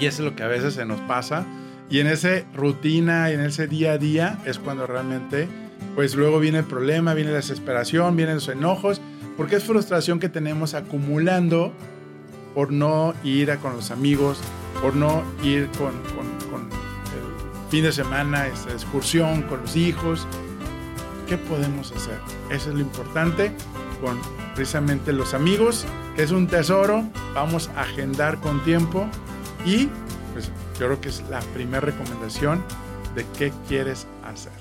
Y 0.00 0.06
eso 0.06 0.22
es 0.22 0.30
lo 0.30 0.34
que 0.34 0.42
a 0.42 0.48
veces 0.48 0.72
se 0.72 0.86
nos 0.86 0.98
pasa. 1.02 1.44
Y 1.90 1.98
en 1.98 2.06
esa 2.06 2.42
rutina 2.54 3.30
en 3.30 3.40
ese 3.40 3.66
día 3.66 3.92
a 3.92 3.98
día 3.98 4.38
es 4.46 4.58
cuando 4.58 4.86
realmente, 4.86 5.46
pues 5.94 6.14
luego 6.14 6.40
viene 6.40 6.60
el 6.60 6.64
problema, 6.64 7.12
viene 7.12 7.30
la 7.30 7.36
desesperación, 7.36 8.16
vienen 8.16 8.36
los 8.36 8.48
enojos, 8.48 9.00
porque 9.36 9.56
es 9.56 9.64
frustración 9.64 10.20
que 10.20 10.28
tenemos 10.30 10.72
acumulando 10.72 11.72
por 12.54 12.72
no 12.72 13.12
ir 13.24 13.54
con 13.58 13.76
los 13.76 13.90
amigos, 13.90 14.38
por 14.80 14.96
no 14.96 15.22
ir 15.42 15.68
con, 15.78 15.92
con, 16.50 16.62
el 16.62 17.70
fin 17.70 17.84
de 17.84 17.92
semana, 17.92 18.46
esa 18.46 18.70
excursión 18.70 19.42
con 19.42 19.60
los 19.60 19.76
hijos. 19.76 20.26
¿Qué 21.26 21.38
podemos 21.38 21.92
hacer? 21.92 22.18
Eso 22.50 22.70
es 22.70 22.74
lo 22.74 22.80
importante 22.80 23.52
con 24.00 24.18
precisamente 24.54 25.12
los 25.12 25.34
amigos, 25.34 25.86
que 26.16 26.22
es 26.22 26.30
un 26.30 26.46
tesoro. 26.46 27.04
Vamos 27.34 27.70
a 27.76 27.82
agendar 27.82 28.40
con 28.40 28.62
tiempo 28.64 29.06
y 29.64 29.88
pues 30.32 30.50
yo 30.78 30.86
creo 30.86 31.00
que 31.00 31.08
es 31.08 31.24
la 31.30 31.40
primera 31.40 31.80
recomendación 31.80 32.62
de 33.14 33.24
qué 33.38 33.52
quieres 33.68 34.06
hacer. 34.24 34.52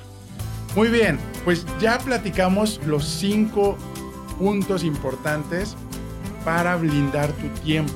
Muy 0.76 0.88
bien, 0.88 1.20
pues 1.44 1.66
ya 1.80 2.00
platicamos 2.00 2.80
los 2.86 3.06
cinco 3.06 3.78
puntos 4.40 4.84
importantes 4.84 5.76
para 6.46 6.76
blindar 6.76 7.32
tu 7.34 7.48
tiempo. 7.64 7.94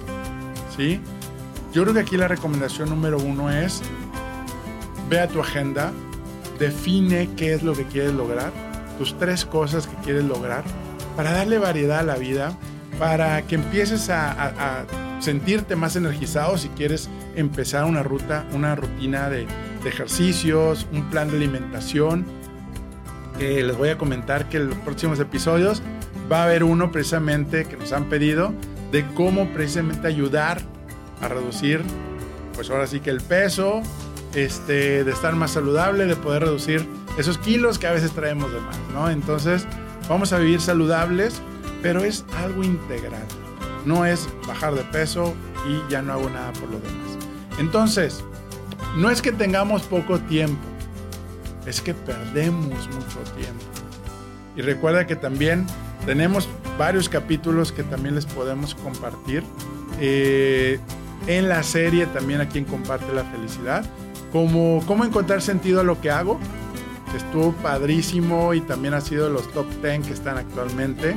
¿sí? 0.76 1.00
Yo 1.74 1.84
creo 1.84 1.94
que 1.94 2.02
aquí 2.02 2.18
la 2.18 2.28
recomendación 2.28 2.90
número 2.90 3.18
uno 3.18 3.50
es, 3.50 3.82
ve 5.10 5.20
a 5.20 5.28
tu 5.28 5.42
agenda, 5.42 5.92
define 6.60 7.30
qué 7.36 7.54
es 7.54 7.64
lo 7.64 7.74
que 7.74 7.86
quieres 7.86 8.14
lograr, 8.14 8.52
tus 8.98 9.18
tres 9.18 9.46
cosas 9.46 9.88
que 9.88 9.96
quieres 9.98 10.26
lograr, 10.26 10.64
para 11.16 11.32
darle 11.32 11.58
variedad 11.58 12.00
a 12.00 12.04
la 12.04 12.16
vida, 12.16 12.58
para 13.00 13.42
que 13.44 13.56
empieces 13.56 14.10
a, 14.10 14.86
sentirte 15.20 15.76
más 15.76 15.96
energizado 15.96 16.60
si 16.60 16.70
quieres 16.70 17.10
empezar 17.36 17.86
una 17.86 18.04
ruta, 18.04 18.46
una 18.54 18.76
rutina 18.76 19.30
de, 19.30 19.48
ejercicios, 19.86 20.86
un 20.92 21.10
plan 21.10 21.30
de 21.30 21.38
alimentación. 21.38 22.26
Que 23.40 23.64
les 23.64 23.78
voy 23.78 23.90
a 23.90 23.98
comentar 23.98 24.50
que 24.50 24.58
en 24.58 24.70
los 24.70 24.78
próximos 24.80 25.20
episodios 25.20 25.82
va 26.30 26.42
a 26.42 26.44
haber 26.44 26.64
uno 26.64 26.92
precisamente 26.92 27.66
que 27.66 27.78
nos 27.78 27.94
han 27.94 28.10
pedido 28.10 28.54
de 28.92 29.06
cómo 29.14 29.48
precisamente 29.54 30.08
ayudar 30.08 30.62
a 31.22 31.28
reducir, 31.30 31.82
pues 32.54 32.70
ahora 32.70 32.86
sí 32.86 33.00
que 33.00 33.10
el 33.10 33.22
peso, 33.22 33.82
este, 34.34 35.04
de 35.04 35.12
estar 35.12 35.36
más 35.36 35.52
saludable, 35.52 36.06
de 36.06 36.16
poder 36.16 36.44
reducir 36.44 36.88
esos 37.18 37.38
kilos 37.38 37.80
que 37.80 37.88
a 37.88 37.92
veces 37.92 38.12
traemos 38.12 38.52
de 38.52 38.60
más, 38.60 38.78
¿no? 38.94 39.10
Entonces, 39.10 39.66
vamos 40.08 40.34
a 40.34 40.40
vivir 40.40 40.62
saludables, 40.62 41.42
pero 41.82 42.04
es 42.04 42.26
algo 42.44 42.64
integral. 42.64 43.26
No 43.86 44.06
es 44.06 44.28
bajar 44.48 44.76
de 44.76 44.84
peso 44.84 45.34
y 45.68 45.92
ya 45.92 46.02
no 46.02 46.14
hago 46.14 46.30
nada 46.30 46.52
por 46.54 46.70
lo 46.70 46.80
demás. 46.80 47.18
Entonces, 47.60 48.24
no 48.98 49.10
es 49.10 49.22
que 49.22 49.32
tengamos 49.32 49.84
poco 49.84 50.20
tiempo, 50.20 50.62
es 51.66 51.82
que 51.82 51.94
perdemos 51.94 52.88
mucho 52.88 53.20
tiempo. 53.36 53.64
Y 54.56 54.62
recuerda 54.62 55.06
que 55.06 55.16
también 55.16 55.66
tenemos 56.06 56.50
varios 56.78 57.10
capítulos 57.10 57.72
que 57.72 57.84
también 57.84 58.16
les 58.16 58.26
podemos 58.26 58.76
compartir. 58.76 59.44
Eh, 60.00 60.80
en 61.28 61.50
la 61.50 61.64
serie 61.64 62.06
también 62.08 62.42
a 62.42 62.48
quien 62.48 62.66
comparte 62.66 63.14
la 63.14 63.24
felicidad. 63.26 63.86
Como 64.38 64.84
cómo 64.86 65.04
encontrar 65.04 65.42
sentido 65.42 65.80
a 65.80 65.84
lo 65.84 66.00
que 66.00 66.12
hago. 66.12 66.40
Estuvo 67.16 67.54
padrísimo 67.54 68.54
y 68.54 68.62
también 68.62 68.94
ha 68.94 69.02
sido 69.02 69.26
de 69.26 69.34
los 69.34 69.52
top 69.52 69.66
10 69.82 70.06
que 70.06 70.14
están 70.14 70.38
actualmente. 70.38 71.16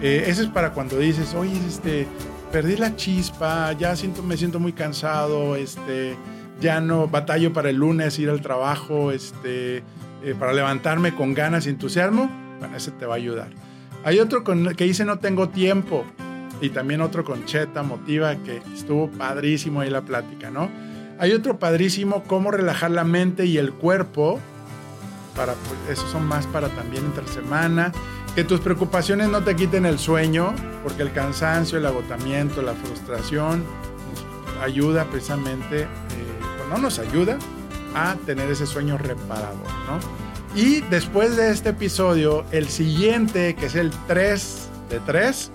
Eh, 0.00 0.26
eso 0.28 0.42
es 0.42 0.48
para 0.48 0.72
cuando 0.72 0.96
dices, 0.96 1.34
oye, 1.34 1.58
este, 1.66 2.06
perdí 2.52 2.76
la 2.76 2.94
chispa, 2.94 3.72
ya 3.72 3.96
siento, 3.96 4.22
me 4.22 4.36
siento 4.36 4.60
muy 4.60 4.72
cansado, 4.72 5.56
este, 5.56 6.14
ya 6.60 6.80
no 6.80 7.08
batallo 7.08 7.52
para 7.52 7.68
el 7.68 7.78
lunes 7.78 8.16
ir 8.20 8.30
al 8.30 8.40
trabajo, 8.40 9.10
este, 9.10 9.78
eh, 10.22 10.36
para 10.38 10.52
levantarme 10.52 11.16
con 11.16 11.34
ganas 11.34 11.66
y 11.66 11.70
entusiasmo. 11.70 12.30
Bueno, 12.60 12.76
ese 12.76 12.92
te 12.92 13.06
va 13.06 13.14
a 13.14 13.16
ayudar. 13.16 13.48
Hay 14.04 14.20
otro 14.20 14.44
que 14.44 14.84
dice 14.84 15.04
no 15.04 15.18
tengo 15.18 15.48
tiempo. 15.48 16.04
Y 16.60 16.70
también 16.70 17.00
otro 17.00 17.24
con 17.24 17.44
Cheta 17.44 17.82
Motiva, 17.82 18.36
que 18.36 18.62
estuvo 18.72 19.10
padrísimo 19.10 19.80
ahí 19.80 19.90
la 19.90 20.02
plática, 20.02 20.48
¿no? 20.48 20.70
Hay 21.22 21.30
otro 21.34 21.56
padrísimo, 21.56 22.24
cómo 22.24 22.50
relajar 22.50 22.90
la 22.90 23.04
mente 23.04 23.46
y 23.46 23.56
el 23.56 23.72
cuerpo. 23.72 24.40
Para, 25.36 25.54
pues, 25.54 25.96
esos 25.96 26.10
son 26.10 26.26
más 26.26 26.48
para 26.48 26.68
también 26.70 27.04
entre 27.04 27.28
semana. 27.28 27.92
Que 28.34 28.42
tus 28.42 28.58
preocupaciones 28.58 29.28
no 29.28 29.40
te 29.44 29.54
quiten 29.54 29.86
el 29.86 30.00
sueño, 30.00 30.52
porque 30.82 31.02
el 31.02 31.12
cansancio, 31.12 31.78
el 31.78 31.86
agotamiento, 31.86 32.60
la 32.60 32.74
frustración 32.74 33.62
ayuda 34.60 35.04
precisamente, 35.04 35.82
eh, 35.82 35.86
no 36.68 36.78
nos 36.78 36.98
ayuda 36.98 37.38
a 37.94 38.16
tener 38.26 38.50
ese 38.50 38.66
sueño 38.66 38.98
reparador, 38.98 39.70
¿no? 39.86 40.60
Y 40.60 40.80
después 40.80 41.36
de 41.36 41.52
este 41.52 41.68
episodio, 41.68 42.44
el 42.50 42.66
siguiente, 42.68 43.54
que 43.54 43.66
es 43.66 43.76
el 43.76 43.92
3 44.08 44.68
de 44.90 44.98
3, 44.98 45.52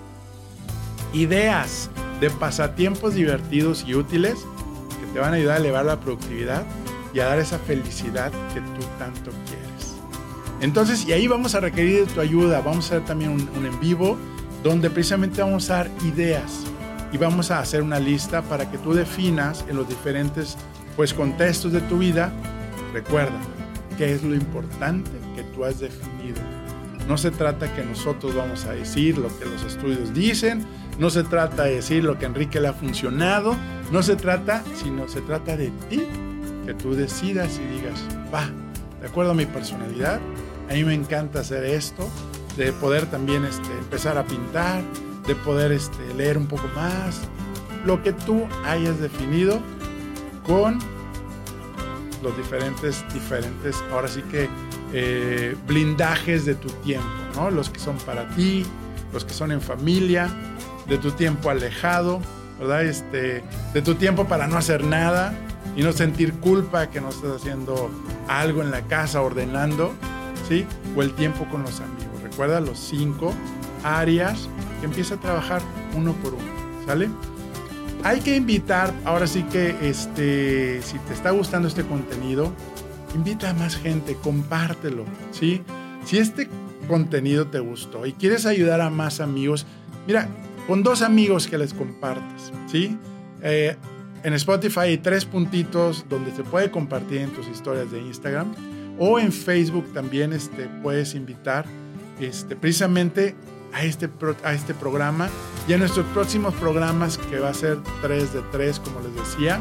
ideas 1.12 1.90
de 2.22 2.30
pasatiempos 2.30 3.12
divertidos 3.12 3.84
y 3.86 3.94
útiles 3.94 4.46
que 5.00 5.06
te 5.12 5.18
van 5.18 5.32
a 5.32 5.36
ayudar 5.36 5.56
a 5.56 5.60
elevar 5.60 5.84
la 5.84 6.00
productividad 6.00 6.64
y 7.12 7.20
a 7.20 7.26
dar 7.26 7.38
esa 7.38 7.58
felicidad 7.58 8.30
que 8.52 8.60
tú 8.60 8.86
tanto 8.98 9.30
quieres. 9.46 9.96
Entonces, 10.60 11.06
y 11.06 11.12
ahí 11.12 11.26
vamos 11.28 11.54
a 11.54 11.60
requerir 11.60 12.06
de 12.06 12.12
tu 12.12 12.20
ayuda. 12.20 12.60
Vamos 12.60 12.86
a 12.86 12.96
hacer 12.96 13.04
también 13.06 13.30
un, 13.30 13.64
en 13.64 13.80
vivo 13.80 14.18
donde 14.62 14.90
precisamente 14.90 15.40
vamos 15.40 15.70
a 15.70 15.76
dar 15.76 15.90
ideas 16.04 16.64
y 17.12 17.16
vamos 17.16 17.50
a 17.50 17.60
hacer 17.60 17.82
una 17.82 18.00
lista 18.00 18.42
para 18.42 18.70
que 18.70 18.78
tú 18.78 18.92
definas 18.92 19.64
en 19.68 19.76
los 19.76 19.88
diferentes 19.88 20.56
pues, 20.96 21.14
contextos 21.14 21.72
de 21.72 21.80
tu 21.82 21.98
vida. 21.98 22.32
Recuerda, 22.92 23.38
qué 23.96 24.14
es 24.14 24.22
lo 24.22 24.34
importante 24.34 25.10
que 25.36 25.42
tú 25.42 25.64
has 25.64 25.78
definido. 25.78 26.40
No 27.06 27.16
se 27.16 27.30
trata 27.30 27.72
que 27.74 27.84
nosotros 27.84 28.34
vamos 28.34 28.64
a 28.66 28.72
decir 28.72 29.16
lo 29.16 29.28
que 29.38 29.44
los 29.46 29.64
estudios 29.64 30.12
dicen, 30.12 30.66
no 30.98 31.10
se 31.10 31.22
trata 31.22 31.64
de 31.64 31.76
decir 31.76 32.04
lo 32.04 32.18
que 32.18 32.26
a 32.26 32.28
Enrique 32.28 32.60
le 32.60 32.68
ha 32.68 32.72
funcionado, 32.72 33.56
no 33.92 34.02
se 34.02 34.16
trata, 34.16 34.64
sino 34.74 35.08
se 35.08 35.20
trata 35.20 35.56
de 35.56 35.70
ti, 35.88 36.02
que 36.66 36.74
tú 36.74 36.94
decidas 36.94 37.58
y 37.58 37.76
digas, 37.76 38.04
va, 38.34 38.50
de 39.00 39.06
acuerdo 39.06 39.30
a 39.30 39.34
mi 39.34 39.46
personalidad, 39.46 40.20
a 40.68 40.72
mí 40.74 40.84
me 40.84 40.94
encanta 40.94 41.40
hacer 41.40 41.64
esto, 41.64 42.08
de 42.56 42.72
poder 42.72 43.06
también 43.06 43.44
este, 43.44 43.70
empezar 43.78 44.18
a 44.18 44.24
pintar, 44.24 44.82
de 45.26 45.34
poder 45.36 45.72
este, 45.72 46.14
leer 46.14 46.36
un 46.36 46.46
poco 46.46 46.68
más, 46.74 47.20
lo 47.84 48.02
que 48.02 48.12
tú 48.12 48.46
hayas 48.64 49.00
definido 49.00 49.60
con 50.46 50.78
los 52.22 52.36
diferentes, 52.36 53.04
diferentes, 53.14 53.76
ahora 53.92 54.08
sí 54.08 54.22
que 54.22 54.48
eh, 54.92 55.56
blindajes 55.66 56.44
de 56.44 56.54
tu 56.54 56.68
tiempo, 56.82 57.06
¿no? 57.36 57.50
Los 57.50 57.70
que 57.70 57.78
son 57.78 57.96
para 57.98 58.28
ti, 58.30 58.64
los 59.12 59.24
que 59.24 59.32
son 59.32 59.52
en 59.52 59.60
familia, 59.60 60.28
de 60.88 60.98
tu 60.98 61.12
tiempo 61.12 61.50
alejado, 61.50 62.20
¿verdad? 62.58 62.84
Este, 62.84 63.42
de 63.72 63.82
tu 63.82 63.94
tiempo 63.94 64.26
para 64.26 64.46
no 64.46 64.56
hacer 64.56 64.84
nada 64.84 65.34
y 65.76 65.82
no 65.82 65.92
sentir 65.92 66.34
culpa 66.34 66.88
que 66.88 67.00
no 67.00 67.10
estás 67.10 67.36
haciendo 67.36 67.90
algo 68.26 68.62
en 68.62 68.70
la 68.70 68.82
casa, 68.82 69.22
ordenando, 69.22 69.92
¿sí? 70.48 70.66
O 70.96 71.02
el 71.02 71.12
tiempo 71.14 71.46
con 71.50 71.62
los 71.62 71.80
amigos. 71.80 72.22
Recuerda 72.22 72.60
los 72.60 72.78
cinco 72.78 73.32
áreas 73.84 74.48
que 74.80 74.86
empieza 74.86 75.14
a 75.14 75.18
trabajar 75.18 75.62
uno 75.94 76.12
por 76.14 76.34
uno, 76.34 76.84
¿sale? 76.86 77.08
hay 78.04 78.20
que 78.20 78.36
invitar, 78.36 78.94
ahora 79.04 79.26
sí 79.26 79.42
que 79.44 79.76
este, 79.82 80.80
si 80.82 80.98
te 80.98 81.14
está 81.14 81.30
gustando 81.30 81.68
este 81.68 81.82
contenido, 81.84 82.52
invita 83.14 83.50
a 83.50 83.54
más 83.54 83.76
gente, 83.76 84.16
compártelo, 84.22 85.04
¿sí? 85.32 85.62
Si 86.04 86.18
este 86.18 86.48
contenido 86.86 87.48
te 87.48 87.58
gustó 87.58 88.06
y 88.06 88.12
quieres 88.12 88.46
ayudar 88.46 88.80
a 88.80 88.90
más 88.90 89.20
amigos, 89.20 89.66
mira, 90.06 90.28
con 90.68 90.82
dos 90.82 91.00
amigos 91.00 91.48
que 91.48 91.56
les 91.56 91.72
compartas, 91.72 92.52
¿sí? 92.70 92.96
Eh, 93.42 93.74
en 94.22 94.34
Spotify 94.34 94.80
hay 94.80 94.98
tres 94.98 95.24
puntitos 95.24 96.04
donde 96.10 96.30
se 96.36 96.44
puede 96.44 96.70
compartir 96.70 97.22
en 97.22 97.30
tus 97.30 97.48
historias 97.48 97.90
de 97.90 98.00
Instagram 98.00 98.52
o 98.98 99.18
en 99.18 99.32
Facebook 99.32 99.90
también 99.94 100.32
este, 100.34 100.68
puedes 100.82 101.14
invitar 101.14 101.64
este, 102.20 102.54
precisamente 102.54 103.34
a 103.72 103.84
este, 103.84 104.10
a 104.44 104.52
este 104.52 104.74
programa 104.74 105.30
y 105.66 105.72
a 105.72 105.78
nuestros 105.78 106.04
próximos 106.06 106.52
programas 106.54 107.16
que 107.16 107.38
va 107.38 107.48
a 107.48 107.54
ser 107.54 107.78
3 108.02 108.34
de 108.34 108.42
3, 108.52 108.80
como 108.80 109.00
les 109.00 109.14
decía. 109.14 109.60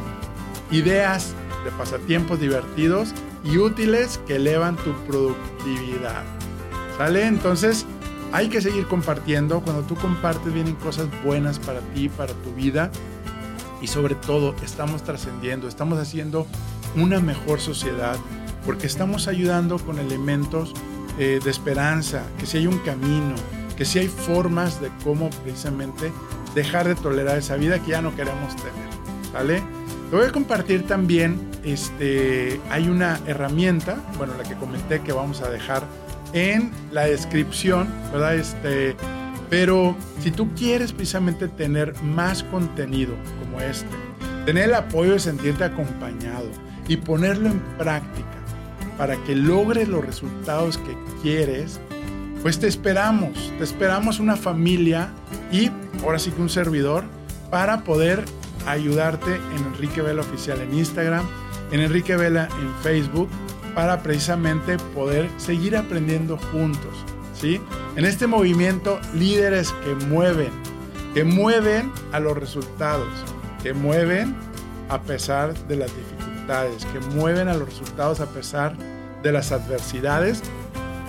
Ideas 0.72 1.34
de 1.64 1.72
pasatiempos 1.72 2.42
divertidos 2.42 3.14
y 3.46 3.58
útiles 3.58 4.20
que 4.28 4.36
elevan 4.36 4.76
tu 4.76 4.92
productividad. 5.06 6.24
¿Sale? 6.98 7.28
Entonces 7.28 7.86
hay 8.32 8.50
que 8.50 8.62
seguir 8.62 8.88
compartiendo. 8.88 9.62
Cuando 9.62 9.84
tú 9.84 9.96
compartes 9.96 10.54
vienen 10.54 10.76
cosas 10.76 11.08
buenas 11.24 11.60
para 11.60 11.80
ti, 11.94 12.10
para 12.10 12.34
tu 12.34 12.54
vida. 12.54 12.92
Y 13.82 13.88
sobre 13.88 14.16
todo 14.16 14.56
estamos 14.64 15.04
trascendiendo, 15.04 15.68
estamos 15.68 16.00
haciendo 16.00 16.48
una 16.96 17.20
mejor 17.20 17.60
sociedad 17.60 18.18
porque 18.66 18.88
estamos 18.88 19.28
ayudando 19.28 19.78
con 19.80 19.98
elementos 19.98 20.74
eh, 21.18 21.40
de 21.42 21.50
esperanza, 21.50 22.24
que 22.38 22.46
si 22.46 22.58
hay 22.58 22.68
un 22.68 22.80
camino, 22.80 23.36
que 23.78 23.86
si 23.86 24.00
hay 24.00 24.08
formas 24.08 24.82
de 24.82 24.90
cómo 25.06 25.30
precisamente 25.44 26.12
dejar 26.54 26.88
de 26.88 26.96
tolerar 26.96 27.38
esa 27.38 27.56
vida 27.56 27.80
que 27.80 27.92
ya 27.92 28.02
no 28.02 28.14
queremos 28.14 28.56
tener. 28.58 28.88
¿Vale? 29.32 29.64
Te 30.10 30.16
voy 30.16 30.26
a 30.26 30.32
compartir 30.32 30.86
también, 30.86 31.50
este, 31.64 32.60
hay 32.70 32.90
una 32.90 33.20
herramienta, 33.26 33.98
bueno, 34.18 34.34
la 34.38 34.44
que 34.44 34.56
comenté 34.56 35.02
que 35.02 35.14
vamos 35.14 35.42
a 35.42 35.50
dejar 35.50 35.84
en 36.34 36.72
la 36.92 37.06
descripción, 37.06 37.88
¿verdad? 38.12 38.36
Este, 38.36 38.96
pero 39.50 39.96
si 40.22 40.32
tú 40.32 40.54
quieres 40.56 40.92
precisamente 40.92 41.48
tener 41.48 41.94
más 42.04 42.44
contenido 42.44 43.14
como 43.40 43.62
este, 43.62 43.88
tener 44.46 44.66
el 44.66 44.76
apoyo 44.76 45.14
de 45.14 45.20
sentirte 45.20 45.64
acompañado 45.64 46.50
y 46.88 46.98
ponerlo 46.98 47.50
en 47.50 47.60
práctica 47.78 48.28
para 48.98 49.16
que 49.24 49.36
logres 49.36 49.88
los 49.88 50.06
resultados 50.06 50.78
que 50.78 50.98
quieres, 51.22 51.80
pues 52.42 52.60
te 52.60 52.68
esperamos, 52.68 53.54
te 53.58 53.64
esperamos 53.64 54.20
una 54.20 54.36
familia 54.36 55.10
y 55.52 55.70
ahora 56.04 56.20
sí 56.20 56.32
que 56.32 56.42
un 56.42 56.50
servidor 56.50 57.04
para 57.50 57.84
poder 57.84 58.24
ayudarte 58.66 59.36
en 59.36 59.66
Enrique 59.74 60.02
Vela 60.02 60.22
Oficial 60.22 60.60
en 60.62 60.74
Instagram, 60.74 61.26
en 61.72 61.80
Enrique 61.82 62.16
Vela 62.16 62.50
en 62.60 62.74
Facebook, 62.84 63.30
para 63.78 64.02
precisamente 64.02 64.80
poder 64.96 65.30
seguir 65.38 65.78
aprendiendo 65.78 66.40
juntos. 66.52 67.06
¿sí? 67.40 67.62
En 67.96 68.06
este 68.06 68.26
movimiento, 68.26 69.00
líderes 69.14 69.72
que 69.86 69.94
mueven, 70.08 70.50
que 71.14 71.24
mueven 71.24 71.92
a 72.12 72.20
los 72.20 72.36
resultados, 72.36 73.08
que 73.62 73.74
mueven 73.74 74.36
a 74.90 75.00
pesar 75.04 75.54
de 75.68 75.76
las 75.76 75.92
dificultades, 75.96 76.86
que 76.86 77.00
mueven 77.16 77.50
a 77.50 77.54
los 77.54 77.70
resultados 77.70 78.20
a 78.20 78.26
pesar 78.26 78.76
de 79.22 79.32
las 79.32 79.52
adversidades, 79.52 80.42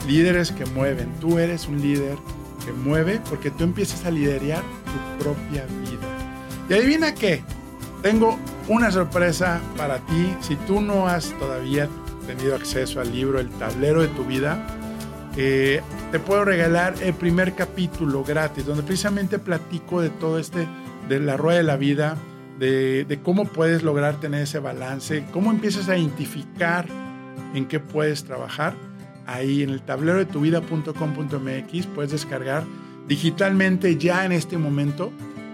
líderes 0.07 0.53
que 0.53 0.67
mueven. 0.67 1.11
Tú 1.21 1.39
eres 1.39 1.69
un 1.69 1.81
líder 1.81 2.19
que 2.67 2.73
mueve 2.73 3.19
porque 3.31 3.51
tú 3.51 3.65
empiezas 3.65 4.05
a 4.05 4.11
liderar 4.11 4.63
tu 4.85 5.25
propia 5.25 5.65
vida. 5.65 6.07
Y 6.69 6.75
adivina 6.75 7.15
qué, 7.15 7.43
tengo 8.03 8.39
una 8.69 8.91
sorpresa 8.91 9.59
para 9.79 10.01
ti. 10.01 10.37
Si 10.43 10.55
tú 10.55 10.83
no 10.83 11.09
has 11.09 11.31
todavía 11.39 11.89
tenido 12.29 12.55
acceso 12.55 13.01
al 13.01 13.11
libro 13.11 13.41
El 13.41 13.49
tablero 13.49 14.03
de 14.03 14.09
tu 14.09 14.25
vida, 14.25 14.67
eh, 15.37 15.81
te 16.13 16.19
puedo 16.19 16.45
regalar 16.45 16.95
el 17.03 17.15
primer 17.15 17.55
capítulo 17.55 18.23
gratis, 18.23 18.67
donde 18.67 18.83
precisamente 18.83 19.39
platico 19.39 20.03
de 20.03 20.11
todo 20.11 20.39
este, 20.39 20.67
de 21.09 21.21
la 21.21 21.39
rueda 21.39 21.59
de 21.59 21.65
la 21.65 21.77
vida, 21.77 22.17
de, 22.59 23.07
de 23.07 23.23
cómo 23.23 23.47
puedes 23.47 23.83
lograr 23.83 24.21
tener 24.21 24.43
ese 24.43 24.59
balance, 24.59 25.25
cómo 25.33 25.51
empiezas 25.51 25.89
a 25.89 25.97
identificar 25.97 26.87
en 27.55 27.67
qué 27.67 27.81
puedes 27.81 28.25
trabajar. 28.25 28.75
Ahí 29.27 29.63
en 29.63 29.71
el 29.71 29.81
tablero 29.81 30.19
de 30.19 30.27
tu 30.27 30.41
vida.com.mx 30.41 31.87
puedes 31.87 32.13
descargar 32.13 32.65
digitalmente 33.07 33.97
ya 33.97 34.27
en 34.27 34.33
este 34.33 34.59
momento 34.59 35.13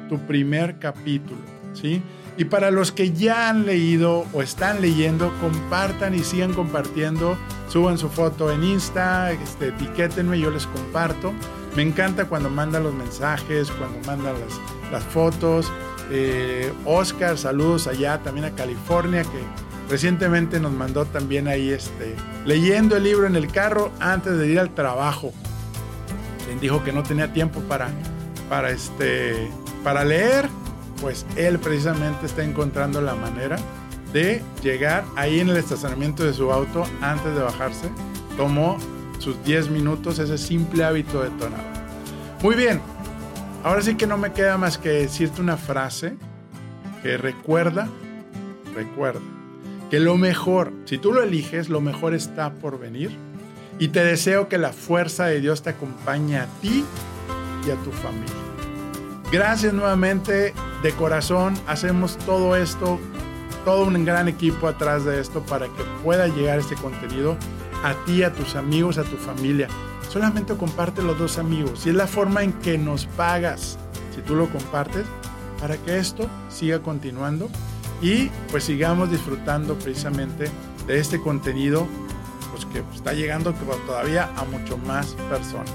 tu 0.08 0.18
primer 0.26 0.80
capítulo, 0.80 1.40
¿sí? 1.72 2.02
Y 2.36 2.46
para 2.46 2.70
los 2.70 2.90
que 2.90 3.12
ya 3.12 3.48
han 3.48 3.64
leído 3.64 4.26
o 4.32 4.42
están 4.42 4.80
leyendo, 4.80 5.32
compartan 5.40 6.14
y 6.14 6.20
sigan 6.20 6.52
compartiendo. 6.52 7.38
Suban 7.68 7.96
su 7.96 8.08
foto 8.08 8.50
en 8.50 8.64
Insta, 8.64 9.30
este, 9.32 9.68
etiquétenme, 9.68 10.38
yo 10.38 10.50
les 10.50 10.66
comparto. 10.66 11.32
Me 11.76 11.82
encanta 11.82 12.26
cuando 12.26 12.50
mandan 12.50 12.84
los 12.84 12.94
mensajes, 12.94 13.70
cuando 13.70 13.98
mandan 14.06 14.34
las, 14.34 14.92
las 14.92 15.04
fotos. 15.04 15.70
Eh, 16.10 16.72
Oscar, 16.84 17.38
saludos 17.38 17.86
allá 17.86 18.18
también 18.18 18.46
a 18.46 18.50
California, 18.50 19.22
que 19.22 19.40
recientemente 19.88 20.60
nos 20.60 20.72
mandó 20.72 21.04
también 21.04 21.48
ahí 21.48 21.70
este, 21.70 22.16
leyendo 22.44 22.96
el 22.96 23.04
libro 23.04 23.26
en 23.26 23.36
el 23.36 23.50
carro 23.50 23.92
antes 24.00 24.36
de 24.38 24.48
ir 24.48 24.58
al 24.58 24.70
trabajo. 24.74 25.32
dijo 26.60 26.82
que 26.84 26.92
no 26.92 27.02
tenía 27.02 27.32
tiempo 27.32 27.60
para, 27.60 27.88
para, 28.48 28.70
este, 28.70 29.48
para 29.82 30.04
leer 30.04 30.48
pues 31.04 31.26
él 31.36 31.58
precisamente 31.58 32.24
está 32.24 32.42
encontrando 32.42 33.02
la 33.02 33.14
manera 33.14 33.56
de 34.14 34.40
llegar 34.62 35.04
ahí 35.16 35.38
en 35.40 35.50
el 35.50 35.58
estacionamiento 35.58 36.24
de 36.24 36.32
su 36.32 36.50
auto 36.50 36.84
antes 37.02 37.34
de 37.34 37.42
bajarse. 37.42 37.90
Tomó 38.38 38.78
sus 39.18 39.44
10 39.44 39.68
minutos 39.68 40.18
ese 40.18 40.38
simple 40.38 40.82
hábito 40.82 41.22
detonado. 41.22 41.62
Muy 42.42 42.54
bien, 42.54 42.80
ahora 43.64 43.82
sí 43.82 43.96
que 43.96 44.06
no 44.06 44.16
me 44.16 44.32
queda 44.32 44.56
más 44.56 44.78
que 44.78 44.88
decirte 44.88 45.42
una 45.42 45.58
frase 45.58 46.16
que 47.02 47.18
recuerda, 47.18 47.86
recuerda, 48.74 49.20
que 49.90 50.00
lo 50.00 50.16
mejor, 50.16 50.72
si 50.86 50.96
tú 50.96 51.12
lo 51.12 51.22
eliges, 51.22 51.68
lo 51.68 51.82
mejor 51.82 52.14
está 52.14 52.54
por 52.54 52.78
venir. 52.78 53.10
Y 53.78 53.88
te 53.88 54.02
deseo 54.02 54.48
que 54.48 54.56
la 54.56 54.72
fuerza 54.72 55.26
de 55.26 55.42
Dios 55.42 55.60
te 55.60 55.68
acompañe 55.68 56.38
a 56.38 56.46
ti 56.62 56.82
y 57.66 57.70
a 57.70 57.74
tu 57.82 57.90
familia. 57.90 58.43
Gracias 59.32 59.72
nuevamente 59.72 60.54
de 60.82 60.92
corazón. 60.92 61.54
Hacemos 61.66 62.16
todo 62.18 62.56
esto, 62.56 62.98
todo 63.64 63.84
un 63.84 64.04
gran 64.04 64.28
equipo 64.28 64.68
atrás 64.68 65.04
de 65.04 65.20
esto 65.20 65.42
para 65.42 65.66
que 65.66 65.82
pueda 66.02 66.28
llegar 66.28 66.58
este 66.58 66.76
contenido 66.76 67.36
a 67.82 67.94
ti, 68.04 68.22
a 68.22 68.32
tus 68.32 68.54
amigos, 68.54 68.98
a 68.98 69.04
tu 69.04 69.16
familia. 69.16 69.68
Solamente 70.08 70.56
comparte 70.56 71.02
los 71.02 71.18
dos 71.18 71.38
amigos 71.38 71.84
y 71.86 71.88
es 71.88 71.94
la 71.94 72.06
forma 72.06 72.42
en 72.42 72.52
que 72.52 72.78
nos 72.78 73.06
pagas 73.06 73.78
si 74.14 74.22
tú 74.22 74.36
lo 74.36 74.48
compartes 74.48 75.04
para 75.60 75.76
que 75.76 75.98
esto 75.98 76.28
siga 76.48 76.80
continuando 76.80 77.48
y 78.00 78.28
pues 78.50 78.64
sigamos 78.64 79.10
disfrutando 79.10 79.76
precisamente 79.78 80.50
de 80.86 80.98
este 80.98 81.20
contenido 81.20 81.86
pues 82.52 82.66
que 82.66 82.84
está 82.94 83.12
llegando 83.12 83.52
todavía 83.86 84.30
a 84.36 84.44
mucho 84.44 84.78
más 84.78 85.14
personas. 85.28 85.72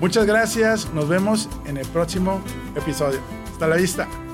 Muchas 0.00 0.26
gracias, 0.26 0.92
nos 0.94 1.08
vemos 1.08 1.48
en 1.66 1.76
el 1.76 1.86
próximo 1.86 2.40
episodio. 2.76 3.20
Hasta 3.52 3.66
la 3.66 3.76
vista. 3.76 4.27